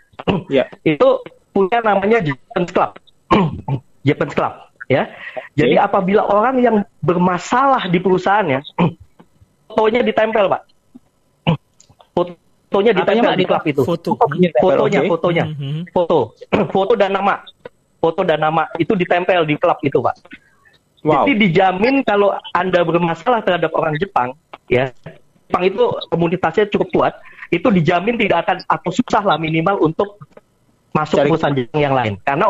yeah. 0.46 0.70
Itu 0.86 1.22
punya 1.50 1.82
namanya 1.82 2.22
Japanese 2.22 2.70
Club. 2.70 2.90
Japanese 4.06 4.36
Club, 4.38 4.54
ya. 4.86 5.10
Okay. 5.10 5.50
Jadi 5.58 5.74
apabila 5.82 6.22
orang 6.30 6.62
yang 6.62 6.76
bermasalah 7.02 7.90
di 7.90 7.98
perusahaannya, 7.98 8.62
fotonya 9.66 10.06
ditempel, 10.06 10.46
Pak. 10.46 10.62
Foto 12.14 12.43
fotonya 12.74 12.92
ditempel 12.98 13.32
di 13.38 13.44
klub 13.46 13.64
itu. 13.70 13.82
Foto. 13.86 14.10
Fotonya, 14.18 15.00
okay. 15.06 15.10
fotonya. 15.10 15.44
Mm 15.46 15.54
-hmm. 15.54 15.82
Foto. 15.94 16.18
Foto 16.74 16.92
dan 16.98 17.10
nama. 17.14 17.34
Foto 18.02 18.20
dan 18.26 18.42
nama 18.42 18.66
itu 18.82 18.92
ditempel 18.98 19.46
di 19.46 19.54
klub 19.54 19.78
itu, 19.86 20.02
Pak. 20.02 20.14
Wow. 21.04 21.28
Jadi 21.28 21.32
dijamin 21.48 22.02
kalau 22.02 22.34
Anda 22.56 22.82
bermasalah 22.82 23.44
terhadap 23.44 23.70
orang 23.76 23.94
Jepang, 24.00 24.32
ya. 24.72 24.90
Jepang 25.46 25.64
itu 25.68 25.84
komunitasnya 26.08 26.64
cukup 26.72 26.88
kuat, 26.90 27.14
itu 27.52 27.68
dijamin 27.68 28.16
tidak 28.16 28.48
akan 28.48 28.64
atau 28.66 28.90
susah 28.90 29.22
lah 29.22 29.36
minimal 29.36 29.78
untuk 29.84 30.16
masuk 30.96 31.20
Cari. 31.20 31.28
perusahaan 31.28 31.54
Jepang 31.54 31.80
yang 31.80 31.94
lain. 31.94 32.14
Karena 32.24 32.44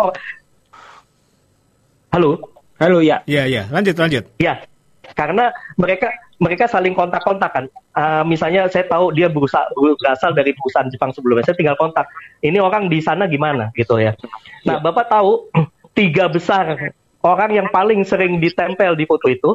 Halo. 2.14 2.38
Halo 2.78 2.98
ya. 3.02 3.26
Iya 3.26 3.42
iya. 3.50 3.62
Lanjut 3.74 3.98
lanjut. 3.98 4.24
Ya. 4.38 4.62
Karena 5.18 5.50
mereka 5.74 6.14
mereka 6.42 6.66
saling 6.66 6.94
kontak-kontakan. 6.96 7.70
Uh, 7.94 8.26
misalnya 8.26 8.66
saya 8.66 8.86
tahu 8.90 9.14
dia 9.14 9.30
berusaha, 9.30 9.70
berasal 9.74 10.34
dari 10.34 10.50
perusahaan 10.54 10.90
Jepang 10.90 11.14
sebelumnya, 11.14 11.46
saya 11.46 11.58
tinggal 11.58 11.78
kontak. 11.78 12.10
Ini 12.42 12.58
orang 12.58 12.90
di 12.90 12.98
sana 12.98 13.30
gimana 13.30 13.70
gitu 13.78 13.98
ya. 14.02 14.18
Nah, 14.66 14.78
ya. 14.78 14.82
Bapak 14.82 15.06
tahu 15.10 15.46
tiga 15.98 16.26
besar 16.26 16.94
orang 17.24 17.50
yang 17.54 17.68
paling 17.70 18.02
sering 18.02 18.42
ditempel 18.42 18.98
di 18.98 19.06
foto 19.06 19.26
itu, 19.30 19.50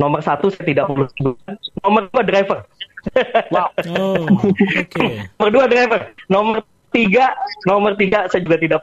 nomor 0.00 0.24
satu 0.24 0.48
saya 0.48 0.64
tidak 0.66 0.88
perlu 0.88 1.06
sebutkan, 1.14 1.54
nomor 1.84 2.02
dua 2.10 2.22
driver. 2.24 2.58
wow. 3.54 3.70
Oh, 3.94 4.26
okay. 4.50 5.28
nomor 5.38 5.50
dua 5.52 5.66
driver. 5.70 6.00
Nomor 6.26 6.56
tiga, 6.90 7.36
nomor 7.68 7.92
tiga 7.94 8.26
saya 8.26 8.42
juga 8.42 8.58
tidak 8.58 8.80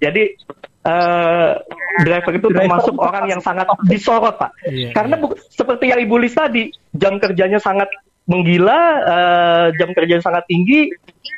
Jadi 0.00 0.22
uh, 0.86 1.50
driver 2.02 2.32
itu 2.32 2.48
driver 2.48 2.62
termasuk 2.62 2.94
orang 2.96 3.24
yang 3.26 3.40
sangat 3.42 3.66
disorot 3.90 4.38
pak 4.38 4.54
iya, 4.70 4.94
karena 4.94 5.18
iya. 5.18 5.34
seperti 5.50 5.84
yang 5.90 6.00
ibu 6.00 6.16
Lis 6.16 6.36
tadi 6.36 6.70
jam 6.94 7.18
kerjanya 7.18 7.58
sangat 7.58 7.90
menggila 8.26 8.80
uh, 9.06 9.66
jam 9.78 9.90
kerjanya 9.94 10.22
sangat 10.22 10.46
tinggi 10.50 10.90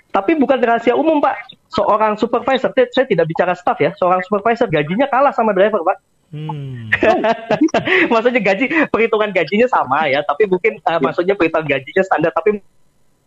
tapi 0.08 0.36
bukan 0.36 0.60
rahasia 0.60 0.96
umum 0.96 1.20
pak 1.20 1.36
seorang 1.68 2.16
supervisor 2.16 2.72
saya 2.72 3.06
tidak 3.08 3.28
bicara 3.28 3.52
staff 3.52 3.76
ya 3.80 3.92
seorang 3.96 4.24
supervisor 4.24 4.68
gajinya 4.68 5.08
kalah 5.08 5.32
sama 5.32 5.56
driver 5.56 5.80
pak 5.84 5.98
Hmm. 6.28 6.92
maksudnya 8.12 8.36
gaji 8.44 8.68
perhitungan 8.92 9.32
gajinya 9.32 9.64
sama 9.64 10.12
ya, 10.12 10.20
tapi 10.20 10.44
mungkin 10.44 10.76
uh, 10.84 11.00
maksudnya 11.00 11.32
perhitungan 11.32 11.64
gajinya 11.64 12.04
standar, 12.04 12.36
tapi 12.36 12.60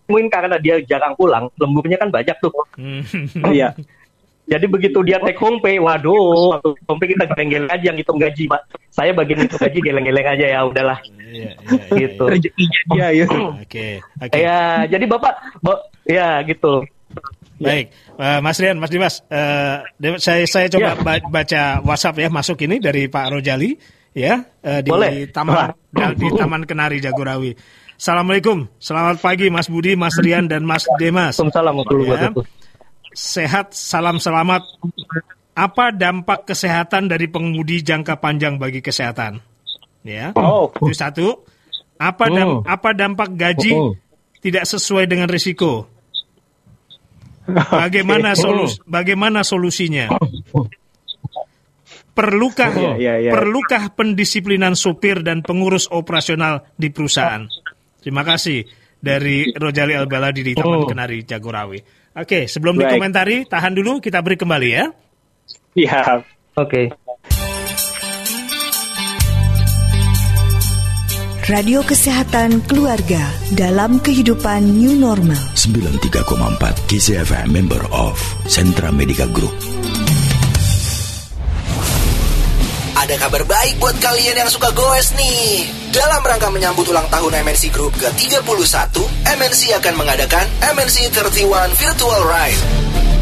mungkin 0.05 0.29
karena 0.29 0.61
dia 0.61 0.77
jarang 0.85 1.17
pulang, 1.17 1.49
lemburnya 1.57 1.97
kan 1.97 2.13
banyak 2.13 2.37
tuh. 2.37 2.53
Hmm. 2.77 3.01
Iya. 4.45 4.57
Jadi 4.57 4.65
begitu 4.67 4.99
dia 5.05 5.17
take 5.21 5.37
home 5.37 5.61
pay, 5.61 5.77
waduh, 5.77 6.59
home 6.63 6.99
pay 6.99 7.13
kita 7.13 7.29
geleng-geleng 7.29 7.71
aja 7.71 7.85
yang 7.93 7.97
hitung 7.97 8.17
gaji, 8.17 8.49
Pak. 8.49 8.61
Saya 8.91 9.13
bagian 9.13 9.45
itu 9.45 9.55
gaji 9.55 9.79
geleng-geleng 9.79 10.27
aja 10.27 10.45
ya, 10.49 10.59
udahlah. 10.65 10.99
Iya, 11.05 11.21
iya, 11.31 11.51
iya. 11.61 11.99
gitu. 12.07 12.23
Rezekinya 12.27 12.79
dia 12.91 13.07
ya. 13.13 13.25
Oke, 13.61 13.87
oke. 14.19 14.37
Ya, 14.37 14.59
jadi 14.89 15.05
Bapak, 15.07 15.33
bo, 15.61 15.73
ya 16.03 16.41
gitu. 16.43 16.83
Baik, 17.61 17.93
uh, 18.17 18.41
Mas 18.41 18.57
Rian, 18.57 18.81
Mas 18.81 18.89
Dimas, 18.89 19.21
uh, 19.29 19.85
saya 20.17 20.49
saya 20.49 20.65
coba 20.65 20.97
ya. 20.97 21.21
baca 21.21 21.61
WhatsApp 21.85 22.17
ya 22.17 22.29
masuk 22.33 22.57
ini 22.65 22.81
dari 22.81 23.05
Pak 23.05 23.37
Rojali 23.37 23.77
ya 24.17 24.41
uh, 24.65 24.81
di 24.81 24.89
Boleh. 24.89 25.29
taman 25.29 25.69
di 26.17 26.27
Taman 26.33 26.65
Kenari 26.65 26.97
Jagorawi. 26.97 27.53
Assalamualaikum, 28.01 28.65
selamat 28.81 29.21
pagi 29.21 29.53
Mas 29.53 29.69
Budi, 29.69 29.93
Mas 29.93 30.17
Rian 30.17 30.49
dan 30.49 30.65
Mas 30.65 30.89
Demas. 30.97 31.37
Assalamualaikum 31.37 32.01
ya 32.09 32.33
sehat, 33.13 33.75
salam 33.75 34.17
selamat. 34.17 34.65
Apa 35.51 35.91
dampak 35.91 36.47
kesehatan 36.47 37.11
dari 37.11 37.27
pengemudi 37.27 37.83
jangka 37.83 38.17
panjang 38.23 38.55
bagi 38.55 38.79
kesehatan? 38.79 39.43
Ya, 40.01 40.33
oh. 40.33 40.71
itu 40.81 40.95
satu. 40.95 41.27
Apa 42.01 42.33
dam, 42.33 42.47
oh. 42.49 42.59
apa 42.65 42.97
dampak 42.97 43.29
gaji 43.37 43.77
oh. 43.77 43.93
tidak 44.41 44.65
sesuai 44.65 45.05
dengan 45.05 45.29
risiko? 45.29 45.85
Bagaimana 47.51 48.33
solus, 48.33 48.81
bagaimana 48.87 49.45
solusinya? 49.45 50.09
Perlukah 52.11 52.75
yeah, 52.75 52.95
yeah, 52.99 53.17
yeah. 53.23 53.33
perlukah 53.33 53.95
pendisiplinan 53.95 54.75
supir 54.75 55.23
dan 55.23 55.41
pengurus 55.41 55.87
operasional 55.87 56.67
di 56.75 56.91
perusahaan? 56.91 57.47
Terima 58.03 58.25
kasih 58.27 58.67
dari 58.99 59.49
Rojali 59.55 59.95
Albaladi 59.95 60.41
di 60.43 60.53
Taman 60.53 60.85
Kenari 60.85 61.23
Jagorawi. 61.23 62.00
Oke, 62.11 62.43
sebelum 62.51 62.75
Baik. 62.75 62.99
dikomentari, 62.99 63.37
tahan 63.47 63.71
dulu, 63.71 64.03
kita 64.03 64.19
beri 64.19 64.35
kembali 64.35 64.69
ya. 64.69 64.85
Iya. 65.79 66.27
Oke. 66.59 66.91
Radio 71.47 71.83
Kesehatan 71.83 72.63
Keluarga 72.67 73.23
dalam 73.55 73.99
kehidupan 74.03 74.77
new 74.77 74.95
normal. 74.95 75.39
93,4 75.55 76.87
KCFM 76.87 77.51
member 77.51 77.81
of 77.95 78.15
Sentra 78.47 78.91
Medica 78.91 79.27
Group. 79.31 79.80
Ada 83.01 83.17
kabar 83.17 83.41
baik 83.49 83.81
buat 83.81 83.97
kalian 83.97 84.45
yang 84.45 84.45
suka 84.45 84.69
goes 84.77 85.09
nih. 85.17 85.65
Dalam 85.89 86.21
rangka 86.21 86.53
menyambut 86.53 86.85
ulang 86.85 87.09
tahun 87.09 87.33
MNC 87.41 87.73
Group 87.73 87.97
ke-31, 87.97 88.93
MNC 89.25 89.61
akan 89.81 89.93
mengadakan 89.97 90.45
MNC 90.77 91.09
31 91.09 91.49
Virtual 91.81 92.21
Ride. 92.29 92.61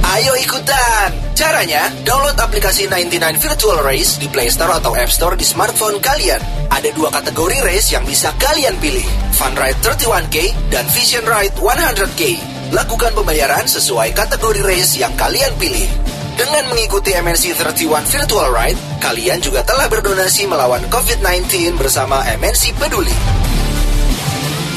Ayo 0.04 0.36
ikutan! 0.36 1.16
Caranya, 1.32 1.88
download 2.04 2.36
aplikasi 2.36 2.92
99 2.92 3.40
Virtual 3.40 3.80
Race 3.80 4.20
di 4.20 4.28
Play 4.28 4.52
Store 4.52 4.76
atau 4.76 5.00
App 5.00 5.16
Store 5.16 5.40
di 5.40 5.48
smartphone 5.48 6.04
kalian. 6.04 6.44
Ada 6.68 6.92
dua 6.92 7.08
kategori 7.16 7.64
race 7.64 7.96
yang 7.96 8.04
bisa 8.04 8.36
kalian 8.36 8.76
pilih, 8.84 9.08
Fun 9.40 9.56
Ride 9.56 9.80
31K 9.80 10.52
dan 10.76 10.92
Vision 10.92 11.24
Ride 11.24 11.56
100K. 11.56 12.36
Lakukan 12.76 13.16
pembayaran 13.16 13.64
sesuai 13.64 14.12
kategori 14.12 14.60
race 14.60 15.00
yang 15.00 15.16
kalian 15.16 15.56
pilih. 15.56 16.19
Dengan 16.40 16.72
mengikuti 16.72 17.12
MNC 17.12 17.52
31 17.52 18.16
Virtual 18.16 18.48
Ride, 18.48 18.80
kalian 19.04 19.44
juga 19.44 19.60
telah 19.60 19.92
berdonasi 19.92 20.48
melawan 20.48 20.80
COVID-19 20.88 21.76
bersama 21.76 22.24
MNC 22.40 22.80
Peduli. 22.80 23.12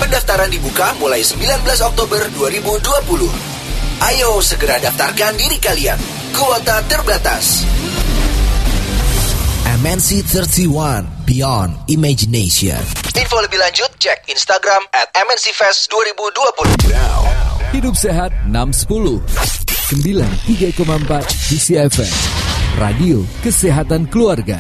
Pendaftaran 0.03 0.51
dibuka 0.51 0.91
mulai 0.99 1.23
19 1.23 1.63
Oktober 1.87 2.19
2020. 2.35 3.31
Ayo 4.03 4.43
segera 4.43 4.83
daftarkan 4.83 5.39
diri 5.39 5.63
kalian. 5.63 6.03
Kuota 6.35 6.83
terbatas. 6.91 7.63
MNC 9.87 10.27
31 10.35 10.67
Beyond 11.23 11.87
Imagination. 11.95 12.83
Info 13.15 13.39
lebih 13.39 13.63
lanjut 13.63 13.87
cek 14.03 14.27
Instagram 14.35 14.83
at 14.91 15.15
MNC 15.15 15.55
Fest 15.55 15.87
2020. 15.95 16.91
Hidup 17.71 17.95
sehat 17.95 18.35
610 18.51 19.72
93,4 19.93 21.53
DCFM 21.53 22.15
Radio 22.81 23.29
Kesehatan 23.45 24.09
Keluarga. 24.09 24.57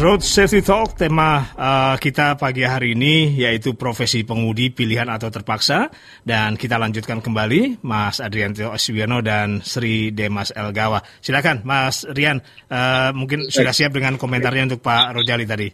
Road 0.00 0.24
Safety 0.24 0.64
Talk 0.64 0.96
tema 0.96 1.44
uh, 1.52 2.00
kita 2.00 2.40
pagi 2.40 2.64
hari 2.64 2.96
ini 2.96 3.36
yaitu 3.36 3.76
profesi 3.76 4.24
pengemudi 4.24 4.72
pilihan 4.72 5.12
atau 5.12 5.28
terpaksa 5.28 5.92
dan 6.24 6.56
kita 6.56 6.80
lanjutkan 6.80 7.20
kembali 7.20 7.84
Mas 7.84 8.16
Adrianto 8.24 8.72
Oswiono 8.72 9.20
dan 9.20 9.60
Sri 9.60 10.16
Demas 10.16 10.56
Elgawa. 10.56 11.04
Silakan 11.20 11.60
Mas 11.60 12.08
Rian 12.08 12.40
uh, 12.72 13.12
mungkin 13.12 13.52
sudah 13.52 13.76
siap 13.76 13.92
dengan 13.92 14.16
komentarnya 14.16 14.72
untuk 14.72 14.80
Pak 14.80 15.20
Rojali 15.20 15.44
tadi. 15.44 15.68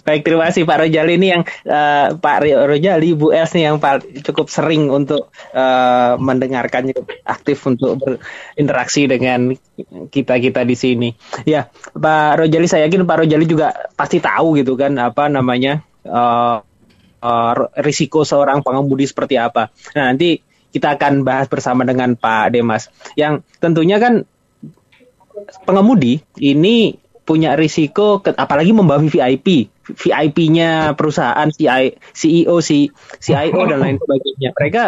Baik, 0.00 0.22
terima 0.26 0.48
kasih 0.48 0.66
Pak 0.66 0.86
Rojali 0.86 1.12
ini 1.16 1.26
yang 1.34 1.42
uh, 1.66 2.16
Pak 2.16 2.36
Rojali, 2.42 3.14
Bu 3.14 3.32
Els 3.34 3.52
nih 3.54 3.70
yang 3.70 3.76
cukup 4.24 4.46
sering 4.48 4.88
untuk 4.90 5.30
uh, 5.54 6.14
mendengarkan 6.18 6.90
aktif 7.26 7.62
untuk 7.66 7.98
berinteraksi 7.98 9.06
dengan 9.06 9.54
kita 10.10 10.40
kita 10.40 10.62
di 10.64 10.76
sini. 10.76 11.08
Ya, 11.44 11.68
Pak 11.94 12.44
Rojali 12.44 12.66
saya 12.66 12.86
yakin 12.86 13.06
Pak 13.06 13.26
Rojali 13.26 13.44
juga 13.46 13.74
pasti 13.94 14.18
tahu 14.18 14.58
gitu 14.58 14.74
kan 14.78 14.96
apa 14.98 15.28
namanya 15.28 15.84
uh, 16.06 16.60
uh, 17.20 17.52
risiko 17.80 18.24
seorang 18.24 18.64
pengemudi 18.64 19.04
seperti 19.04 19.36
apa. 19.36 19.68
Nah 19.96 20.12
nanti 20.12 20.40
kita 20.70 20.96
akan 20.96 21.26
bahas 21.26 21.50
bersama 21.50 21.82
dengan 21.82 22.14
Pak 22.14 22.54
Demas 22.54 22.88
yang 23.18 23.42
tentunya 23.58 23.98
kan 23.98 24.24
pengemudi 25.66 26.22
ini 26.38 26.94
punya 27.24 27.54
risiko 27.54 28.22
apalagi 28.24 28.72
membawa 28.74 29.02
VIP 29.02 29.70
VIP-nya 29.90 30.94
perusahaan 30.94 31.48
CEO 31.50 32.56
CIO 32.62 33.60
dan 33.66 33.78
lain 33.82 33.96
sebagainya. 34.02 34.50
Mereka 34.54 34.82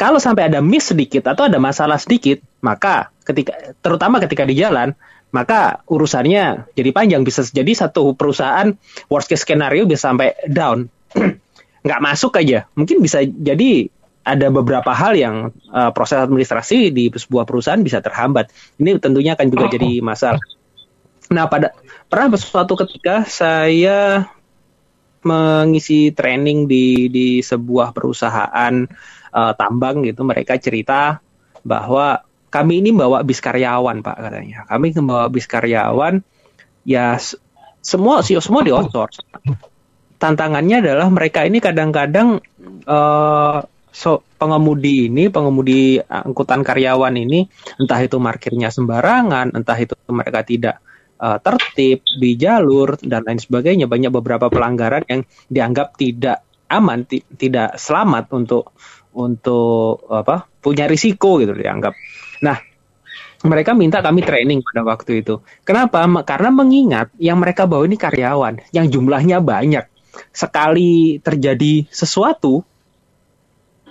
kalau 0.00 0.16
sampai 0.16 0.48
ada 0.48 0.64
miss 0.64 0.90
sedikit 0.90 1.28
atau 1.28 1.46
ada 1.46 1.60
masalah 1.60 2.00
sedikit 2.00 2.40
maka 2.64 3.12
ketika 3.22 3.76
terutama 3.84 4.18
ketika 4.18 4.48
di 4.48 4.56
jalan 4.56 4.96
maka 5.30 5.82
urusannya 5.86 6.72
jadi 6.74 6.90
panjang. 6.90 7.22
Bisa 7.22 7.46
jadi 7.46 7.70
satu 7.74 8.18
perusahaan 8.18 8.74
worst 9.06 9.30
case 9.30 9.46
scenario 9.46 9.86
bisa 9.86 10.10
sampai 10.10 10.34
down. 10.50 10.90
Nggak 11.86 12.00
masuk 12.02 12.36
aja. 12.36 12.66
Mungkin 12.74 13.00
bisa 13.00 13.22
jadi 13.24 13.88
ada 14.20 14.52
beberapa 14.52 14.92
hal 14.92 15.16
yang 15.16 15.54
uh, 15.72 15.90
proses 15.96 16.20
administrasi 16.20 16.92
di 16.92 17.08
sebuah 17.08 17.48
perusahaan 17.48 17.80
bisa 17.80 18.04
terhambat. 18.04 18.52
Ini 18.76 19.00
tentunya 19.00 19.32
akan 19.38 19.46
juga 19.48 19.66
jadi 19.74 20.04
masalah 20.04 20.42
Nah, 21.30 21.46
pada 21.46 21.70
pernah 22.10 22.34
suatu 22.34 22.74
ketika 22.74 23.22
saya 23.22 24.26
mengisi 25.22 26.10
training 26.10 26.66
di 26.66 27.06
di 27.06 27.38
sebuah 27.38 27.94
perusahaan 27.94 28.74
uh, 29.30 29.52
tambang 29.54 30.02
gitu, 30.02 30.26
mereka 30.26 30.58
cerita 30.58 31.22
bahwa 31.62 32.26
kami 32.50 32.82
ini 32.82 32.90
bawa 32.90 33.22
bis 33.22 33.38
karyawan, 33.38 34.02
Pak 34.02 34.16
katanya. 34.18 34.66
Kami 34.66 34.90
membawa 34.90 35.30
bis 35.30 35.46
karyawan 35.46 36.18
ya 36.82 37.14
semua 37.78 38.26
sih 38.26 38.34
semua 38.42 38.66
di 38.66 38.74
outsource. 38.74 39.22
Tantangannya 40.18 40.82
adalah 40.82 41.08
mereka 41.14 41.46
ini 41.46 41.62
kadang-kadang 41.62 42.42
uh, 42.90 43.62
so, 43.94 44.26
pengemudi 44.34 45.06
ini, 45.06 45.30
pengemudi 45.30 46.02
angkutan 46.02 46.66
karyawan 46.66 47.14
ini, 47.14 47.46
entah 47.78 48.02
itu 48.02 48.18
markirnya 48.18 48.74
sembarangan, 48.74 49.54
entah 49.54 49.78
itu 49.78 49.94
mereka 50.10 50.42
tidak 50.42 50.82
uh, 51.20 51.38
tertib 51.38 52.00
di 52.16 52.34
jalur 52.40 52.96
dan 53.04 53.28
lain 53.28 53.38
sebagainya. 53.38 53.86
Banyak 53.86 54.10
beberapa 54.10 54.48
pelanggaran 54.48 55.04
yang 55.06 55.22
dianggap 55.52 55.94
tidak 56.00 56.42
aman 56.70 57.04
tidak 57.36 57.76
selamat 57.76 58.30
untuk 58.32 58.72
untuk 59.12 60.06
apa 60.06 60.46
punya 60.62 60.86
risiko 60.86 61.38
gitu 61.42 61.52
dianggap. 61.52 61.92
Nah 62.46 62.56
mereka 63.40 63.72
minta 63.72 64.04
kami 64.04 64.20
training 64.20 64.60
pada 64.60 64.84
waktu 64.84 65.24
itu. 65.24 65.40
Kenapa? 65.64 66.04
Karena 66.24 66.50
mengingat 66.52 67.08
yang 67.16 67.40
mereka 67.40 67.64
bawa 67.64 67.88
ini 67.88 67.96
karyawan 67.96 68.60
yang 68.70 68.86
jumlahnya 68.92 69.40
banyak. 69.40 69.88
Sekali 70.30 71.18
terjadi 71.22 71.88
sesuatu 71.88 72.60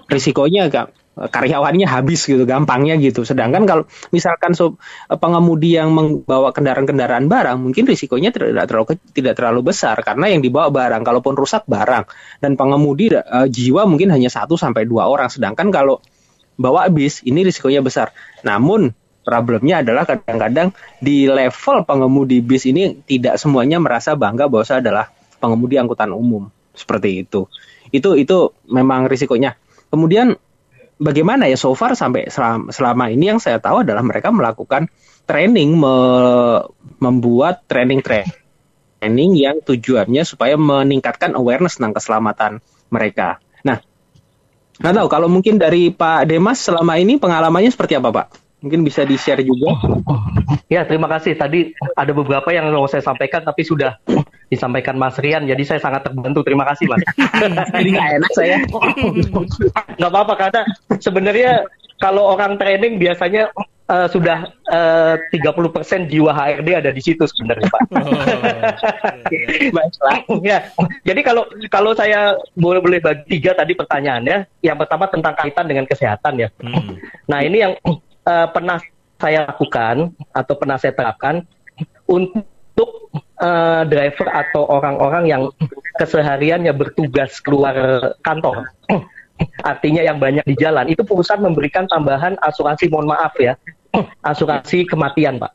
risikonya 0.10 0.70
agak 0.70 0.99
karyawannya 1.28 1.84
habis 1.84 2.24
gitu 2.24 2.48
gampangnya 2.48 2.96
gitu. 2.96 3.28
Sedangkan 3.28 3.68
kalau 3.68 3.84
misalkan 4.16 4.56
so, 4.56 4.80
pengemudi 5.12 5.76
yang 5.76 5.92
membawa 5.92 6.56
kendaraan-kendaraan 6.56 7.28
barang 7.28 7.60
mungkin 7.60 7.84
risikonya 7.84 8.32
tidak 8.32 8.64
terlalu 8.72 8.96
tidak 9.12 9.36
terlalu 9.36 9.76
besar 9.76 10.00
karena 10.00 10.32
yang 10.32 10.40
dibawa 10.40 10.72
barang. 10.72 11.04
Kalaupun 11.04 11.36
rusak 11.36 11.68
barang. 11.68 12.08
Dan 12.40 12.56
pengemudi 12.56 13.12
uh, 13.12 13.50
jiwa 13.52 13.84
mungkin 13.84 14.16
hanya 14.16 14.32
satu 14.32 14.56
sampai 14.56 14.88
dua 14.88 15.12
orang. 15.12 15.28
Sedangkan 15.28 15.68
kalau 15.68 16.00
bawa 16.56 16.88
bis 16.88 17.20
ini 17.28 17.44
risikonya 17.44 17.84
besar. 17.84 18.16
Namun 18.48 18.96
problemnya 19.28 19.84
adalah 19.84 20.08
kadang-kadang 20.08 20.72
di 21.04 21.28
level 21.28 21.84
pengemudi 21.84 22.40
bis 22.40 22.64
ini 22.64 23.04
tidak 23.04 23.36
semuanya 23.36 23.78
merasa 23.84 24.16
bangga 24.16 24.48
bahwa 24.48 24.64
saya 24.64 24.80
adalah 24.80 25.12
pengemudi 25.44 25.76
angkutan 25.76 26.16
umum. 26.16 26.48
Seperti 26.72 27.28
itu. 27.28 27.52
Itu 27.92 28.16
itu 28.16 28.56
memang 28.72 29.10
risikonya. 29.10 29.60
Kemudian 29.90 30.38
bagaimana 31.00 31.48
ya 31.48 31.56
so 31.56 31.72
far 31.74 31.96
sampai 31.96 32.28
selama, 32.28 32.70
selama 32.70 33.10
ini 33.10 33.32
yang 33.32 33.40
saya 33.40 33.58
tahu 33.58 33.88
adalah 33.88 34.04
mereka 34.04 34.30
melakukan 34.30 34.92
training 35.24 35.80
me, 35.80 35.96
membuat 37.00 37.64
training 37.66 38.04
training 38.04 39.32
yang 39.40 39.64
tujuannya 39.64 40.28
supaya 40.28 40.60
meningkatkan 40.60 41.34
awareness 41.34 41.80
tentang 41.80 41.96
keselamatan 41.96 42.52
mereka. 42.92 43.40
Nah, 43.64 43.80
nggak 44.84 44.94
tahu 45.00 45.08
kalau 45.08 45.32
mungkin 45.32 45.56
dari 45.56 45.90
Pak 45.90 46.28
Demas 46.28 46.60
selama 46.60 47.00
ini 47.00 47.16
pengalamannya 47.16 47.72
seperti 47.72 47.96
apa 47.96 48.12
Pak? 48.12 48.28
Mungkin 48.60 48.84
bisa 48.84 49.08
di-share 49.08 49.40
juga. 49.40 49.72
Ya, 50.68 50.84
terima 50.84 51.08
kasih. 51.08 51.34
Tadi 51.40 51.72
ada 51.96 52.12
beberapa 52.12 52.52
yang 52.52 52.68
mau 52.76 52.86
saya 52.92 53.00
sampaikan 53.00 53.40
tapi 53.40 53.64
sudah 53.64 53.96
disampaikan 54.50 54.98
Mas 54.98 55.16
Rian, 55.22 55.46
jadi 55.46 55.62
saya 55.62 55.80
sangat 55.80 56.10
terbantu. 56.10 56.42
Terima 56.42 56.66
kasih, 56.66 56.90
Mas. 56.90 57.02
jadi 57.80 57.90
nggak 57.94 58.10
enak 58.18 58.32
saya. 58.34 58.58
Nggak 59.96 60.12
apa-apa, 60.12 60.34
karena 60.36 60.62
sebenarnya 60.98 61.52
kalau 62.02 62.34
orang 62.34 62.58
training 62.58 62.98
biasanya 62.98 63.54
uh, 63.90 64.08
sudah 64.10 64.50
uh, 64.70 65.16
30% 65.34 66.10
jiwa 66.10 66.32
HRD 66.32 66.70
ada 66.74 66.90
di 66.94 67.02
situ 67.02 67.26
sebenarnya, 67.26 67.68
Pak. 67.70 67.82
Oh, 70.30 70.40
ya. 70.50 70.70
Jadi 71.04 71.22
kalau 71.26 71.44
kalau 71.68 71.92
saya 71.98 72.38
boleh 72.58 72.80
boleh 72.80 73.00
bagi 73.02 73.38
tiga 73.38 73.58
tadi 73.58 73.74
pertanyaannya, 73.74 74.66
yang 74.66 74.78
pertama 74.78 75.10
tentang 75.10 75.34
kaitan 75.38 75.66
dengan 75.66 75.86
kesehatan 75.90 76.42
ya. 76.42 76.50
Hmm. 76.62 76.98
Nah 77.30 77.40
ini 77.46 77.58
yang 77.62 77.74
uh, 78.26 78.48
pernah 78.50 78.82
saya 79.20 79.52
lakukan 79.52 80.16
atau 80.32 80.54
pernah 80.56 80.80
saya 80.80 80.96
terapkan 80.96 81.44
untuk 82.08 83.12
uh, 83.40 83.84
driver 83.88 84.28
atau 84.30 84.68
orang-orang 84.68 85.24
yang 85.28 85.42
kesehariannya 85.98 86.72
bertugas 86.76 87.40
keluar 87.44 87.76
kantor. 88.24 88.70
Artinya 89.64 90.04
yang 90.04 90.20
banyak 90.20 90.44
di 90.44 90.56
jalan, 90.60 90.92
itu 90.92 91.00
perusahaan 91.04 91.40
memberikan 91.40 91.88
tambahan 91.88 92.36
asuransi, 92.44 92.92
mohon 92.92 93.08
maaf 93.08 93.32
ya, 93.40 93.56
asuransi 94.32 94.84
kematian, 94.88 95.40
Pak. 95.40 95.52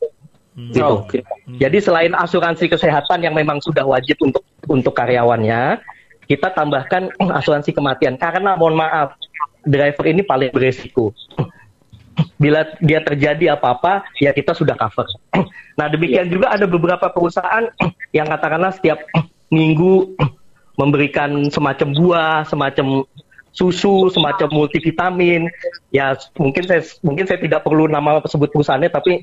Hmm. 0.55 0.71
Gitu. 0.73 0.87
Oh, 0.87 1.05
okay. 1.05 1.21
hmm. 1.21 1.61
Jadi 1.61 1.79
selain 1.85 2.13
asuransi 2.17 2.71
kesehatan 2.71 3.27
yang 3.27 3.35
memang 3.37 3.61
sudah 3.61 3.85
wajib 3.85 4.17
untuk 4.25 4.47
untuk 4.71 4.97
karyawannya, 4.97 5.83
kita 6.25 6.49
tambahkan 6.57 7.13
asuransi 7.39 7.77
kematian 7.77 8.17
karena 8.17 8.57
mohon 8.57 8.79
maaf 8.79 9.19
driver 9.65 10.05
ini 10.09 10.25
paling 10.25 10.53
beresiko. 10.53 11.13
Bila 12.39 12.67
dia 12.83 13.03
terjadi 13.03 13.59
apa-apa, 13.59 14.07
ya 14.23 14.31
kita 14.35 14.55
sudah 14.55 14.75
cover. 14.79 15.07
Nah 15.75 15.91
demikian 15.91 16.31
juga 16.31 16.55
ada 16.55 16.71
beberapa 16.71 17.11
perusahaan 17.11 17.67
yang 18.17 18.31
katakanlah 18.31 18.71
setiap 18.79 19.03
minggu 19.51 20.15
memberikan 20.79 21.51
semacam 21.51 21.89
buah, 21.91 22.39
semacam 22.47 23.03
susu, 23.51 24.11
semacam 24.11 24.51
multivitamin. 24.55 25.51
Ya 25.91 26.15
mungkin 26.39 26.63
saya 26.67 26.83
mungkin 27.03 27.27
saya 27.27 27.43
tidak 27.43 27.67
perlu 27.67 27.91
nama 27.91 28.23
sebut 28.27 28.55
perusahaannya, 28.55 28.91
tapi 28.91 29.19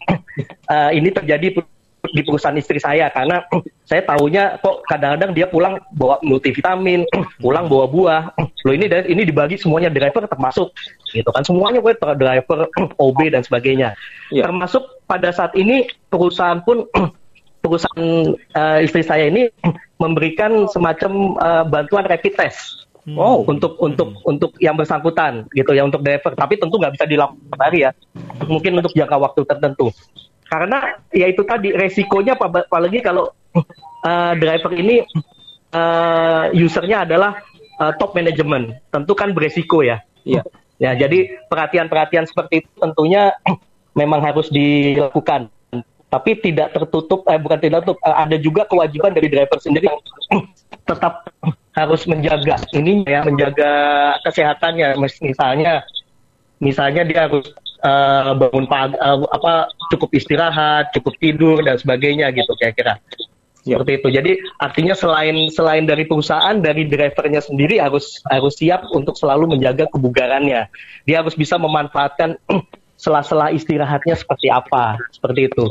uh, 0.67 0.91
ini 0.91 1.11
terjadi 1.11 1.63
di 2.09 2.21
perusahaan 2.25 2.57
istri 2.57 2.81
saya 2.81 3.13
karena 3.13 3.45
saya 3.85 4.01
tahunya 4.09 4.57
kok 4.65 4.81
kadang-kadang 4.89 5.31
dia 5.37 5.45
pulang 5.45 5.77
bawa 5.93 6.17
multivitamin, 6.25 7.05
pulang 7.43 7.69
bawa 7.69 7.85
buah. 7.85 8.21
Loh 8.65 8.73
ini 8.73 8.89
ini 8.89 9.21
dibagi 9.21 9.61
semuanya 9.61 9.93
driver 9.93 10.25
termasuk 10.25 10.73
gitu 11.11 11.27
kan 11.29 11.43
semuanya 11.45 11.83
gue 11.83 11.93
driver 11.97 12.69
OB 13.05 13.19
dan 13.29 13.45
sebagainya. 13.45 13.93
Ya. 14.33 14.49
Termasuk 14.49 15.05
pada 15.05 15.29
saat 15.29 15.53
ini 15.53 15.85
perusahaan 16.09 16.61
pun 16.65 16.89
perusahaan 17.61 18.33
uh, 18.57 18.79
istri 18.81 19.05
saya 19.05 19.29
ini 19.29 19.53
memberikan 20.01 20.65
semacam 20.65 21.37
uh, 21.37 21.63
bantuan 21.69 22.09
rapid 22.09 22.33
test. 22.33 22.81
Oh, 23.17 23.41
untuk 23.49 23.81
untuk 23.81 24.13
hmm. 24.13 24.29
untuk 24.29 24.51
yang 24.61 24.77
bersangkutan 24.77 25.49
gitu 25.57 25.73
ya 25.73 25.81
untuk 25.81 26.05
driver, 26.05 26.37
tapi 26.37 26.61
tentu 26.61 26.77
nggak 26.77 26.93
bisa 26.93 27.09
dilakukan 27.09 27.57
hari 27.57 27.89
ya, 27.89 27.97
mungkin 28.45 28.77
untuk 28.77 28.93
jangka 28.93 29.17
waktu 29.17 29.41
tertentu. 29.41 29.89
Karena 30.51 30.99
ya 31.15 31.31
itu 31.31 31.47
tadi 31.47 31.71
resikonya 31.71 32.35
apalagi 32.35 32.99
kalau 32.99 33.31
uh, 33.55 34.33
driver 34.35 34.75
ini 34.75 34.99
uh, 35.71 36.51
usernya 36.51 37.07
adalah 37.07 37.39
uh, 37.79 37.95
top 37.95 38.11
management, 38.19 38.75
tentu 38.91 39.15
kan 39.15 39.31
beresiko 39.31 39.79
ya. 39.79 40.03
Iya. 40.27 40.43
Ya, 40.81 40.97
jadi 40.97 41.45
perhatian-perhatian 41.45 42.25
seperti 42.25 42.65
itu 42.65 42.71
tentunya 42.81 43.31
memang 43.99 44.19
harus 44.19 44.51
dilakukan. 44.51 45.47
Tapi 46.11 46.43
tidak 46.43 46.75
tertutup, 46.75 47.23
eh, 47.31 47.39
bukan 47.39 47.59
tidak 47.63 47.87
tertutup, 47.87 48.03
uh, 48.03 48.19
ada 48.19 48.35
juga 48.35 48.67
kewajiban 48.67 49.15
dari 49.15 49.31
driver 49.31 49.55
sendiri 49.55 49.87
yang 49.87 50.01
tetap 50.89 51.31
harus 51.71 52.03
menjaga 52.03 52.59
ini 52.75 53.07
ya, 53.07 53.23
menjaga 53.23 53.71
kesehatannya. 54.27 54.99
Misalnya, 54.99 55.87
misalnya 56.59 57.07
dia 57.07 57.31
harus 57.31 57.47
uh, 57.82 58.34
bangun 58.38 58.65
pagi, 58.69 58.95
uh, 58.97 59.25
apa 59.29 59.69
cukup 59.93 60.09
istirahat, 60.15 60.93
cukup 60.95 61.13
tidur 61.17 61.61
dan 61.61 61.77
sebagainya 61.77 62.29
gitu 62.34 62.53
kira-kira. 62.57 62.97
Ya. 63.61 63.77
Seperti 63.77 64.01
itu. 64.01 64.07
Jadi 64.09 64.32
artinya 64.57 64.95
selain 64.97 65.38
selain 65.53 65.86
dari 65.86 66.09
perusahaan, 66.09 66.57
dari 66.57 66.89
drivernya 66.89 67.45
sendiri 67.45 67.77
harus 67.77 68.25
harus 68.34 68.57
siap 68.57 68.89
untuk 68.89 69.13
selalu 69.13 69.53
menjaga 69.53 69.86
kebugarannya. 69.93 70.65
Dia 71.05 71.21
harus 71.21 71.38
bisa 71.38 71.61
memanfaatkan 71.61 72.41
sela-sela 73.01 73.53
istirahatnya 73.53 74.17
seperti 74.17 74.49
apa, 74.49 74.97
seperti 75.13 75.49
itu. 75.53 75.65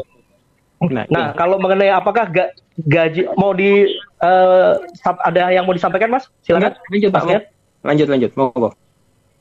Nah, 0.81 1.05
nah 1.13 1.37
kalau 1.37 1.61
mengenai 1.61 1.93
apakah 1.93 2.31
ga, 2.31 2.47
gaji 2.79 3.29
mau 3.37 3.53
di 3.53 3.85
uh, 4.25 4.81
ada 5.27 5.53
yang 5.53 5.67
mau 5.69 5.77
disampaikan, 5.77 6.09
Mas? 6.15 6.31
Silakan. 6.47 6.79
Lanjut, 6.89 7.11
Mas. 7.13 7.45
Lanjut, 7.85 8.09
lanjut. 8.09 8.31
Mau, 8.39 8.49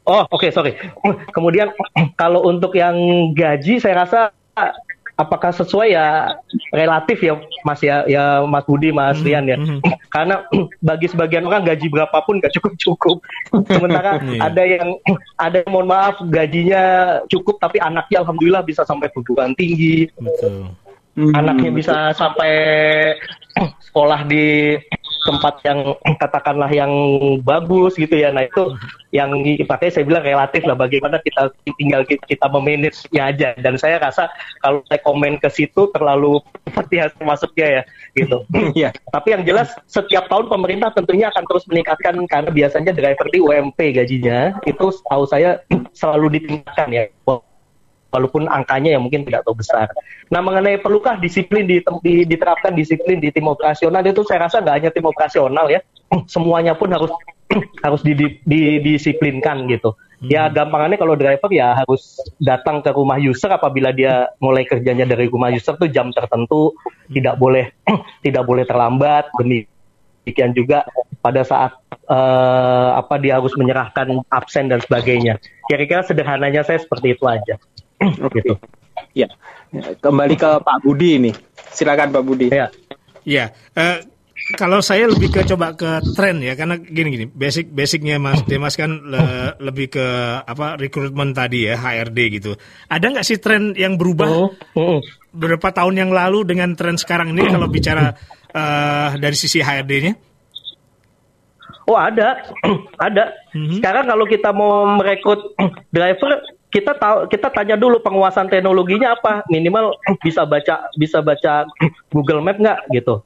Oh, 0.09 0.25
oke, 0.25 0.41
okay, 0.41 0.49
sorry. 0.49 0.73
Kemudian 1.29 1.69
kalau 2.17 2.41
untuk 2.49 2.73
yang 2.73 2.97
gaji, 3.37 3.77
saya 3.77 4.01
rasa 4.01 4.33
apakah 5.19 5.51
sesuai 5.51 5.91
ya 5.91 6.39
relatif 6.71 7.19
ya 7.19 7.35
Mas 7.67 7.83
ya, 7.83 8.07
ya 8.07 8.41
Mas 8.47 8.63
Budi, 8.63 8.89
Mas 8.89 9.19
hmm, 9.19 9.25
Rian 9.27 9.45
ya. 9.45 9.57
Hmm. 9.59 9.83
Karena 10.09 10.47
bagi 10.89 11.11
sebagian 11.11 11.45
orang 11.45 11.67
gaji 11.67 11.91
berapapun 11.91 12.39
gak 12.39 12.55
cukup 12.55 12.73
cukup. 12.79 13.17
Sementara 13.67 14.17
yeah. 14.23 14.47
ada 14.49 14.63
yang 14.63 14.87
ada 15.37 15.61
yang 15.61 15.71
mohon 15.75 15.91
maaf 15.91 16.17
gajinya 16.31 16.83
cukup 17.27 17.59
tapi 17.59 17.77
anaknya 17.83 18.25
alhamdulillah 18.25 18.63
bisa 18.63 18.87
sampai 18.87 19.11
perguruan 19.11 19.51
tinggi. 19.53 20.07
Betul. 20.17 20.73
Anaknya 21.35 21.69
bisa 21.75 21.95
sampai 22.15 22.51
sekolah 23.91 24.23
di 24.23 24.79
tempat 25.29 25.61
yang 25.61 25.93
katakanlah 26.17 26.69
yang 26.73 26.89
bagus 27.45 27.93
gitu 27.93 28.17
ya. 28.17 28.33
Nah 28.33 28.49
itu 28.49 28.73
yang 29.13 29.29
pakai 29.69 29.93
saya 29.93 30.09
bilang 30.09 30.25
relatif 30.25 30.65
lah 30.65 30.73
bagaimana 30.73 31.21
kita 31.21 31.53
tinggal 31.77 32.01
kita 32.09 32.45
memanage-nya 32.49 33.21
aja. 33.29 33.49
Dan 33.61 33.77
saya 33.77 34.01
rasa 34.01 34.25
kalau 34.65 34.81
saya 34.89 34.97
komen 35.05 35.37
ke 35.37 35.49
situ 35.53 35.93
terlalu 35.93 36.41
seperti 36.65 37.05
termasuknya 37.13 37.67
ya 37.69 37.81
gitu. 38.17 38.37
ya. 38.81 38.89
Tapi 39.13 39.37
yang 39.37 39.45
jelas 39.45 39.69
setiap 39.85 40.25
tahun 40.25 40.49
pemerintah 40.49 40.89
tentunya 40.97 41.29
akan 41.29 41.45
terus 41.45 41.69
meningkatkan 41.69 42.17
karena 42.25 42.49
biasanya 42.49 42.91
driver 42.97 43.27
di 43.29 43.39
UMP 43.39 43.79
gajinya 43.93 44.57
itu 44.65 44.89
tahu 45.05 45.23
saya 45.29 45.61
selalu 45.99 46.41
ditingkatkan 46.41 46.89
ya 46.89 47.05
walaupun 48.09 48.49
angkanya 48.49 48.97
yang 48.97 49.05
mungkin 49.05 49.25
tidak 49.25 49.45
terlalu 49.45 49.61
besar. 49.61 49.87
Nah 50.33 50.41
mengenai 50.41 50.81
perlukah 50.81 51.17
disiplin 51.17 51.65
di, 51.65 51.81
di, 52.01 52.25
diterapkan 52.25 52.73
disiplin 52.73 53.21
di 53.21 53.29
tim 53.29 53.45
operasional 53.49 54.01
itu 54.05 54.25
saya 54.25 54.49
rasa 54.49 54.61
nggak 54.61 54.75
hanya 54.75 54.89
tim 54.93 55.05
operasional 55.05 55.65
ya, 55.69 55.79
semuanya 56.25 56.73
pun 56.73 56.89
harus 56.89 57.11
harus 57.85 58.01
didisiplinkan 58.05 59.65
gitu. 59.69 59.93
Hmm. 60.19 60.27
Ya 60.27 60.51
gampangannya 60.51 60.99
kalau 60.99 61.15
driver 61.15 61.49
ya 61.49 61.79
harus 61.79 62.19
datang 62.37 62.83
ke 62.83 62.91
rumah 62.91 63.15
user 63.17 63.49
apabila 63.49 63.95
dia 63.95 64.27
mulai 64.43 64.67
kerjanya 64.67 65.07
dari 65.07 65.31
rumah 65.31 65.49
user 65.49 65.79
tuh 65.79 65.87
jam 65.87 66.11
tertentu 66.11 66.75
hmm. 66.75 67.13
tidak 67.15 67.35
boleh 67.39 67.71
tidak 68.25 68.43
boleh 68.43 68.67
terlambat 68.67 69.31
demikian 69.39 70.53
juga 70.53 70.85
pada 71.25 71.41
saat 71.41 71.73
uh, 72.05 72.95
apa 72.99 73.17
dia 73.17 73.41
harus 73.41 73.53
menyerahkan 73.57 74.21
absen 74.29 74.69
dan 74.69 74.79
sebagainya. 74.83 75.41
Kira-kira 75.65 76.05
sederhananya 76.05 76.61
saya 76.61 76.79
seperti 76.81 77.17
itu 77.17 77.25
aja. 77.25 77.57
Oke. 77.99 78.39
Gitu. 78.39 78.53
Ya. 79.15 79.27
Kembali 79.99 80.35
ke 80.35 80.49
Pak 80.63 80.77
Budi 80.81 81.19
ini. 81.19 81.31
Silakan 81.73 82.15
Pak 82.15 82.23
Budi. 82.25 82.47
Ya. 82.49 82.67
Ya. 83.27 83.45
Uh, 83.75 84.01
kalau 84.57 84.81
saya 84.81 85.05
lebih 85.05 85.29
ke 85.29 85.45
coba 85.45 85.77
ke 85.77 86.01
tren 86.15 86.41
ya 86.41 86.57
karena 86.57 86.79
gini 86.79 87.09
gini 87.11 87.25
basic 87.29 87.69
basicnya 87.69 88.17
Mas 88.17 88.41
Demas 88.47 88.73
kan 88.79 88.89
le, 88.89 89.53
lebih 89.61 89.93
ke 89.93 90.05
apa 90.41 90.79
rekrutmen 90.79 91.35
tadi 91.35 91.69
ya 91.69 91.77
HRD 91.77 92.39
gitu 92.39 92.55
ada 92.89 93.05
nggak 93.05 93.27
sih 93.27 93.37
tren 93.37 93.77
yang 93.77 93.99
berubah 93.99 94.25
oh, 94.25 94.49
oh. 94.79 94.97
beberapa 95.35 95.69
tahun 95.69 96.01
yang 96.01 96.11
lalu 96.15 96.47
dengan 96.49 96.73
tren 96.73 96.97
sekarang 96.97 97.35
ini 97.35 97.45
kalau 97.45 97.67
bicara 97.69 98.15
uh, 98.55 99.13
dari 99.19 99.37
sisi 99.37 99.61
HRD-nya 99.61 100.29
Oh 101.89 101.97
ada, 101.97 102.37
ada. 103.09 103.33
Mhm. 103.49 103.81
Sekarang 103.81 104.05
kalau 104.05 104.29
kita 104.29 104.53
mau 104.53 104.85
merekrut 104.93 105.57
driver, 105.89 106.37
kita 106.69 106.93
tahu 107.01 107.25
kita 107.29 107.49
tanya 107.49 107.73
dulu 107.73 107.97
penguasaan 108.01 108.45
teknologinya 108.45 109.17
apa 109.17 109.41
minimal 109.49 109.97
bisa 110.21 110.45
baca 110.45 110.85
bisa 111.01 111.17
baca 111.19 111.65
Google 112.13 112.45
Map 112.45 112.61
nggak 112.61 112.79
gitu 112.93 113.25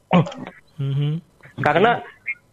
mm-hmm. 0.80 1.20
karena 1.60 2.00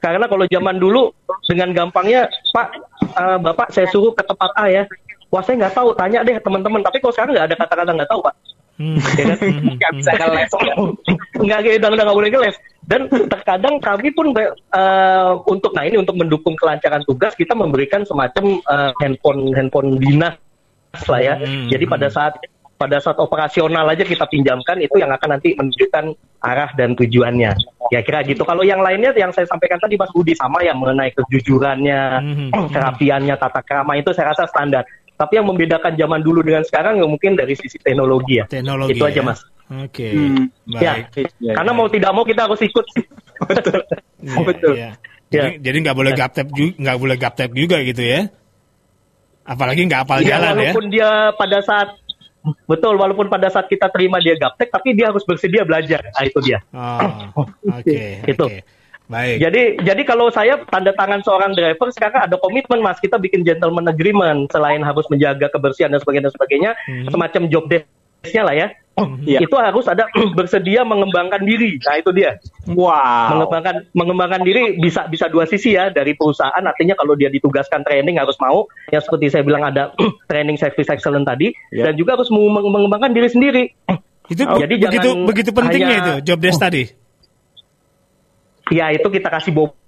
karena 0.02 0.26
kalau 0.26 0.44
zaman 0.50 0.82
dulu 0.82 1.14
dengan 1.46 1.70
gampangnya 1.70 2.26
Pak 2.50 2.68
uh, 3.14 3.38
Bapak 3.38 3.70
saya 3.70 3.86
suruh 3.94 4.10
ke 4.18 4.26
tempat 4.26 4.50
A 4.58 4.66
ya 4.66 4.82
wah 5.30 5.42
saya 5.46 5.62
nggak 5.62 5.74
tahu 5.78 5.94
tanya 5.94 6.26
deh 6.26 6.34
teman-teman 6.42 6.82
tapi 6.82 6.98
kalau 6.98 7.14
sekarang 7.14 7.38
nggak 7.38 7.46
ada 7.54 7.56
kata-kata 7.56 7.90
nggak 7.94 8.10
tahu 8.10 8.22
Pak 8.26 8.36
Hmm. 8.80 8.96
Ya 9.20 9.36
kan? 9.36 9.38
Nggak 9.76 9.92
bisa 10.00 10.10
ngeles. 10.16 10.50
Nggak 11.36 11.58
udah 11.84 11.88
nggak 12.00 12.16
boleh 12.16 12.30
ngeles. 12.32 12.56
Dan 12.88 13.12
terkadang 13.28 13.76
kami 13.76 14.08
pun 14.08 14.32
uh, 14.32 15.36
untuk 15.44 15.76
nah 15.76 15.84
ini 15.84 16.00
untuk 16.00 16.16
mendukung 16.16 16.56
kelancaran 16.56 17.04
tugas 17.04 17.36
kita 17.36 17.52
memberikan 17.52 18.08
semacam 18.08 18.56
uh, 18.72 18.96
handphone 19.04 19.52
handphone 19.52 20.00
dinas 20.00 20.32
lah 21.06 21.20
ya. 21.22 21.34
Hmm. 21.38 21.68
Jadi 21.70 21.84
pada 21.86 22.08
saat 22.10 22.34
pada 22.80 22.96
saat 22.96 23.20
operasional 23.20 23.84
aja 23.92 24.08
kita 24.08 24.24
pinjamkan 24.24 24.80
itu 24.80 24.96
yang 24.96 25.12
akan 25.12 25.36
nanti 25.36 25.52
menunjukkan 25.52 26.16
arah 26.40 26.72
dan 26.72 26.96
tujuannya. 26.96 27.52
Ya 27.92 28.00
kira 28.00 28.24
gitu. 28.24 28.40
Kalau 28.48 28.64
yang 28.64 28.80
lainnya 28.80 29.12
yang 29.12 29.28
saya 29.36 29.44
sampaikan 29.44 29.76
tadi 29.76 30.00
Mas 30.00 30.08
Budi 30.16 30.32
sama 30.32 30.64
yang 30.64 30.80
mengenai 30.80 31.12
kejujurannya, 31.12 32.02
hmm. 32.24 32.72
kerapiannya, 32.72 33.36
tata 33.36 33.60
krama 33.60 34.00
itu 34.00 34.16
saya 34.16 34.32
rasa 34.32 34.48
standar. 34.48 34.88
Tapi 35.20 35.36
yang 35.36 35.52
membedakan 35.52 35.92
zaman 36.00 36.24
dulu 36.24 36.40
dengan 36.40 36.64
sekarang 36.64 36.96
ya 36.96 37.04
mungkin 37.04 37.36
dari 37.36 37.52
sisi 37.52 37.76
teknologi 37.76 38.40
ya. 38.40 38.48
Teknologi. 38.48 38.96
Itu 38.96 39.04
aja 39.04 39.20
ya. 39.20 39.28
Mas. 39.28 39.40
Oke. 39.70 40.08
Okay. 40.08 40.12
Hmm. 40.16 40.44
Ya. 40.80 40.92
ya. 41.36 41.54
Karena 41.60 41.72
mau 41.76 41.86
tidak 41.92 42.10
mau 42.16 42.24
kita 42.24 42.48
harus 42.48 42.64
ikut. 42.64 42.86
Betul. 43.52 43.80
ya, 44.24 44.36
Betul. 44.40 44.74
Ya. 44.80 44.90
Jadi 45.30 45.62
jadi 45.62 45.76
nggak 45.86 45.96
boleh 46.00 46.12
gaptep 46.16 46.46
juga, 46.50 46.72
nggak 46.80 46.96
boleh 46.98 47.16
gaptep 47.20 47.50
juga 47.54 47.76
gitu 47.84 48.02
ya. 48.02 48.20
Apalagi 49.50 49.82
nggak 49.90 50.06
apal 50.06 50.22
ya, 50.22 50.38
jalan 50.38 50.54
walaupun 50.54 50.54
ya. 50.54 50.70
Walaupun 50.70 50.86
dia 50.94 51.10
pada 51.34 51.58
saat 51.66 51.88
Betul, 52.64 52.96
walaupun 52.96 53.28
pada 53.28 53.52
saat 53.52 53.68
kita 53.68 53.92
terima 53.92 54.16
dia 54.16 54.32
gaptek, 54.32 54.72
tapi 54.72 54.96
dia 54.96 55.12
harus 55.12 55.20
bersedia 55.28 55.60
belajar. 55.60 56.00
Nah, 56.00 56.24
itu 56.24 56.40
dia. 56.40 56.64
Oh, 56.72 57.44
oke. 57.44 57.84
Okay, 57.84 58.16
itu. 58.32 58.46
Okay. 58.48 58.64
Baik. 59.10 59.42
Jadi, 59.42 59.62
jadi 59.82 60.02
kalau 60.06 60.30
saya 60.30 60.62
tanda 60.70 60.94
tangan 60.94 61.20
seorang 61.26 61.52
driver 61.52 61.90
sekarang 61.90 62.30
ada 62.30 62.38
komitmen 62.38 62.78
mas, 62.78 63.02
kita 63.02 63.18
bikin 63.18 63.42
gentleman 63.42 63.84
agreement 63.90 64.46
selain 64.54 64.80
harus 64.86 65.02
menjaga 65.10 65.50
kebersihan 65.50 65.90
dan 65.90 65.98
sebagainya 65.98 66.30
dan 66.30 66.34
sebagainya, 66.38 66.70
hmm. 66.86 67.10
semacam 67.10 67.42
job 67.50 67.64
desk-nya 67.66 68.42
lah 68.46 68.54
ya. 68.54 68.66
Ya. 69.24 69.40
itu 69.40 69.56
harus 69.56 69.86
ada 69.88 70.06
bersedia 70.38 70.84
mengembangkan 70.84 71.40
diri. 71.42 71.80
Nah 71.82 72.00
itu 72.00 72.10
dia. 72.12 72.36
Wow. 72.68 73.36
Mengembangkan 73.36 73.74
mengembangkan 73.96 74.42
diri 74.44 74.76
bisa 74.76 75.08
bisa 75.08 75.26
dua 75.32 75.48
sisi 75.48 75.74
ya 75.74 75.88
dari 75.88 76.12
perusahaan. 76.14 76.60
Artinya 76.60 76.94
kalau 76.98 77.16
dia 77.16 77.32
ditugaskan 77.32 77.82
training 77.86 78.20
harus 78.20 78.36
mau. 78.38 78.68
Ya 78.92 79.00
seperti 79.00 79.32
saya 79.32 79.42
bilang 79.46 79.64
ada 79.64 79.94
training 80.30 80.60
service 80.60 80.90
excellent 80.90 81.24
tadi 81.24 81.54
ya. 81.72 81.90
dan 81.90 81.94
juga 81.96 82.20
harus 82.20 82.28
mengembangkan 82.30 83.10
diri 83.16 83.28
sendiri. 83.30 83.64
Itu 84.30 84.46
oh, 84.46 84.58
jadi 84.62 84.74
begitu 84.78 85.10
begitu 85.26 85.50
pentingnya 85.50 85.86
hanya, 85.90 85.98
itu 85.98 86.14
job 86.30 86.38
desk 86.38 86.60
oh. 86.60 86.62
tadi. 86.68 86.82
Ya 88.70 88.94
itu 88.94 89.06
kita 89.10 89.26
kasih 89.26 89.50
bob 89.50 89.79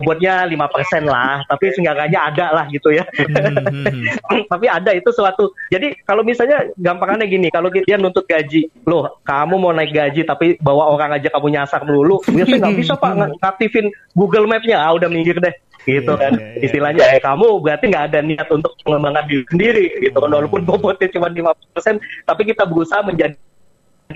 buatnya 0.00 0.50
lima 0.50 0.66
persen 0.66 1.06
lah, 1.06 1.46
tapi 1.46 1.70
seenggaknya 1.70 2.20
ada 2.30 2.46
lah 2.50 2.64
gitu 2.70 2.90
ya. 2.90 3.06
Hmm. 3.06 4.44
tapi 4.52 4.66
ada 4.66 4.90
itu 4.90 5.10
suatu. 5.14 5.54
Jadi 5.70 5.94
kalau 6.02 6.26
misalnya 6.26 6.66
gampangannya 6.74 7.30
gini, 7.30 7.48
kalau 7.54 7.70
dia 7.70 7.96
nuntut 7.98 8.26
gaji, 8.26 8.66
loh 8.86 9.22
kamu 9.22 9.54
mau 9.54 9.70
naik 9.70 9.94
gaji 9.94 10.26
tapi 10.26 10.58
bawa 10.58 10.90
orang 10.90 11.18
aja 11.18 11.30
kamu 11.30 11.54
nyasar 11.54 11.86
melulu, 11.86 12.18
biasanya 12.26 12.68
nggak 12.68 12.76
bisa 12.78 12.94
pak 12.98 13.12
ngaktifin 13.38 13.86
Google 14.18 14.50
Map-nya, 14.50 14.82
ah 14.82 14.92
udah 14.94 15.06
minggir 15.06 15.38
deh 15.38 15.54
gitu 15.84 16.16
yeah, 16.16 16.20
kan 16.20 16.32
yeah, 16.32 16.52
yeah. 16.56 16.64
istilahnya 16.64 17.04
eh 17.12 17.20
kamu 17.20 17.60
berarti 17.60 17.84
nggak 17.92 18.04
ada 18.12 18.18
niat 18.24 18.48
untuk 18.48 18.72
mengembangkan 18.88 19.24
diri 19.28 19.44
sendiri 19.52 19.86
gitu 20.00 20.16
kan 20.16 20.30
walaupun 20.32 20.64
bobotnya 20.64 21.08
cuma 21.12 21.28
lima 21.28 21.52
persen 21.76 22.00
tapi 22.24 22.48
kita 22.48 22.64
berusaha 22.64 23.04
menjadi 23.04 23.36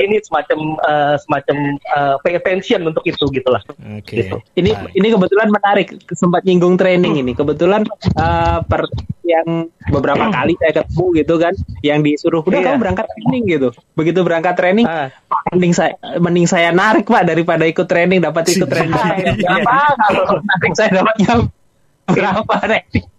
ini 0.00 0.16
semacam 0.22 0.58
uh, 0.82 1.16
semacam 1.18 1.56
uh, 1.94 2.14
pay 2.22 2.38
attention 2.38 2.86
untuk 2.86 3.04
itu 3.04 3.24
gitulah. 3.34 3.62
Okay. 4.02 4.26
Gitu. 4.26 4.36
Ini 4.58 4.70
Bye. 4.74 4.92
ini 4.94 5.08
kebetulan 5.14 5.48
menarik 5.50 5.88
sempat 6.14 6.42
nyinggung 6.46 6.78
training 6.78 7.18
ini. 7.20 7.32
Kebetulan 7.34 7.84
uh, 8.18 8.62
per 8.64 8.86
yang 9.26 9.68
beberapa 9.92 10.24
kali 10.36 10.56
saya 10.56 10.72
ketemu 10.82 11.04
gitu 11.20 11.34
kan, 11.36 11.54
yang 11.84 12.00
disuruh 12.00 12.40
udah 12.40 12.58
yeah. 12.58 12.66
kamu 12.72 12.78
berangkat 12.80 13.06
training 13.10 13.42
gitu. 13.48 13.68
Begitu 13.98 14.20
berangkat 14.24 14.54
training, 14.56 14.86
uh. 14.88 15.12
mending 15.52 15.74
saya 15.76 15.92
mending 16.16 16.46
saya 16.46 16.70
narik 16.72 17.04
pak 17.04 17.28
daripada 17.28 17.66
ikut 17.68 17.86
training 17.90 18.24
dapat 18.24 18.48
ikut 18.54 18.68
training. 18.68 18.96
Apa 19.60 19.98
kalau 20.08 20.40
narik 20.40 20.72
saya 20.78 20.90
dapatnya 21.02 21.32
berapa 22.14 22.54
training? 22.64 23.17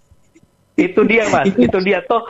Itu 0.79 1.01
dia 1.03 1.27
mas 1.27 1.51
itu 1.67 1.77
dia 1.83 1.99
toh 2.07 2.23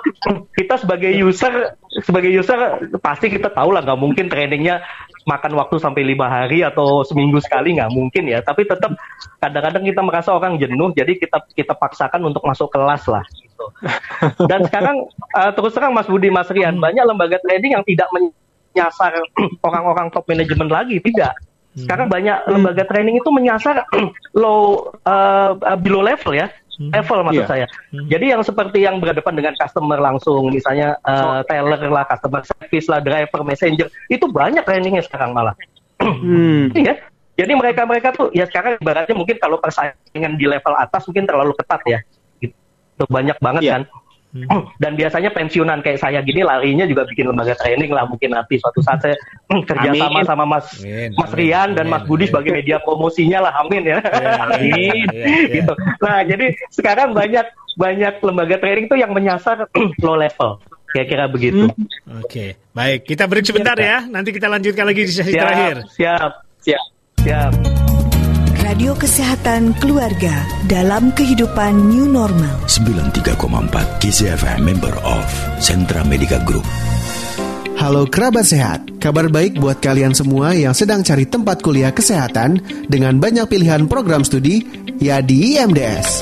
kita 0.58 0.82
sebagai 0.82 1.14
user 1.14 1.78
sebagai 2.02 2.34
user 2.34 2.89
pasti 2.97 3.30
kita 3.30 3.54
tahu 3.54 3.70
lah 3.70 3.86
nggak 3.86 4.00
mungkin 4.00 4.26
trainingnya 4.28 4.82
makan 5.30 5.54
waktu 5.54 5.78
sampai 5.78 6.02
lima 6.02 6.26
hari 6.26 6.66
atau 6.66 7.06
seminggu 7.06 7.38
sekali 7.38 7.78
nggak 7.78 7.93
mungkin 7.93 8.26
ya 8.26 8.41
tapi 8.41 8.66
tetap 8.66 8.97
kadang-kadang 9.38 9.86
kita 9.86 10.02
merasa 10.02 10.34
orang 10.34 10.58
jenuh 10.58 10.89
jadi 10.97 11.14
kita 11.14 11.45
kita 11.54 11.74
paksakan 11.78 12.26
untuk 12.26 12.41
masuk 12.41 12.74
kelas 12.74 13.06
lah 13.06 13.24
gitu 13.38 13.66
dan 14.50 14.66
sekarang 14.66 15.06
uh, 15.38 15.52
terus 15.54 15.78
terang 15.78 15.93
Mas 15.93 16.10
Budi 16.10 16.34
Mas 16.34 16.50
Rian 16.50 16.80
hmm. 16.80 16.84
banyak 16.84 17.04
lembaga 17.06 17.38
training 17.45 17.78
yang 17.78 17.86
tidak 17.86 18.10
menyasar 18.10 19.14
orang-orang 19.68 20.10
top 20.10 20.26
manajemen 20.26 20.70
lagi 20.72 20.97
tidak 20.97 21.38
sekarang 21.78 22.10
banyak 22.10 22.38
hmm. 22.43 22.50
lembaga 22.50 22.84
training 22.89 23.22
itu 23.22 23.30
menyasar 23.30 23.86
low 24.41 24.89
uh, 25.06 25.54
below 25.78 26.02
level 26.02 26.34
ya 26.34 26.50
Hmm. 26.50 26.59
Level 26.80 27.20
maksud 27.28 27.44
yeah. 27.44 27.52
saya. 27.52 27.66
Hmm. 27.92 28.08
Jadi 28.08 28.26
yang 28.32 28.42
seperti 28.42 28.80
yang 28.88 29.04
berhadapan 29.04 29.36
dengan 29.36 29.54
customer 29.60 30.00
langsung, 30.00 30.48
misalnya 30.48 30.96
uh, 31.04 31.44
teller 31.44 31.80
lah, 31.92 32.08
customer 32.08 32.42
service 32.48 32.88
lah, 32.88 33.04
driver, 33.04 33.44
messenger, 33.44 33.92
itu 34.08 34.26
banyak 34.32 34.64
trainingnya 34.64 35.04
sekarang 35.04 35.36
malah. 35.36 35.54
Hmm. 36.00 36.72
ya. 36.88 36.96
Jadi 37.40 37.56
mereka-mereka 37.56 38.16
tuh 38.16 38.28
ya 38.36 38.44
sekarang 38.48 38.80
ibaratnya 38.84 39.16
mungkin 39.16 39.40
kalau 39.40 39.60
persaingan 39.64 40.36
di 40.36 40.44
level 40.48 40.76
atas 40.76 41.08
mungkin 41.08 41.24
terlalu 41.28 41.52
ketat 41.56 41.82
ya. 41.88 42.00
Gitu. 42.40 43.04
Banyak 43.08 43.38
banget 43.44 43.62
yeah. 43.64 43.74
kan. 43.80 43.84
Hmm. 44.30 44.46
Dan 44.78 44.94
biasanya 44.94 45.34
pensiunan 45.34 45.82
kayak 45.82 45.98
saya 45.98 46.22
gini 46.22 46.46
larinya 46.46 46.86
juga 46.86 47.02
bikin 47.10 47.34
lembaga 47.34 47.58
training 47.58 47.90
lah 47.90 48.06
mungkin 48.06 48.38
nanti 48.38 48.62
suatu 48.62 48.78
saat 48.86 49.02
saya 49.02 49.18
hmm, 49.50 49.66
kerja 49.66 49.90
sama 49.90 50.20
sama 50.22 50.46
Mas 50.46 50.70
amin, 50.78 51.18
Mas 51.18 51.34
Rian 51.34 51.74
amin, 51.74 51.78
dan 51.82 51.86
Mas 51.90 52.06
Budi 52.06 52.30
amin. 52.30 52.30
sebagai 52.30 52.52
media 52.54 52.78
promosinya 52.78 53.50
lah 53.50 53.54
amin 53.66 53.90
ya. 53.90 53.98
Amin. 54.46 55.06
gitu. 55.58 55.74
Nah 56.06 56.22
jadi 56.30 56.54
sekarang 56.70 57.18
banyak 57.18 57.46
banyak 57.74 58.14
lembaga 58.22 58.56
training 58.62 58.86
tuh 58.86 59.02
yang 59.02 59.10
menyasar 59.18 59.66
low 60.06 60.14
level 60.14 60.62
kira-kira 60.94 61.26
begitu. 61.30 61.70
Hmm. 61.70 62.22
Oke, 62.22 62.26
okay. 62.26 62.50
baik 62.74 63.10
kita 63.10 63.30
break 63.30 63.46
sebentar 63.46 63.78
ya. 63.78 64.06
Nanti 64.06 64.34
kita 64.34 64.50
lanjutkan 64.50 64.86
lagi 64.90 65.06
di 65.06 65.14
sesi 65.14 65.34
siap, 65.34 65.42
terakhir. 65.46 65.76
Siap, 65.94 66.32
siap, 66.66 66.86
siap. 67.22 67.79
Radio 68.70 68.94
Kesehatan 68.94 69.74
Keluarga 69.82 70.46
dalam 70.70 71.10
kehidupan 71.18 71.90
new 71.90 72.06
normal. 72.06 72.54
93,4 72.70 73.34
KCFM 73.98 74.62
member 74.62 74.94
of 75.02 75.26
Sentra 75.58 76.06
Medica 76.06 76.38
Group. 76.46 76.62
Halo 77.80 78.04
kerabat 78.04 78.44
sehat, 78.44 79.00
kabar 79.00 79.32
baik 79.32 79.56
buat 79.56 79.80
kalian 79.80 80.12
semua 80.12 80.52
yang 80.52 80.76
sedang 80.76 81.00
cari 81.00 81.24
tempat 81.24 81.64
kuliah 81.64 81.96
kesehatan 81.96 82.60
dengan 82.92 83.16
banyak 83.24 83.48
pilihan 83.48 83.88
program 83.88 84.28
studi, 84.28 84.68
ya 85.00 85.24
di 85.24 85.56
IMDS. 85.56 86.20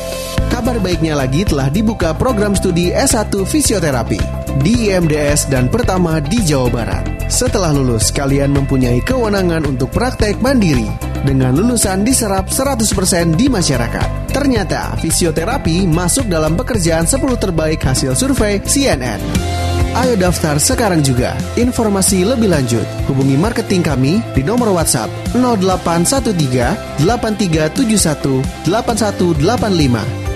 Kabar 0.54 0.78
baiknya 0.78 1.18
lagi 1.18 1.50
telah 1.50 1.74
dibuka 1.74 2.14
program 2.14 2.54
studi 2.54 2.94
S1 2.94 3.34
Fisioterapi 3.42 4.22
di 4.62 4.94
IMDS 4.94 5.50
dan 5.50 5.66
pertama 5.66 6.22
di 6.22 6.46
Jawa 6.46 6.70
Barat. 6.70 7.26
Setelah 7.26 7.74
lulus, 7.74 8.14
kalian 8.14 8.54
mempunyai 8.54 9.02
kewenangan 9.02 9.66
untuk 9.66 9.90
praktek 9.90 10.38
mandiri 10.38 10.86
dengan 11.26 11.58
lulusan 11.58 12.06
diserap 12.06 12.54
100% 12.54 13.34
di 13.34 13.50
masyarakat. 13.50 14.30
Ternyata 14.30 14.94
fisioterapi 15.02 15.90
masuk 15.90 16.30
dalam 16.30 16.54
pekerjaan 16.54 17.10
10 17.10 17.18
terbaik 17.42 17.82
hasil 17.82 18.14
survei 18.14 18.62
CNN. 18.62 19.67
Ayo 19.98 20.14
daftar 20.14 20.62
sekarang 20.62 21.02
juga. 21.02 21.34
Informasi 21.58 22.22
lebih 22.22 22.54
lanjut, 22.54 22.86
hubungi 23.10 23.34
marketing 23.34 23.82
kami 23.82 24.22
di 24.38 24.46
nomor 24.46 24.70
WhatsApp 24.70 25.10
0813 25.34 27.02
8371 27.02 28.70
8185 28.70 29.42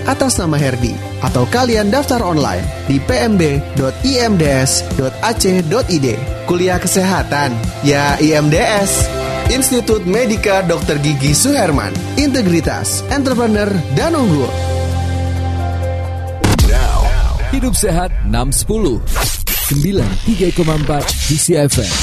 atas 0.02 0.42
nama 0.42 0.58
Herdi 0.58 0.98
atau 1.22 1.46
kalian 1.46 1.94
daftar 1.94 2.26
online 2.26 2.66
di 2.90 2.98
pmb.imds.ac.id. 3.06 6.06
Kuliah 6.50 6.82
kesehatan, 6.82 7.54
ya 7.86 8.18
IMDS. 8.18 9.06
Institut 9.54 10.02
Medika 10.10 10.66
Dr. 10.66 10.98
Gigi 10.98 11.38
Suherman, 11.38 11.94
integritas, 12.18 13.06
entrepreneur, 13.14 13.70
dan 13.94 14.18
unggul. 14.18 14.50
Hidup 17.54 17.78
sehat 17.78 18.10
610 18.26 19.41
93,4 19.62 21.30
DCFM 21.30 21.94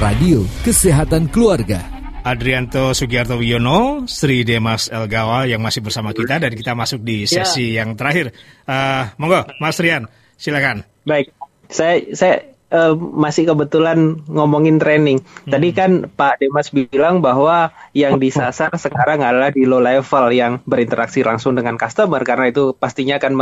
Radio 0.00 0.40
Kesehatan 0.64 1.28
Keluarga 1.28 1.84
Adrianto 2.24 2.96
Sugiarto 2.96 3.36
Wiono, 3.36 4.08
Sri 4.08 4.40
Demas 4.40 4.88
Elgawa 4.88 5.44
yang 5.44 5.60
masih 5.60 5.84
bersama 5.84 6.16
kita 6.16 6.40
dan 6.40 6.56
kita 6.56 6.72
masuk 6.72 7.04
di 7.04 7.28
ya. 7.28 7.44
sesi 7.44 7.76
ya. 7.76 7.84
yang 7.84 7.92
terakhir. 8.00 8.32
Uh, 8.64 9.12
monggo, 9.20 9.44
Mas 9.60 9.76
Rian, 9.76 10.08
silakan. 10.40 10.88
Baik, 11.04 11.36
saya 11.68 12.00
saya 12.16 12.53
uh, 12.74 12.92
masih 12.98 13.46
kebetulan 13.46 14.18
ngomongin 14.26 14.82
training. 14.82 15.22
Hmm. 15.22 15.52
Tadi 15.54 15.68
kan 15.70 15.90
Pak 16.10 16.42
Demas 16.42 16.74
bilang 16.74 17.22
bahwa 17.22 17.70
yang 17.94 18.18
disasar 18.18 18.74
sekarang 18.74 19.22
adalah 19.22 19.54
di 19.54 19.62
low 19.62 19.78
level 19.78 20.34
yang 20.34 20.58
berinteraksi 20.66 21.22
langsung 21.22 21.54
dengan 21.54 21.78
customer 21.78 22.26
karena 22.26 22.50
itu 22.50 22.74
pastinya 22.74 23.22
akan 23.22 23.34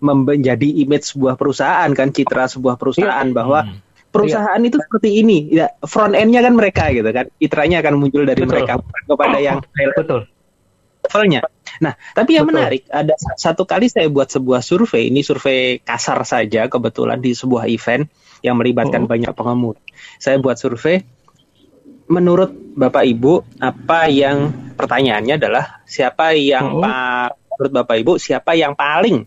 menjadi 0.00 0.68
image 0.82 1.12
sebuah 1.12 1.36
perusahaan 1.36 1.90
kan 1.92 2.08
citra 2.10 2.48
sebuah 2.48 2.80
perusahaan 2.80 3.28
ya. 3.28 3.36
bahwa 3.36 3.60
hmm 3.62 3.84
perusahaan 4.16 4.60
iya. 4.64 4.68
itu 4.72 4.76
seperti 4.80 5.10
ini 5.20 5.38
ya 5.52 5.66
front 5.84 6.16
endnya 6.16 6.40
kan 6.40 6.56
mereka 6.56 6.88
gitu 6.88 7.04
kan 7.12 7.28
citranya 7.36 7.84
akan 7.84 7.94
muncul 8.00 8.24
dari 8.24 8.40
betul. 8.40 8.48
mereka 8.48 8.72
kepada 9.04 9.38
yang 9.44 9.58
betul 9.92 10.20
levelnya 11.04 11.40
nah 11.76 11.92
tapi 12.16 12.40
yang 12.40 12.48
betul. 12.48 12.56
menarik 12.56 12.82
ada 12.88 13.12
satu 13.36 13.68
kali 13.68 13.92
saya 13.92 14.08
buat 14.08 14.32
sebuah 14.32 14.64
survei 14.64 15.12
ini 15.12 15.20
survei 15.20 15.84
kasar 15.84 16.24
saja 16.24 16.72
kebetulan 16.72 17.20
di 17.20 17.36
sebuah 17.36 17.68
event 17.68 18.08
yang 18.40 18.56
melibatkan 18.58 19.04
oh. 19.04 19.08
banyak 19.08 19.32
pengemudi. 19.32 19.80
Saya 20.20 20.40
buat 20.40 20.56
survei. 20.56 21.04
Menurut 22.06 22.54
Bapak 22.78 23.02
Ibu, 23.02 23.58
apa 23.58 24.06
yang 24.06 24.52
pertanyaannya 24.78 25.34
adalah 25.42 25.82
siapa 25.88 26.36
yang 26.38 26.78
oh. 26.78 26.82
pa, 26.84 27.32
menurut 27.56 27.72
Bapak 27.82 27.96
Ibu 27.98 28.12
siapa 28.22 28.54
yang 28.54 28.78
paling 28.78 29.26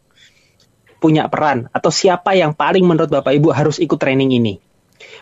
punya 1.00 1.28
peran 1.32 1.68
atau 1.72 1.92
siapa 1.92 2.36
yang 2.36 2.56
paling 2.56 2.84
menurut 2.84 3.12
Bapak 3.12 3.36
Ibu 3.36 3.52
harus 3.52 3.84
ikut 3.84 4.00
training 4.00 4.32
ini? 4.32 4.54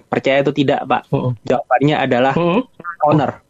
Percaya 0.05 0.45
atau 0.45 0.53
tidak, 0.53 0.85
Pak? 0.85 1.09
Oh. 1.09 1.33
Jawabannya 1.45 1.95
adalah 1.97 2.33
oh. 2.37 2.61
owner. 3.09 3.41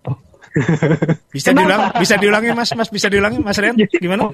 bisa 1.36 1.52
diulang, 1.54 1.94
bisa 2.00 2.16
diulangi 2.18 2.50
Mas, 2.56 2.72
Mas 2.74 2.90
bisa 2.90 3.08
diulangi 3.12 3.44
Mas 3.44 3.60
Rian? 3.60 3.76
Gimana? 4.04 4.32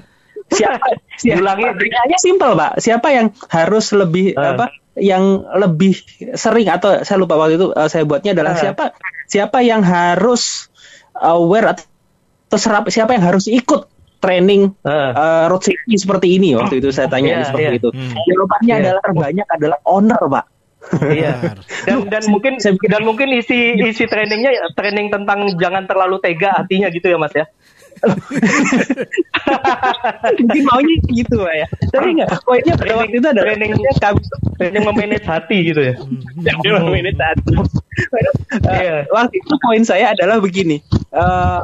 Siapa? 0.52 1.00
siapa 1.18 1.40
Diulangi. 1.40 1.64
Pertanyaannya 1.72 2.18
simpel, 2.20 2.50
Pak. 2.54 2.72
Siapa 2.78 3.08
yang 3.10 3.26
harus 3.48 3.86
lebih 3.96 4.36
uh. 4.36 4.54
apa? 4.54 4.66
Yang 4.94 5.42
lebih 5.58 5.98
sering 6.38 6.70
atau 6.70 7.02
saya 7.02 7.18
lupa 7.18 7.34
waktu 7.34 7.58
itu 7.58 7.74
uh, 7.74 7.90
saya 7.90 8.06
buatnya 8.06 8.34
adalah 8.34 8.54
uh. 8.54 8.60
siapa 8.60 8.84
siapa 9.26 9.58
yang 9.66 9.82
harus 9.82 10.70
aware 11.18 11.74
atau 11.74 12.58
serap 12.58 12.86
siapa 12.94 13.18
yang 13.18 13.24
harus 13.26 13.50
ikut 13.50 13.90
training 14.22 14.72
uh. 14.86 15.12
Uh, 15.12 15.44
road 15.52 15.60
safety 15.66 15.98
seperti 15.98 16.38
ini 16.38 16.56
waktu 16.56 16.78
itu 16.80 16.88
saya 16.94 17.10
tanya 17.10 17.42
yeah, 17.42 17.46
seperti 17.46 17.70
yeah. 17.74 17.80
itu. 17.82 17.88
Hmm. 17.90 18.14
Jawabannya 18.14 18.74
yeah. 18.74 18.82
adalah 18.82 19.02
terbanyak 19.04 19.46
adalah 19.50 19.78
owner, 19.84 20.22
Pak. 20.30 20.44
Iya. 21.00 21.32
Dan 21.88 22.08
dan 22.12 22.22
mungkin 22.28 22.60
dan 22.60 23.02
mungkin 23.04 23.28
isi 23.32 23.76
isi 23.76 24.04
trainingnya 24.04 24.52
ya, 24.52 24.64
training 24.72 25.12
tentang 25.12 25.48
jangan 25.56 25.84
terlalu 25.84 26.20
tega 26.20 26.56
hatinya 26.56 26.88
gitu 26.92 27.08
ya 27.08 27.16
Mas 27.20 27.32
ya. 27.32 27.48
Mungkin 30.40 30.62
maunya 30.66 30.96
gitu 31.08 31.34
Pak 31.40 31.54
ya. 31.54 31.66
Tapi 31.92 32.08
enggak, 32.18 32.28
poinnya 32.44 32.74
pada 32.78 32.94
waktu 32.98 33.16
itu 33.18 33.28
ada 33.28 33.40
trainingnya 33.42 33.92
kami 34.02 34.20
training 34.58 34.84
memanage 34.84 35.26
hati 35.26 35.58
gitu 35.72 35.80
ya. 35.80 35.94
Training 36.62 36.84
memanage 36.88 37.20
hati. 37.20 37.52
Iya. 38.64 38.96
Waktu 39.10 39.34
itu 39.38 39.54
poin 39.62 39.82
saya 39.86 40.12
adalah 40.12 40.38
begini. 40.42 40.82
Uh, 41.14 41.62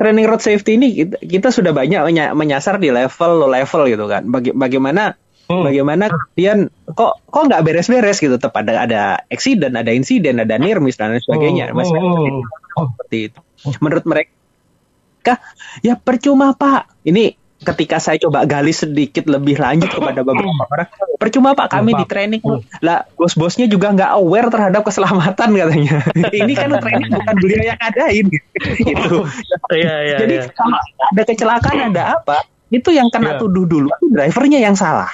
training 0.00 0.26
road 0.26 0.40
safety 0.40 0.80
ini 0.80 0.88
kita, 0.96 1.16
kita 1.20 1.48
sudah 1.52 1.76
banyak 1.76 2.02
menyasar 2.32 2.80
di 2.80 2.88
level 2.88 3.30
low 3.46 3.50
level 3.50 3.82
gitu 3.86 4.04
kan. 4.08 4.26
Baga 4.28 4.50
bagaimana 4.56 5.14
Hmm. 5.50 5.66
Bagaimana 5.66 6.06
kemudian 6.06 6.70
kok 6.94 7.26
kok 7.26 7.42
nggak 7.50 7.66
beres-beres 7.66 8.22
gitu? 8.22 8.38
Tetap 8.38 8.54
ada 8.54 8.86
ada 8.86 9.02
accident, 9.34 9.74
ada 9.74 9.90
insiden, 9.90 10.38
ada 10.38 10.54
near 10.62 10.78
miss 10.78 10.94
dan 10.94 11.10
lain 11.10 11.26
sebagainya. 11.26 11.74
Hmm. 11.74 11.82
Mas, 11.82 11.90
hmm. 11.90 12.46
seperti 12.70 13.18
itu. 13.34 13.40
Menurut 13.82 14.06
mereka, 14.06 14.30
ya 15.84 15.94
percuma 15.96 16.52
Pak. 16.56 17.04
Ini 17.04 17.36
ketika 17.60 18.00
saya 18.00 18.16
coba 18.16 18.48
gali 18.48 18.72
sedikit 18.72 19.28
lebih 19.28 19.60
lanjut 19.60 19.92
kepada 19.92 20.24
beberapa 20.24 20.64
orang, 20.72 20.88
percuma 21.20 21.52
Pak 21.52 21.68
kami 21.68 21.92
di 21.92 22.08
training 22.08 22.40
lah 22.80 23.04
bos-bosnya 23.20 23.68
juga 23.68 23.92
nggak 23.92 24.10
aware 24.16 24.48
terhadap 24.48 24.80
keselamatan 24.80 25.48
katanya. 25.52 26.00
Ini 26.40 26.52
kan 26.56 26.72
training 26.80 27.12
bukan 27.12 27.34
beliau 27.36 27.62
yang 27.68 27.80
adain 27.84 28.26
gitu. 28.88 29.28
Iya, 29.76 29.94
iya, 30.08 30.16
Jadi 30.24 30.34
iya. 30.40 30.48
kalau 30.56 30.78
ada 30.80 31.22
kecelakaan 31.28 31.78
ada 31.92 32.02
apa, 32.16 32.36
itu 32.72 32.88
yang 32.96 33.12
kena 33.12 33.36
Iya. 33.36 33.40
tuduh 33.44 33.68
dulu 33.68 33.92
drivernya 34.08 34.58
yang 34.64 34.72
salah. 34.72 35.12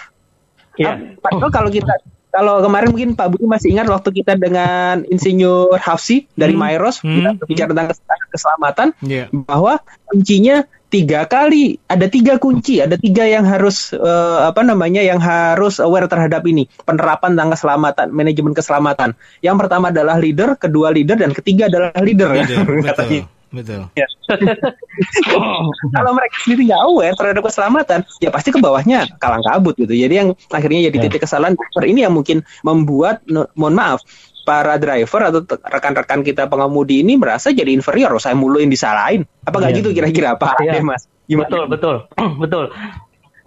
Iya. 0.78 1.18
Padahal 1.18 1.50
kalau 1.50 1.70
kita 1.72 1.98
kalau 2.37 2.61
kemarin 2.61 2.93
mungkin 2.93 3.11
Pak 3.16 3.26
Budi 3.32 3.49
masih 3.49 3.72
ingat 3.72 3.89
waktu 3.89 4.12
kita 4.12 4.37
dengan 4.37 5.01
Insinyur 5.09 5.80
Hafsi 5.80 6.28
dari 6.37 6.53
Hmm. 6.53 6.61
Myros 6.61 7.01
Hmm. 7.01 7.16
kita 7.16 7.30
bicara 7.49 7.68
tentang 7.72 7.89
kes- 7.89 8.05
keselamatan 8.28 8.89
Iya. 9.01 9.32
bahwa 9.32 9.80
kuncinya 10.05 10.62
tiga 10.87 11.26
kali 11.26 11.82
ada 11.91 12.07
tiga 12.07 12.39
kunci 12.39 12.78
ada 12.78 12.95
tiga 12.95 13.26
yang 13.26 13.43
harus 13.43 13.91
eh, 13.91 14.39
apa 14.47 14.62
namanya 14.62 15.03
yang 15.03 15.18
harus 15.18 15.82
aware 15.82 16.07
terhadap 16.07 16.47
ini 16.47 16.70
penerapan 16.84 17.34
tentang 17.34 17.59
keselamatan 17.59 18.07
manajemen 18.14 18.55
keselamatan 18.55 19.18
yang 19.43 19.59
pertama 19.59 19.91
adalah 19.91 20.14
leader 20.14 20.55
kedua 20.55 20.95
leader 20.95 21.18
dan 21.18 21.34
ketiga 21.34 21.66
adalah 21.66 21.91
leader, 21.99 22.30
Betul, 22.39 22.87
katanya. 22.87 23.22
Betul, 23.53 23.86
betul. 23.88 24.11
kalau 25.94 26.11
mereka 26.12 26.36
sendiri 26.42 26.62
nggak 26.72 26.82
aware 26.82 27.14
terhadap 27.14 27.42
keselamatan, 27.47 27.99
ya 28.18 28.30
pasti 28.30 28.51
ke 28.51 28.59
bawahnya 28.59 29.07
kalang 29.18 29.44
kabut 29.44 29.76
gitu. 29.76 29.92
Jadi 29.92 30.14
yang 30.14 30.28
akhirnya 30.49 30.90
jadi 30.90 30.97
titik 31.07 31.22
kesalahan 31.22 31.55
driver 31.55 31.84
ini 31.84 32.03
yang 32.03 32.14
mungkin 32.14 32.42
membuat, 32.62 33.22
no- 33.26 33.49
mohon 33.55 33.74
maaf, 33.74 34.01
para 34.47 34.78
driver 34.78 35.20
atau 35.26 35.40
rekan-rekan 35.42 36.22
kita 36.22 36.47
pengemudi 36.47 37.03
ini 37.03 37.18
merasa 37.18 37.51
jadi 37.51 37.66
inferior. 37.70 38.14
Oh, 38.14 38.22
saya 38.22 38.38
mulu 38.38 38.62
yang 38.62 38.70
disalahin. 38.70 39.26
Apa 39.42 39.59
nggak 39.59 39.72
Iya. 39.74 39.78
gitu 39.82 39.88
kira-kira 39.90 40.38
Pak 40.38 40.62
Iya. 40.62 40.78
Ade, 40.78 40.80
Mas? 40.86 41.03
Gimana? 41.26 41.51
Betul, 41.51 41.62
betul, 41.66 41.97
betul. 42.42 42.64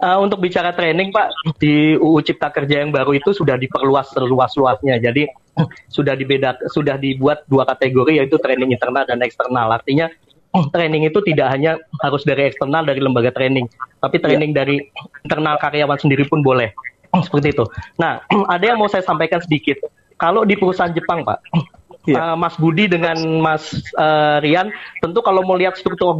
Eh, 0.00 0.18
untuk 0.18 0.40
bicara 0.40 0.72
training, 0.72 1.12
Pak, 1.12 1.60
di 1.60 1.92
UU 2.00 2.24
Cipta 2.24 2.48
Kerja 2.48 2.80
yang 2.80 2.88
baru 2.88 3.12
itu 3.12 3.36
sudah 3.36 3.60
diperluas 3.60 4.08
seluas-luasnya. 4.16 4.96
Jadi 4.96 5.28
sudah 5.92 6.16
dibeda, 6.16 6.56
sudah 6.72 6.96
dibuat 6.96 7.44
dua 7.52 7.68
kategori 7.68 8.16
yaitu 8.16 8.40
training 8.40 8.72
internal 8.72 9.04
dan 9.04 9.20
eksternal. 9.20 9.68
Artinya 9.68 10.08
training 10.72 11.04
itu 11.04 11.20
tidak 11.20 11.52
hanya 11.52 11.76
harus 12.00 12.24
dari 12.24 12.48
eksternal 12.48 12.88
dari 12.88 12.96
lembaga 12.96 13.28
training, 13.28 13.68
tapi 14.00 14.16
training 14.16 14.56
dari 14.56 14.80
internal 15.20 15.60
karyawan 15.60 16.00
sendiri 16.00 16.24
pun 16.24 16.40
boleh. 16.40 16.72
Seperti 17.20 17.52
itu. 17.52 17.68
Nah, 18.00 18.24
ada 18.54 18.64
yang 18.64 18.80
mau 18.80 18.88
saya 18.88 19.04
sampaikan 19.04 19.44
sedikit. 19.44 19.84
Kalau 20.16 20.48
di 20.48 20.56
perusahaan 20.56 20.96
Jepang, 20.96 21.28
Pak, 21.28 21.44
eh, 22.08 22.36
Mas 22.40 22.56
Budi 22.56 22.88
dengan 22.88 23.20
Mas 23.44 23.68
eh, 24.00 24.36
Rian, 24.40 24.72
tentu 25.04 25.20
kalau 25.20 25.44
mau 25.44 25.60
lihat 25.60 25.76
struktur 25.76 26.16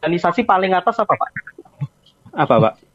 organisasi 0.00 0.48
paling 0.48 0.72
atas 0.72 0.96
apa, 0.96 1.12
Pak? 1.12 1.30
Apa 2.36 2.56
Pak? 2.56 2.85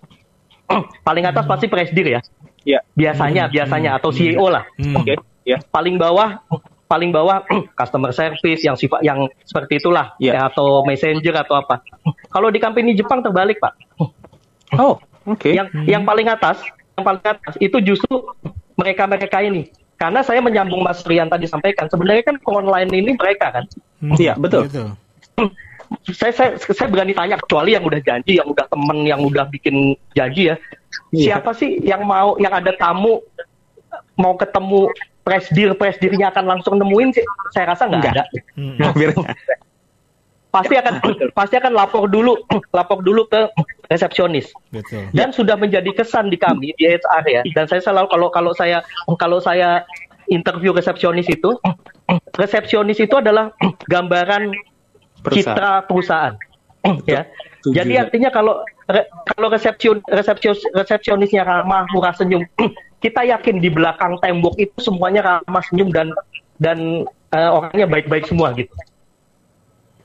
Paling 1.01 1.25
atas 1.25 1.43
pasti 1.45 1.65
presdir 1.67 2.07
ya. 2.07 2.21
Ya. 2.61 2.79
Biasanya, 2.93 3.49
biasanya 3.49 3.97
atau 3.97 4.13
CEO 4.13 4.45
lah. 4.47 4.65
Hmm. 4.77 5.01
Oke. 5.01 5.17
Ya. 5.43 5.57
Paling 5.73 5.97
bawah 5.97 6.41
paling 6.85 7.15
bawah 7.15 7.47
customer 7.79 8.11
service 8.11 8.61
yang 8.61 8.75
sifat 8.75 8.99
yang 9.01 9.31
seperti 9.47 9.79
itulah 9.79 10.11
Ya. 10.19 10.35
ya, 10.35 10.41
atau 10.51 10.83
messenger 10.83 11.33
atau 11.39 11.55
apa. 11.57 11.79
Kalau 12.27 12.51
di 12.51 12.59
company 12.59 12.91
Jepang 12.93 13.23
terbalik, 13.23 13.57
Pak. 13.63 13.73
Oh, 14.77 14.99
oke. 15.27 15.49
Yang 15.49 15.71
yang 15.87 16.03
paling 16.03 16.27
atas, 16.27 16.59
yang 16.99 17.03
paling 17.07 17.23
atas 17.23 17.55
itu 17.59 17.79
justru 17.79 18.19
mereka-mereka 18.75 19.39
ini. 19.43 19.71
Karena 19.95 20.25
saya 20.25 20.41
menyambung 20.41 20.81
Mas 20.81 21.05
Rian 21.05 21.29
tadi 21.29 21.45
sampaikan, 21.45 21.85
sebenarnya 21.85 22.33
kan 22.33 22.35
online 22.49 22.89
ini 22.89 23.13
mereka 23.13 23.53
kan. 23.53 23.65
Hmm, 24.01 24.17
Iya, 24.17 24.33
betul. 24.33 24.65
Saya, 26.11 26.31
saya 26.31 26.51
saya 26.57 26.87
berani 26.87 27.11
tanya 27.11 27.35
kecuali 27.35 27.75
yang 27.75 27.83
udah 27.83 27.99
janji, 27.99 28.39
yang 28.39 28.47
udah 28.47 28.65
temen, 28.71 28.97
yang 29.03 29.21
udah 29.21 29.45
bikin 29.51 29.95
janji 30.15 30.51
ya. 30.51 30.55
Iya. 31.11 31.35
Siapa 31.35 31.51
sih 31.55 31.83
yang 31.83 32.07
mau 32.07 32.39
yang 32.39 32.51
ada 32.55 32.71
tamu 32.79 33.19
mau 34.15 34.35
ketemu 34.39 34.87
presdir 35.21 35.75
presdirnya 35.75 36.31
akan 36.31 36.57
langsung 36.57 36.79
nemuin 36.79 37.09
sih? 37.15 37.25
Saya 37.51 37.75
rasa 37.75 37.91
nggak 37.91 38.11
ada. 38.15 38.23
Hmm. 38.55 38.79
Pasti 40.51 40.75
akan 40.75 40.93
pasti 41.31 41.55
akan 41.59 41.71
lapor 41.71 42.11
dulu 42.11 42.35
lapor 42.75 42.99
dulu 43.03 43.27
ke 43.27 43.47
resepsionis. 43.87 44.51
Betul. 44.71 45.07
Dan 45.15 45.31
sudah 45.31 45.55
menjadi 45.55 45.91
kesan 45.95 46.27
di 46.27 46.35
kami 46.35 46.75
di 46.75 46.87
HR 46.87 47.23
ya. 47.27 47.41
Dan 47.55 47.67
saya 47.71 47.79
selalu 47.83 48.07
kalau 48.11 48.27
kalau 48.31 48.51
saya 48.55 48.83
kalau 49.15 49.39
saya 49.39 49.83
interview 50.31 50.71
resepsionis 50.75 51.27
itu 51.27 51.55
resepsionis 52.39 52.99
itu 52.99 53.15
adalah 53.19 53.51
gambaran 53.87 54.51
Perusahaan. 55.21 55.55
citra 55.55 55.71
perusahaan 55.85 56.33
ya. 57.09 57.21
Jadi 57.61 57.93
artinya 57.93 58.33
kalau 58.33 58.65
re- 58.89 59.05
kalau 59.29 59.53
resepsion 59.53 60.01
resepsion 60.09 60.57
resepsionisnya 60.73 61.45
ramah, 61.45 61.85
murah 61.93 62.13
senyum, 62.17 62.41
kita 63.05 63.21
yakin 63.21 63.61
di 63.61 63.69
belakang 63.69 64.17
tembok 64.17 64.57
itu 64.57 64.77
semuanya 64.81 65.21
ramah 65.45 65.61
senyum 65.69 65.93
dan 65.93 66.09
dan 66.57 67.05
eh, 67.31 67.49
orangnya 67.49 67.85
baik-baik 67.85 68.25
semua 68.25 68.51
gitu. 68.57 68.73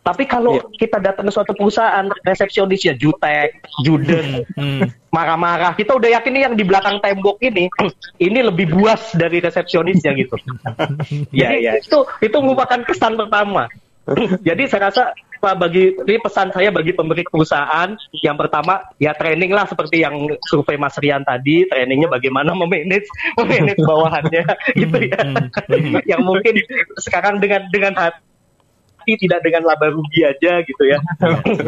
Tapi 0.06 0.22
kalau 0.22 0.62
Iya. 0.62 0.86
kita 0.86 1.02
datang 1.02 1.26
ke 1.26 1.34
suatu 1.34 1.50
perusahaan, 1.50 2.06
resepsionisnya 2.22 2.94
jutek, 2.94 3.58
juden, 3.82 4.46
Hmm. 4.54 4.86
marah-marah, 5.10 5.74
kita 5.74 5.98
udah 5.98 6.14
yakin 6.14 6.30
nih 6.30 6.42
yang 6.46 6.54
di 6.54 6.62
belakang 6.62 7.02
tembok 7.02 7.42
ini, 7.42 7.66
ini 8.22 8.38
lebih 8.38 8.70
buas 8.70 9.02
dari 9.18 9.42
resepsionisnya 9.42 10.14
gitu. 10.14 10.38
Jadi 11.34 11.56
iya. 11.58 11.82
itu 11.82 12.06
itu 12.22 12.36
merupakan 12.38 12.86
kesan 12.86 13.18
pertama. 13.18 13.66
Jadi 14.48 14.62
saya 14.70 14.90
rasa 14.90 15.04
Pak, 15.36 15.54
bagi 15.60 15.92
ini 15.92 16.16
pesan 16.16 16.48
saya 16.48 16.72
bagi 16.72 16.96
pemilik 16.96 17.26
perusahaan 17.28 17.92
yang 18.24 18.36
pertama 18.40 18.80
ya 18.96 19.12
training 19.12 19.52
lah 19.52 19.68
seperti 19.68 20.00
yang 20.00 20.16
survei 20.48 20.80
Mas 20.80 20.96
Rian 20.96 21.22
tadi. 21.22 21.68
Trainingnya 21.68 22.08
bagaimana 22.08 22.56
memanage 22.56 23.06
memanage 23.38 23.80
bawahannya 23.84 24.44
gitu 24.74 24.98
ya. 25.06 25.20
yang 26.16 26.24
mungkin 26.24 26.56
sekarang 26.98 27.38
dengan 27.38 27.68
dengan 27.68 27.92
hati 27.94 29.12
tidak 29.20 29.44
dengan 29.44 29.68
laba 29.68 29.92
rugi 29.92 30.24
aja 30.24 30.64
gitu 30.64 30.82
ya. 30.88 30.98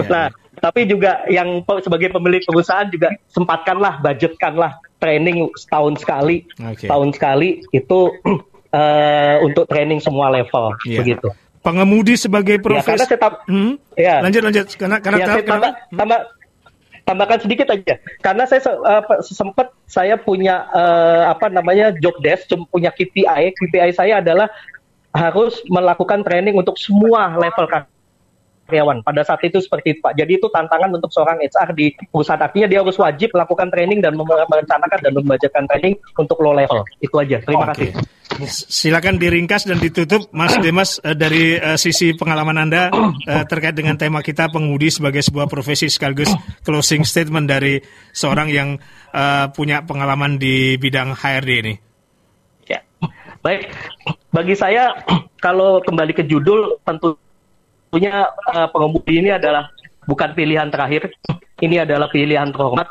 Nah 0.09 0.33
tapi 0.59 0.91
juga 0.91 1.23
yang 1.31 1.63
sebagai 1.63 2.11
pemilik 2.11 2.43
perusahaan 2.43 2.89
juga 2.91 3.15
sempatkanlah 3.31 4.03
budgetkanlah 4.03 4.81
training 4.99 5.47
setahun 5.55 6.03
sekali. 6.03 6.43
Oke. 6.59 6.89
tahun 6.89 7.15
sekali 7.15 7.63
itu 7.71 7.99
eh, 8.75 9.37
untuk 9.45 9.69
training 9.71 10.01
semua 10.03 10.33
level 10.33 10.75
Iya. 10.83 11.05
begitu 11.05 11.31
Pengemudi 11.59 12.15
sebagai 12.15 12.57
ya 12.57 12.63
karena 12.63 12.81
profesi. 12.83 13.05
saya 13.05 13.19
tam- 13.19 13.41
Hmm? 13.47 13.73
ya. 13.95 14.23
Lanjut 14.23 14.43
lanjut. 14.43 14.67
Karena 14.75 14.97
karena 14.99 15.19
ya, 15.19 15.27
saya 15.27 15.43
tambah, 15.43 15.73
tambah 15.91 16.21
tambahkan 17.05 17.39
sedikit 17.41 17.67
aja. 17.69 17.95
Karena 18.21 18.45
saya 18.45 18.61
se- 18.63 18.79
eh, 18.79 19.03
sempat 19.25 19.73
saya 19.85 20.15
punya 20.17 20.69
eh, 20.71 21.25
apa 21.27 21.49
namanya 21.49 21.91
job 21.97 22.15
desk 22.21 22.47
punya 22.69 22.93
KPI 22.93 23.55
KPI 23.55 23.91
saya 23.91 24.21
adalah 24.21 24.47
harus 25.11 25.59
melakukan 25.67 26.21
training 26.21 26.55
untuk 26.55 26.77
semua 26.77 27.33
level 27.35 27.67
karyawan. 28.69 29.01
Pada 29.01 29.25
saat 29.25 29.41
itu 29.41 29.65
seperti 29.65 29.97
itu 29.97 30.01
Pak. 30.05 30.13
Jadi 30.13 30.37
itu 30.37 30.47
tantangan 30.53 30.93
untuk 30.93 31.09
seorang 31.09 31.41
HR 31.41 31.73
di 31.73 31.97
perusahaan. 32.13 32.37
Artinya 32.37 32.69
dia 32.69 32.85
harus 32.85 33.01
wajib 33.01 33.33
melakukan 33.33 33.73
training 33.73 34.05
dan 34.05 34.13
merencanakan 34.21 34.99
dan 35.01 35.13
membacakan 35.17 35.65
training 35.73 35.97
untuk 36.21 36.37
low 36.45 36.53
level. 36.53 36.85
Itu 37.01 37.17
aja. 37.17 37.41
Terima 37.41 37.73
Oke. 37.73 37.89
kasih. 37.89 37.91
Silakan 38.69 39.19
diringkas 39.19 39.67
dan 39.67 39.83
ditutup, 39.83 40.31
Mas 40.31 40.55
Demas, 40.63 41.03
eh, 41.03 41.17
dari 41.17 41.59
eh, 41.59 41.75
sisi 41.81 42.15
pengalaman 42.15 42.69
Anda 42.69 42.93
eh, 43.33 43.43
terkait 43.49 43.75
dengan 43.75 43.99
tema 43.99 44.23
kita 44.23 44.53
pengemudi 44.53 44.93
sebagai 44.93 45.25
sebuah 45.25 45.51
profesi 45.51 45.91
sekaligus 45.91 46.31
closing 46.63 47.03
statement 47.03 47.51
dari 47.51 47.81
seorang 48.13 48.53
yang 48.53 48.69
eh, 49.11 49.47
punya 49.51 49.83
pengalaman 49.83 50.37
di 50.37 50.77
bidang 50.79 51.17
HRD 51.19 51.51
ini. 51.65 51.75
Ya. 52.69 52.85
Baik, 53.43 53.75
bagi 54.31 54.55
saya 54.55 54.93
kalau 55.45 55.83
kembali 55.83 56.13
ke 56.15 56.23
judul 56.29 56.79
tentunya 57.89 58.29
eh, 58.29 58.69
pengemudi 58.69 59.25
ini 59.25 59.31
adalah 59.33 59.73
bukan 60.05 60.37
pilihan 60.37 60.69
terakhir, 60.69 61.09
ini 61.65 61.81
adalah 61.81 62.13
pilihan 62.13 62.53
terhormat 62.53 62.89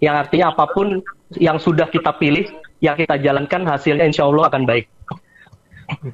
yang 0.00 0.16
artinya 0.16 0.56
apa 0.56 0.64
pun 0.72 1.04
yang 1.36 1.60
sudah 1.60 1.86
kita 1.92 2.16
pilih 2.16 2.48
yang 2.80 2.96
kita 2.96 3.20
jalankan 3.20 3.68
hasilnya 3.68 4.08
insya 4.08 4.24
Allah 4.24 4.48
akan 4.48 4.64
baik. 4.64 4.88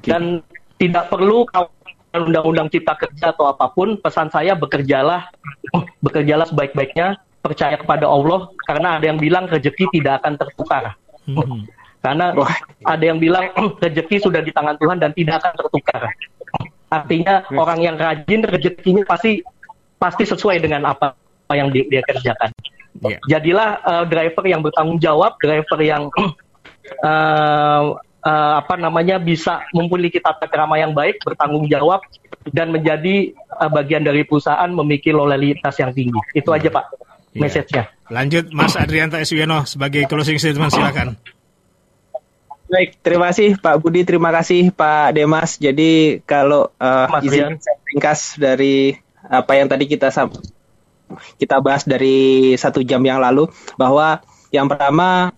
Dan 0.03 0.43
tidak 0.75 1.07
perlu 1.07 1.47
undang-undang 2.15 2.71
cipta 2.71 2.95
kerja 2.95 3.35
atau 3.35 3.51
apa 3.51 3.71
pun, 3.71 3.99
pesan 3.99 4.31
saya 4.31 4.55
bekerjalah, 4.55 5.29
bekerjalah 5.99 6.47
sebaik-baiknya, 6.47 7.19
percaya 7.43 7.75
kepada 7.79 8.07
Allah, 8.07 8.49
karena 8.65 8.99
ada 8.99 9.05
yang 9.07 9.19
bilang 9.19 9.45
rezeki 9.45 9.87
tidak 9.95 10.23
akan 10.23 10.33
tertukar. 10.39 10.95
Hmm. 11.27 11.67
Karena 12.01 12.37
ada 12.85 13.03
yang 13.03 13.17
bilang 13.17 13.49
rezeki 13.83 14.21
sudah 14.21 14.41
di 14.41 14.53
tangan 14.53 14.77
Tuhan 14.77 14.97
dan 15.01 15.11
tidak 15.13 15.41
akan 15.43 15.53
tertukar. 15.57 16.01
Artinya 17.01 17.43
hmm. 17.43 17.57
orang 17.59 17.79
yang 17.83 17.95
rajin 17.99 18.41
rezekinya 18.47 19.03
pasti 19.03 19.43
pasti 19.99 20.23
sesuai 20.23 20.63
dengan 20.63 20.87
apa, 20.87 21.15
apa 21.15 21.53
yang 21.55 21.71
dia, 21.71 21.83
dia 21.91 22.01
kerjakan. 22.07 22.51
Yeah. 23.03 23.19
Jadilah 23.27 23.69
uh, 23.83 24.03
driver 24.07 24.43
yang 24.47 24.63
bertanggung 24.63 25.03
jawab, 25.03 25.35
driver 25.43 25.79
yang 25.83 26.07
uh, 27.03 27.99
uh, 28.29 28.53
apa 28.63 28.75
namanya 28.79 29.19
bisa 29.19 29.67
memiliki 29.75 30.23
tata 30.23 30.47
kerama 30.47 30.79
yang 30.79 30.95
baik, 30.95 31.19
bertanggung 31.21 31.67
jawab 31.67 31.99
dan 32.55 32.71
menjadi 32.71 33.35
uh, 33.59 33.67
bagian 33.67 34.07
dari 34.07 34.23
perusahaan 34.23 34.69
memiliki 34.71 35.11
loyalitas 35.11 35.75
yang 35.81 35.91
tinggi. 35.91 36.19
Itu 36.31 36.55
aja 36.55 36.71
Pak 36.71 36.85
yeah. 37.35 37.43
message-nya. 37.43 37.83
Lanjut 38.07 38.53
Mas 38.53 38.77
Adrianto 38.77 39.17
Eswiono 39.17 39.65
sebagai 39.67 40.05
closing 40.07 40.37
statement 40.37 40.71
silakan. 40.71 41.17
Baik, 42.75 42.99
terima 42.99 43.31
kasih 43.31 43.55
Pak 43.55 43.75
Budi, 43.79 44.03
terima 44.03 44.35
kasih 44.35 44.67
Pak 44.75 45.15
Demas. 45.15 45.55
Jadi 45.55 46.19
kalau 46.27 46.67
uh, 46.75 47.07
izin 47.23 47.55
ringkas 47.87 48.35
dari 48.35 48.99
apa 49.23 49.55
yang 49.55 49.71
tadi 49.71 49.87
kita 49.87 50.11
kita 51.39 51.55
bahas 51.63 51.87
dari 51.87 52.51
satu 52.59 52.83
jam 52.83 52.99
yang 52.99 53.23
lalu 53.23 53.47
bahwa 53.79 54.19
yang 54.51 54.67
pertama 54.67 55.31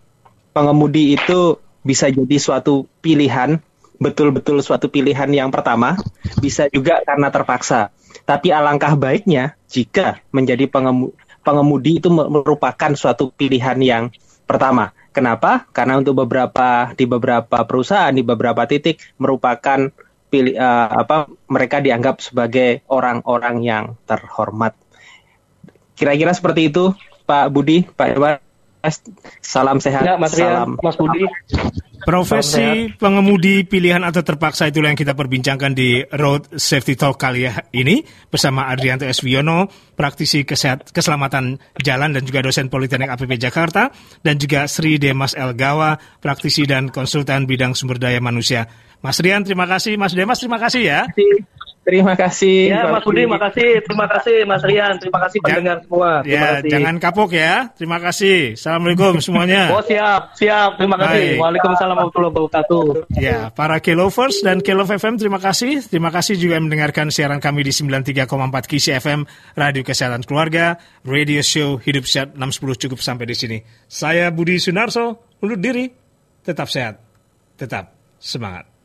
pengemudi 0.49 1.13
itu 1.13 1.61
bisa 1.85 2.09
jadi 2.09 2.41
suatu 2.41 2.89
pilihan, 3.05 3.61
betul-betul 4.01 4.57
suatu 4.65 4.89
pilihan 4.89 5.29
yang 5.29 5.53
pertama, 5.53 5.93
bisa 6.41 6.65
juga 6.73 7.05
karena 7.05 7.29
terpaksa. 7.29 7.93
Tapi 8.25 8.49
alangkah 8.49 8.97
baiknya 8.97 9.53
jika 9.69 10.25
menjadi 10.33 10.65
pengemudi, 10.65 11.13
pengemudi 11.45 12.01
itu 12.01 12.09
merupakan 12.09 12.97
suatu 12.97 13.29
pilihan 13.29 13.77
yang 13.77 14.09
pertama. 14.49 14.96
Kenapa? 15.18 15.65
Karena 15.74 15.97
untuk 15.97 16.13
beberapa 16.13 16.93
di 16.93 17.09
beberapa 17.09 17.65
perusahaan 17.65 18.13
di 18.13 18.22
beberapa 18.22 18.70
titik 18.70 19.01
merupakan 19.18 19.89
pilih 20.30 20.53
uh, 20.53 20.93
apa 20.93 21.26
mereka 21.49 21.82
dianggap 21.82 22.22
sebagai 22.22 22.86
orang-orang 22.86 23.65
yang 23.65 23.86
terhormat. 24.05 24.78
Kira-kira 25.97 26.38
seperti 26.38 26.70
itu, 26.70 26.93
Pak 27.26 27.49
Budi, 27.49 27.82
Pak 27.82 28.07
Dewa. 28.13 28.38
Salam 29.41 29.77
sehat. 29.81 30.03
Ya, 30.03 30.15
Mas 30.15 30.35
Salam. 30.35 30.77
Mas 30.81 30.95
Budi. 30.95 31.25
Profesi 32.07 32.93
pengemudi 32.95 33.67
pilihan 33.67 33.99
atau 34.05 34.23
terpaksa 34.23 34.69
itulah 34.71 34.93
yang 34.93 34.99
kita 34.99 35.11
perbincangkan 35.11 35.75
di 35.75 36.05
Road 36.07 36.55
Safety 36.55 36.95
Talk 36.95 37.19
kali 37.19 37.49
ya 37.49 37.67
ini 37.75 37.99
bersama 38.31 38.71
Adrianto 38.71 39.03
S. 39.03 39.25
Wiono, 39.27 39.67
praktisi 39.97 40.47
kesehat, 40.47 40.95
keselamatan 40.95 41.59
jalan 41.83 42.15
dan 42.15 42.23
juga 42.23 42.39
dosen 42.45 42.71
Politeknik 42.71 43.11
APP 43.11 43.35
Jakarta 43.35 43.91
dan 44.23 44.39
juga 44.39 44.71
Sri 44.71 44.95
Demas 45.01 45.35
El 45.35 45.51
Gawa, 45.57 45.99
praktisi 46.23 46.63
dan 46.63 46.93
konsultan 46.93 47.43
bidang 47.43 47.75
sumber 47.75 47.99
daya 47.99 48.23
manusia. 48.23 48.71
Mas 49.03 49.19
Rian, 49.19 49.43
terima 49.43 49.67
kasih. 49.67 49.99
Mas 49.99 50.15
Demas, 50.15 50.39
terima 50.39 50.57
kasih 50.63 50.81
ya. 50.88 50.99
Terima 51.11 51.43
kasih. 51.43 51.66
Terima 51.88 52.19
kasih. 52.19 52.67
Ya, 52.67 52.83
Mas 52.91 52.99
Budi, 53.07 53.23
terima 53.23 53.39
kasih. 53.39 53.79
Terima 53.79 54.05
kasih, 54.11 54.35
Mas 54.43 54.59
Rian. 54.67 54.99
Terima 54.99 55.23
kasih 55.23 55.39
pendengar 55.39 55.77
semua. 55.88 56.19
Terima 56.19 56.35
ya, 56.35 56.47
kasih. 56.59 56.71
jangan 56.75 56.95
kapok 56.99 57.31
ya. 57.31 57.53
Terima 57.79 57.97
kasih. 58.03 58.59
Assalamualaikum 58.59 59.23
semuanya. 59.23 59.61
Oh, 59.77 59.83
siap. 59.85 60.33
Siap. 60.35 60.81
Terima 60.81 60.97
kasih. 60.97 61.38
Baik. 61.38 61.43
Waalaikumsalam 61.43 61.95
warahmatullahi 61.95 62.33
wabarakatuh. 62.33 62.85
Ya, 63.21 63.53
para 63.53 63.77
K-Lovers 63.77 64.41
dan 64.41 64.59
K-Love 64.59 64.97
FM, 64.97 65.15
terima 65.21 65.38
kasih. 65.38 65.85
Terima 65.85 66.09
kasih 66.09 66.35
juga 66.35 66.57
mendengarkan 66.57 67.13
siaran 67.13 67.38
kami 67.38 67.61
di 67.61 67.71
93,4 67.71 68.25
Kisi 68.65 68.91
FM, 68.97 69.29
Radio 69.53 69.85
Kesehatan 69.85 70.25
Keluarga, 70.25 70.81
Radio 71.05 71.45
Show 71.45 71.77
Hidup 71.77 72.09
Sehat 72.09 72.33
610 72.33 72.83
cukup 72.89 72.99
sampai 72.99 73.29
di 73.29 73.35
sini. 73.38 73.57
Saya 73.85 74.33
Budi 74.33 74.57
Sunarso, 74.57 75.38
undur 75.39 75.61
diri. 75.61 75.88
Tetap 76.41 76.67
sehat. 76.67 76.99
Tetap 77.55 77.93
semangat. 78.17 78.76